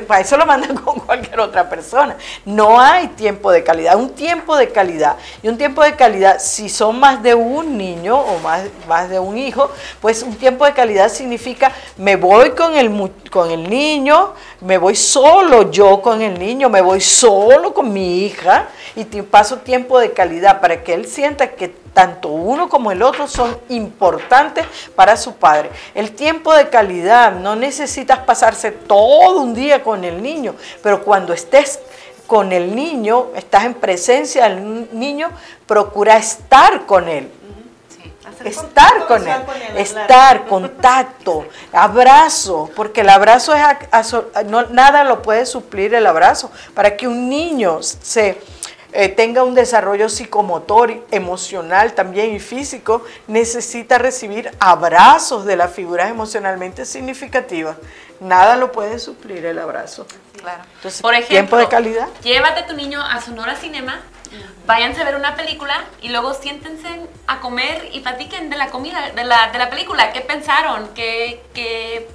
para 0.06 0.20
eso 0.20 0.36
lo 0.36 0.46
mandan 0.46 0.76
con 0.84 0.98
cualquier 1.00 1.40
otra 1.40 1.68
persona. 1.68 2.16
No 2.44 2.80
hay 2.80 3.08
tiempo 3.08 3.52
de 3.52 3.62
calidad, 3.62 3.96
un 3.96 4.14
tiempo 4.14 4.56
de 4.56 4.70
calidad. 4.70 5.16
Y 5.42 5.48
un 5.48 5.58
tiempo 5.58 5.82
de 5.82 5.94
calidad, 5.94 6.38
si 6.40 6.68
son 6.68 6.98
más 6.98 7.22
de 7.22 7.34
un 7.34 7.76
niño 7.76 8.18
o 8.18 8.38
más, 8.40 8.62
más 8.88 9.08
de 9.08 9.18
un 9.18 9.36
hijo, 9.38 9.70
pues 10.00 10.22
un 10.22 10.36
tiempo 10.36 10.64
de 10.64 10.72
calidad 10.72 11.08
significa 11.08 11.70
me 11.96 12.16
voy 12.16 12.50
con 12.50 12.74
el, 12.76 12.90
con 13.30 13.35
el 13.44 13.68
niño, 13.68 14.32
me 14.62 14.78
voy 14.78 14.96
solo 14.96 15.70
yo 15.70 16.00
con 16.00 16.22
el 16.22 16.38
niño, 16.38 16.70
me 16.70 16.80
voy 16.80 17.00
solo 17.00 17.74
con 17.74 17.92
mi 17.92 18.24
hija 18.24 18.68
y 18.94 19.04
paso 19.22 19.58
tiempo 19.58 19.98
de 19.98 20.12
calidad 20.12 20.60
para 20.60 20.82
que 20.82 20.94
él 20.94 21.06
sienta 21.06 21.50
que 21.50 21.68
tanto 21.68 22.28
uno 22.28 22.68
como 22.68 22.90
el 22.90 23.02
otro 23.02 23.28
son 23.28 23.58
importantes 23.68 24.66
para 24.94 25.16
su 25.16 25.34
padre. 25.34 25.70
El 25.94 26.12
tiempo 26.12 26.54
de 26.54 26.68
calidad, 26.68 27.32
no 27.32 27.56
necesitas 27.56 28.20
pasarse 28.20 28.70
todo 28.70 29.40
un 29.40 29.54
día 29.54 29.82
con 29.82 30.04
el 30.04 30.22
niño, 30.22 30.54
pero 30.82 31.02
cuando 31.02 31.32
estés 31.32 31.78
con 32.26 32.52
el 32.52 32.74
niño, 32.74 33.28
estás 33.36 33.64
en 33.64 33.74
presencia 33.74 34.48
del 34.48 34.88
niño, 34.92 35.30
procura 35.66 36.16
estar 36.16 36.86
con 36.86 37.08
él 37.08 37.30
estar 38.44 39.06
con 39.06 39.26
él, 39.26 39.36
estar, 39.76 40.46
contacto, 40.48 41.46
abrazo, 41.72 42.70
porque 42.74 43.00
el 43.02 43.08
abrazo 43.08 43.54
es, 43.54 44.14
no, 44.46 44.62
nada 44.66 45.04
lo 45.04 45.22
puede 45.22 45.46
suplir 45.46 45.94
el 45.94 46.06
abrazo. 46.06 46.50
Para 46.74 46.96
que 46.96 47.08
un 47.08 47.28
niño 47.28 47.82
se 47.82 48.38
eh, 48.92 49.08
tenga 49.08 49.44
un 49.44 49.54
desarrollo 49.54 50.08
psicomotor, 50.08 51.04
emocional 51.10 51.92
también 51.92 52.34
y 52.34 52.40
físico, 52.40 53.04
necesita 53.26 53.98
recibir 53.98 54.50
abrazos 54.58 55.44
de 55.44 55.56
las 55.56 55.72
figuras 55.72 56.10
emocionalmente 56.10 56.84
significativas. 56.84 57.76
Nada 58.20 58.56
lo 58.56 58.72
puede 58.72 58.98
suplir 58.98 59.44
el 59.44 59.58
abrazo. 59.58 60.06
Claro. 60.40 60.62
Por 61.02 61.14
ejemplo, 61.14 61.28
tiempo 61.28 61.56
de 61.58 61.68
calidad. 61.68 62.08
Llévate 62.22 62.60
a 62.60 62.66
tu 62.66 62.74
niño 62.74 63.02
a 63.02 63.20
Sonora 63.20 63.56
Cinema 63.56 64.00
váyanse 64.66 65.02
a 65.02 65.04
ver 65.04 65.16
una 65.16 65.36
película 65.36 65.84
y 66.00 66.08
luego 66.08 66.34
siéntense 66.34 66.88
a 67.26 67.40
comer 67.40 67.88
y 67.92 68.00
platiquen 68.00 68.50
de 68.50 68.56
la 68.56 68.68
comida, 68.68 69.10
de 69.10 69.24
la, 69.24 69.50
de 69.50 69.58
la 69.58 69.70
película, 69.70 70.12
qué 70.12 70.20
pensaron, 70.20 70.88
qué, 70.94 71.42
qué, 71.54 72.08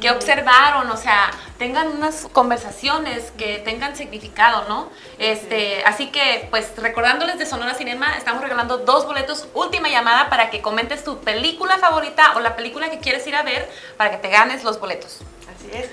qué 0.00 0.10
observaron, 0.10 0.90
o 0.90 0.96
sea, 0.96 1.30
tengan 1.58 1.88
unas 1.88 2.26
conversaciones 2.32 3.30
que 3.32 3.58
tengan 3.58 3.96
significado, 3.96 4.68
¿no? 4.68 4.90
Este, 5.18 5.84
así 5.84 6.08
que, 6.08 6.46
pues, 6.50 6.72
recordándoles 6.76 7.38
de 7.38 7.46
Sonora 7.46 7.74
Cinema, 7.74 8.16
estamos 8.16 8.42
regalando 8.42 8.78
dos 8.78 9.06
boletos, 9.06 9.48
última 9.54 9.88
llamada 9.88 10.28
para 10.28 10.50
que 10.50 10.60
comentes 10.60 11.04
tu 11.04 11.20
película 11.20 11.78
favorita 11.78 12.32
o 12.36 12.40
la 12.40 12.56
película 12.56 12.90
que 12.90 12.98
quieres 12.98 13.26
ir 13.26 13.36
a 13.36 13.42
ver 13.42 13.70
para 13.96 14.10
que 14.10 14.16
te 14.18 14.28
ganes 14.28 14.64
los 14.64 14.80
boletos. 14.80 15.20
Así 15.54 15.70
es. 15.72 15.88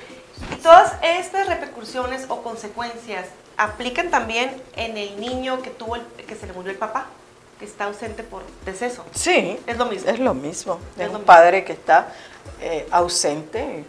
Y 0.51 0.55
todas 0.55 0.93
estas 1.03 1.47
repercusiones 1.47 2.25
o 2.27 2.41
consecuencias 2.41 3.27
aplican 3.64 4.09
también 4.09 4.62
en 4.76 4.97
el 4.97 5.20
niño 5.20 5.62
que 5.62 5.70
tuvo 5.70 5.95
el, 5.95 6.01
que 6.28 6.36
se 6.36 6.47
le 6.47 6.53
murió 6.53 6.72
el 6.72 6.78
papá, 6.78 7.05
que 7.59 7.66
está 7.66 7.86
ausente 7.86 8.24
por 8.24 8.41
deceso. 8.66 9.05
Sí. 9.14 9.59
Es 9.68 9.78
lo 9.78 9.86
mismo. 9.86 10.09
Es 10.09 10.20
lo 10.20 10.34
mismo. 10.34 10.80
Es 10.97 11.05
un 11.07 11.14
mismo. 11.14 11.26
padre 11.26 11.64
que 11.64 11.74
está 11.74 12.12
eh, 12.59 12.88
ausente. 12.91 13.84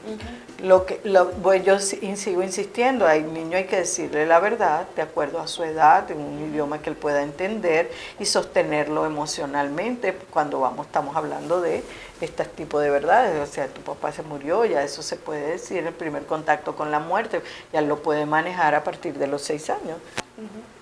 Lo 0.62 0.85
que, 0.87 1.01
lo, 1.05 1.27
bueno, 1.27 1.64
yo 1.64 1.79
si- 1.79 2.16
sigo 2.16 2.43
insistiendo, 2.43 3.07
al 3.07 3.33
niño 3.33 3.57
hay 3.57 3.64
que 3.64 3.77
decirle 3.79 4.27
la 4.27 4.39
verdad 4.41 4.87
de 4.95 5.03
acuerdo 5.03 5.41
a 5.41 5.49
su 5.49 5.64
edad, 5.64 6.09
en 6.11 6.18
un 6.20 6.51
idioma 6.51 6.81
que 6.83 6.91
él 6.91 6.97
pueda 6.97 7.23
entender 7.23 7.91
y 8.20 8.27
sostenerlo 8.27 9.07
emocionalmente 9.07 10.12
cuando 10.31 10.61
vamos, 10.61 10.87
estamos 10.87 11.16
hablando 11.16 11.61
de 11.62 11.83
este 12.25 12.45
tipo 12.45 12.81
de 12.81 12.91
verdades. 12.91 13.49
O 13.49 13.53
sea, 13.53 13.68
tu 13.68 13.81
papá 13.83 14.12
se 14.12 14.23
murió, 14.23 14.64
ya 14.64 14.83
eso 14.83 15.03
se 15.03 15.16
puede 15.16 15.53
decir, 15.53 15.87
el 15.87 15.93
primer 15.93 16.27
contacto 16.27 16.77
con 16.77 16.91
la 16.91 16.99
muerte, 16.99 17.43
ya 17.73 17.81
lo 17.81 18.03
puede 18.03 18.27
manejar 18.27 18.75
a 18.75 18.85
partir 18.85 19.14
de 19.14 19.27
los 19.27 19.43
seis 19.43 19.70
años. 19.70 19.99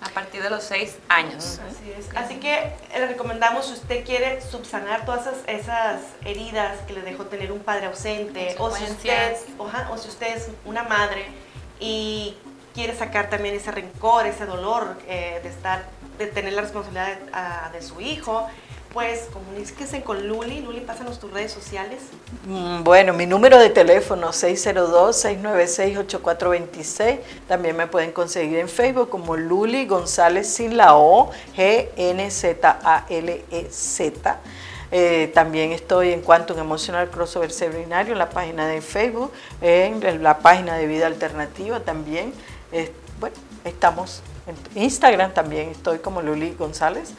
A 0.01 0.09
partir 0.11 0.43
de 0.43 0.49
los 0.49 0.63
seis 0.63 0.97
años. 1.09 1.61
Así 1.69 1.93
es. 1.99 2.09
Así 2.17 2.37
que 2.37 2.55
eh, 2.55 2.75
le 2.95 3.09
recomendamos 3.09 3.67
si 3.67 3.73
usted 3.73 4.05
quiere 4.05 4.41
subsanar 4.41 5.05
todas 5.05 5.27
esas, 5.27 5.39
esas 5.47 6.01
heridas 6.25 6.79
que 6.87 6.95
le 6.95 7.03
dejó 7.03 7.27
tener 7.27 7.53
un 7.53 7.61
padre 7.61 7.87
ausente, 7.87 8.55
o 8.59 8.75
si 8.75 8.85
usted, 8.85 9.37
oja, 9.59 9.91
o 9.93 9.99
si 9.99 10.09
usted 10.09 10.37
es 10.37 10.49
una 10.65 10.85
madre 10.85 11.27
y 11.81 12.37
quiere 12.75 12.97
sacar 12.97 13.29
también 13.29 13.55
ese 13.55 13.71
rencor, 13.73 14.27
ese 14.27 14.47
dolor 14.47 14.97
eh, 15.09 15.41
de 15.43 15.49
estar, 15.49 15.85
de 16.19 16.27
tener 16.29 16.53
la 16.53 16.63
responsabilidad 16.63 17.19
de, 17.19 17.31
ah, 17.33 17.71
de 17.73 17.83
su 17.83 18.01
hijo, 18.01 18.49
pues 18.93 19.29
comuníquese 19.33 20.03
con 20.03 20.27
Luli. 20.27 20.61
Luli, 20.61 20.81
pásanos 20.81 21.21
tus 21.21 21.33
redes 21.33 21.53
sociales. 21.53 22.01
Mm, 22.47 22.83
Bueno, 22.83 23.13
mi 23.13 23.27
número 23.27 23.59
de 23.59 23.71
teléfono 23.71 24.33
602-696-8426. 24.33 27.21
También 27.47 27.77
me 27.77 27.87
pueden 27.87 28.11
conseguir 28.13 28.59
en 28.59 28.69
Facebook 28.69 29.09
como 29.09 29.37
Luli 29.37 29.87
González 29.87 30.53
sin 30.53 30.77
la 30.77 30.97
O, 30.97 31.31
G-N-Z-A-L-E-Z. 31.57 32.71
Eh, 34.93 35.31
también 35.33 35.71
estoy 35.71 36.13
en 36.13 36.21
Quantum 36.21 36.59
Emotional 36.59 37.09
Crossover 37.11 37.53
Seminario 37.53 38.13
en 38.13 38.19
la 38.19 38.31
página 38.31 38.67
de 38.67 38.81
Facebook, 38.81 39.31
en 39.61 40.21
la 40.23 40.39
página 40.39 40.77
de 40.77 40.87
Vida 40.89 41.07
Alternativa 41.07 41.79
también. 41.79 42.33
Bueno, 43.21 43.37
estamos 43.65 44.21
en 44.49 44.57
Instagram 44.83 45.33
también, 45.33 45.69
estoy 45.69 46.01
como 46.01 46.23
Luli 46.23 46.57
González. 46.59 47.13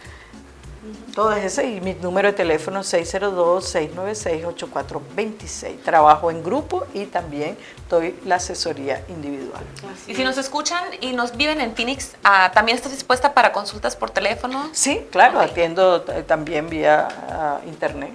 Todo 1.13 1.33
ese 1.33 1.67
y 1.69 1.79
mi 1.81 1.93
número 1.93 2.29
de 2.29 2.33
teléfono 2.33 2.79
602-696-8426. 2.81 5.81
Trabajo 5.83 6.31
en 6.31 6.43
grupo 6.43 6.85
y 6.93 7.05
también 7.05 7.57
doy 7.89 8.15
la 8.25 8.35
asesoría 8.37 9.03
individual. 9.07 9.63
Y 10.07 10.15
si 10.15 10.23
nos 10.23 10.37
escuchan 10.37 10.83
y 11.01 11.13
nos 11.13 11.35
viven 11.37 11.61
en 11.61 11.75
Phoenix, 11.75 12.15
ah, 12.23 12.51
¿también 12.53 12.77
estás 12.77 12.91
dispuesta 12.91 13.33
para 13.33 13.51
consultas 13.51 13.95
por 13.95 14.09
teléfono? 14.09 14.69
Sí, 14.71 15.05
claro, 15.11 15.39
Ok. 15.39 15.45
atiendo 15.51 16.03
eh, 16.07 16.23
también 16.23 16.69
vía 16.69 17.07
ah, 17.29 17.59
internet. 17.67 18.13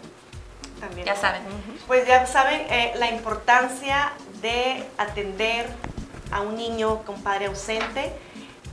También. 0.80 1.06
Ya 1.06 1.16
saben. 1.16 1.42
Pues 1.86 2.06
ya 2.06 2.26
saben 2.26 2.60
eh, 2.68 2.92
la 2.96 3.10
importancia 3.10 4.12
de 4.42 4.84
atender 4.98 5.66
a 6.32 6.40
un 6.40 6.56
niño 6.56 7.02
con 7.04 7.20
padre 7.22 7.46
ausente. 7.46 8.12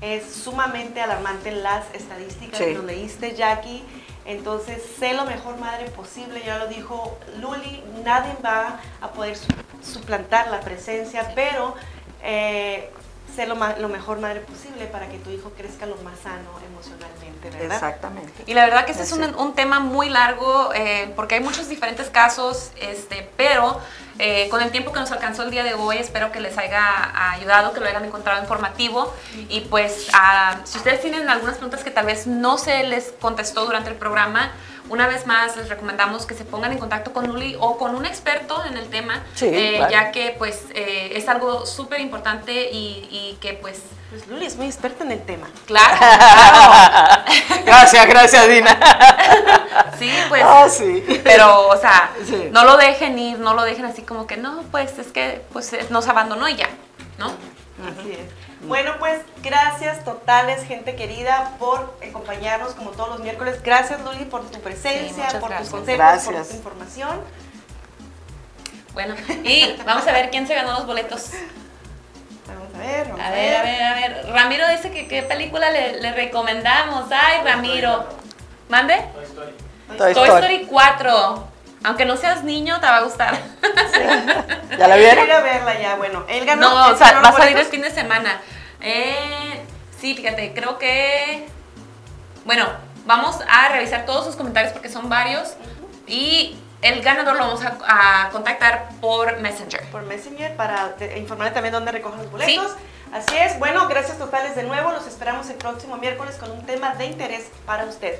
Es 0.04 0.34
sumamente 0.34 1.00
alarmante 1.02 1.52
las 1.52 1.86
estadísticas 1.94 2.58
Sí. 2.60 2.66
que 2.66 2.74
nos 2.74 2.84
leíste, 2.84 3.36
Jackie. 3.36 3.84
Entonces, 4.26 4.82
sé 5.00 5.14
lo 5.14 5.26
mejor 5.26 5.58
madre 5.58 5.90
posible, 5.92 6.42
ya 6.46 6.58
lo 6.58 6.68
dijo 6.68 7.18
Luli, 7.40 7.84
nadie 8.04 8.34
va 8.46 8.80
a 9.02 9.08
poder 9.12 9.38
su- 9.38 9.48
suplantar 9.94 10.50
la 10.50 10.60
presencia, 10.62 11.32
pero 11.36 11.76
eh, 12.22 12.90
sé 13.36 13.48
lo, 13.48 13.56
lo 13.56 13.90
mejor 13.90 14.20
madre 14.20 14.40
posible 14.42 14.86
para 14.88 15.08
que 15.10 15.18
tu 15.20 15.30
hijo 15.30 15.52
crezca 15.58 15.86
lo 15.86 15.96
más 15.98 16.20
sano 16.20 16.50
emocionalmente, 16.70 17.50
¿verdad? 17.50 17.74
Exactamente. 17.76 18.44
Y 18.46 18.54
la 18.54 18.66
verdad 18.66 18.86
que 18.86 18.92
este 18.92 19.04
es 19.04 19.12
un 19.14 19.54
tema 19.56 19.80
muy 19.80 20.08
largo 20.10 20.72
eh, 20.74 21.12
porque 21.16 21.36
hay 21.36 21.42
muchos 21.42 21.68
diferentes 21.70 22.10
casos, 22.10 22.72
este, 22.80 23.30
pero 23.36 23.80
eh, 24.20 24.48
con 24.50 24.62
el 24.62 24.72
tiempo 24.72 24.92
que 24.92 25.00
nos 25.00 25.12
alcanzó 25.12 25.44
el 25.44 25.52
día 25.52 25.64
de 25.64 25.74
hoy 25.74 25.98
espero 25.98 26.32
que 26.32 26.40
les 26.40 26.58
haya 26.58 27.32
ayudado, 27.32 27.74
que 27.74 27.80
lo 27.80 27.88
hayan 27.88 28.06
encontrado 28.06 28.40
informativo 28.42 29.14
y 29.50 29.62
pues 29.62 30.08
ah, 30.14 30.58
si 30.66 30.78
ustedes 30.78 31.02
tienen 31.02 31.28
algunas 31.30 31.56
preguntas 31.56 31.84
que 31.84 31.92
tal 31.92 32.06
vez 32.06 32.28
no 32.28 32.58
se 32.58 32.84
les 32.84 33.14
contestó 33.20 33.66
durante 33.66 33.90
el 33.90 33.96
programa, 33.96 34.52
una 34.90 35.08
vez 35.08 35.26
más 35.26 35.56
les 35.58 35.70
recomendamos 35.70 36.26
que 36.26 36.36
se 36.36 36.44
pongan 36.46 36.72
en 36.74 36.78
contacto 36.78 37.14
con 37.14 37.28
Luli 37.28 37.56
o 37.60 37.78
con 37.78 37.96
un 37.96 38.06
experto 38.06 38.64
en 38.66 38.78
el 38.78 38.90
tema, 38.90 39.24
Sí, 39.34 39.48
eh, 39.48 39.76
claro. 39.78 39.92
ya 39.92 40.12
que 40.12 40.36
pues 40.38 40.66
eh, 40.76 41.14
es 41.16 41.28
algo 41.30 41.66
súper 41.66 42.00
importante 42.02 42.70
y, 42.72 43.08
y 43.10 43.38
que 43.42 43.54
pues 43.54 43.82
Pues 44.14 44.28
Luli 44.28 44.46
es 44.46 44.56
muy 44.58 44.68
experta 44.68 45.04
en 45.04 45.12
el 45.12 45.24
tema. 45.24 45.48
claro, 45.66 45.98
claro, 45.98 47.24
Gracias, 47.66 48.08
gracias, 48.08 48.48
Dina. 48.48 48.78
sí, 49.98 50.12
pues... 50.30 50.44
Ah, 50.46 50.70
sí. 50.70 51.04
Pero, 51.24 51.68
o 51.70 51.76
sea, 51.78 52.12
Sí. 52.24 52.50
no 52.52 52.64
lo 52.64 52.78
dejen 52.78 53.18
ir, 53.18 53.40
no 53.40 53.56
lo 53.56 53.64
dejen 53.64 53.86
así 53.86 54.04
como 54.04 54.28
que, 54.28 54.38
no, 54.38 54.62
pues 54.70 55.00
es 55.00 55.08
que 55.08 55.42
pues 55.52 55.76
nos 55.90 56.08
abandonó 56.08 56.48
y 56.48 56.58
ya, 56.58 56.70
¿no? 57.18 57.26
Así 57.26 58.12
es. 58.12 58.68
Bueno, 58.68 58.92
pues 59.00 59.20
gracias 59.42 60.04
totales, 60.06 60.64
gente 60.68 60.96
querida, 60.96 61.56
por 61.58 61.98
acompañarnos 62.08 62.76
como 62.76 62.92
todos 62.92 63.10
los 63.10 63.20
miércoles. 63.22 63.64
Gracias, 63.64 64.00
Luli, 64.02 64.26
por 64.26 64.48
tu 64.52 64.62
presencia, 64.62 65.28
por 65.40 65.50
gracias. 65.50 65.62
tus 65.62 65.70
consejos, 65.72 65.86
por 65.86 66.34
Gracias. 66.34 66.50
tu 66.50 66.56
información. 66.58 67.20
Bueno, 68.94 69.16
y 69.44 69.76
vamos 69.88 70.06
a 70.06 70.12
ver 70.12 70.30
quién 70.30 70.46
se 70.46 70.54
ganó 70.54 70.74
los 70.74 70.86
boletos. 70.86 71.32
A 72.74 72.78
ver, 72.78 73.08
vamos 73.08 73.22
A 73.26 73.32
ver, 73.32 73.56
a 73.56 73.64
ver, 73.64 73.84
a 73.84 73.94
ver. 73.94 74.26
Ramiro 74.34 74.68
dice 74.70 74.92
que 74.92 75.08
qué 75.08 75.24
película 75.24 75.70
le, 75.70 76.02
le 76.02 76.12
recomendamos. 76.14 77.06
Ay, 77.12 77.42
Ramiro. 77.44 78.08
¿Mande? 78.70 78.96
Toy 79.98 80.14
Toy 80.14 80.28
Story. 80.28 80.56
Story 80.56 80.68
4. 80.70 81.48
Aunque 81.86 82.06
no 82.06 82.16
seas 82.18 82.44
niño, 82.44 82.80
te 82.80 82.86
va 82.88 82.98
a 82.98 83.02
gustar. 83.02 83.38
¿Ya 84.78 84.88
la 84.88 84.96
Quiero 84.96 85.22
vieron? 85.24 85.32
a 85.32 85.40
verla 85.42 85.80
ya, 85.80 85.96
bueno. 85.96 86.26
Él 86.30 86.46
ganó. 86.46 86.70
No, 86.70 86.88
o 86.94 86.96
sea, 86.96 87.20
va 87.20 87.30
a 87.30 87.34
salir 87.34 87.58
el 87.58 87.66
fin 87.66 87.82
de 87.82 87.92
semana. 87.92 88.42
Eh, 88.82 89.62
sí, 90.00 90.16
fíjate, 90.16 90.54
creo 90.54 90.78
que. 90.78 91.48
Bueno, 92.46 92.68
vamos 93.06 93.38
a 93.48 93.70
revisar 93.70 94.06
todos 94.06 94.26
sus 94.26 94.36
comentarios 94.36 94.74
porque 94.74 94.90
son 94.90 95.10
varios. 95.10 95.56
Y 96.08 96.58
el 96.84 97.02
ganador 97.02 97.36
lo 97.36 97.48
vamos 97.48 97.62
a, 97.64 98.26
a 98.26 98.30
contactar 98.30 98.90
por 99.02 99.40
Messenger. 99.40 99.90
Por 99.90 100.04
Messenger 100.04 100.56
para 100.56 100.96
informarle 101.18 101.54
también 101.54 101.74
dónde 101.74 101.92
recogen 101.92 102.20
los 102.20 102.32
boletos. 102.32 102.76
Así 103.14 103.36
es. 103.38 103.58
Bueno, 103.60 103.88
gracias 103.88 104.18
totales 104.18 104.56
de 104.56 104.64
nuevo. 104.64 104.92
Los 104.92 105.08
esperamos 105.08 105.50
el 105.50 105.56
próximo 105.56 105.98
miércoles 105.98 106.36
con 106.36 106.52
un 106.52 106.66
tema 106.66 106.96
de 106.96 107.06
interés 107.06 107.46
para 107.66 107.86
usted. 107.86 108.20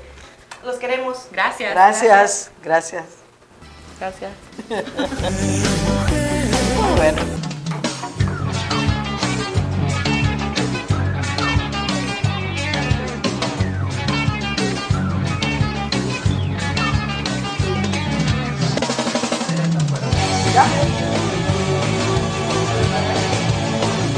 Los 0.64 0.76
queremos. 0.76 1.26
Gracias. 1.30 1.72
Gracias, 1.72 2.50
gracias. 2.62 3.04
Gracias. 3.98 4.32
Muy 6.80 6.90
bueno. 6.96 7.43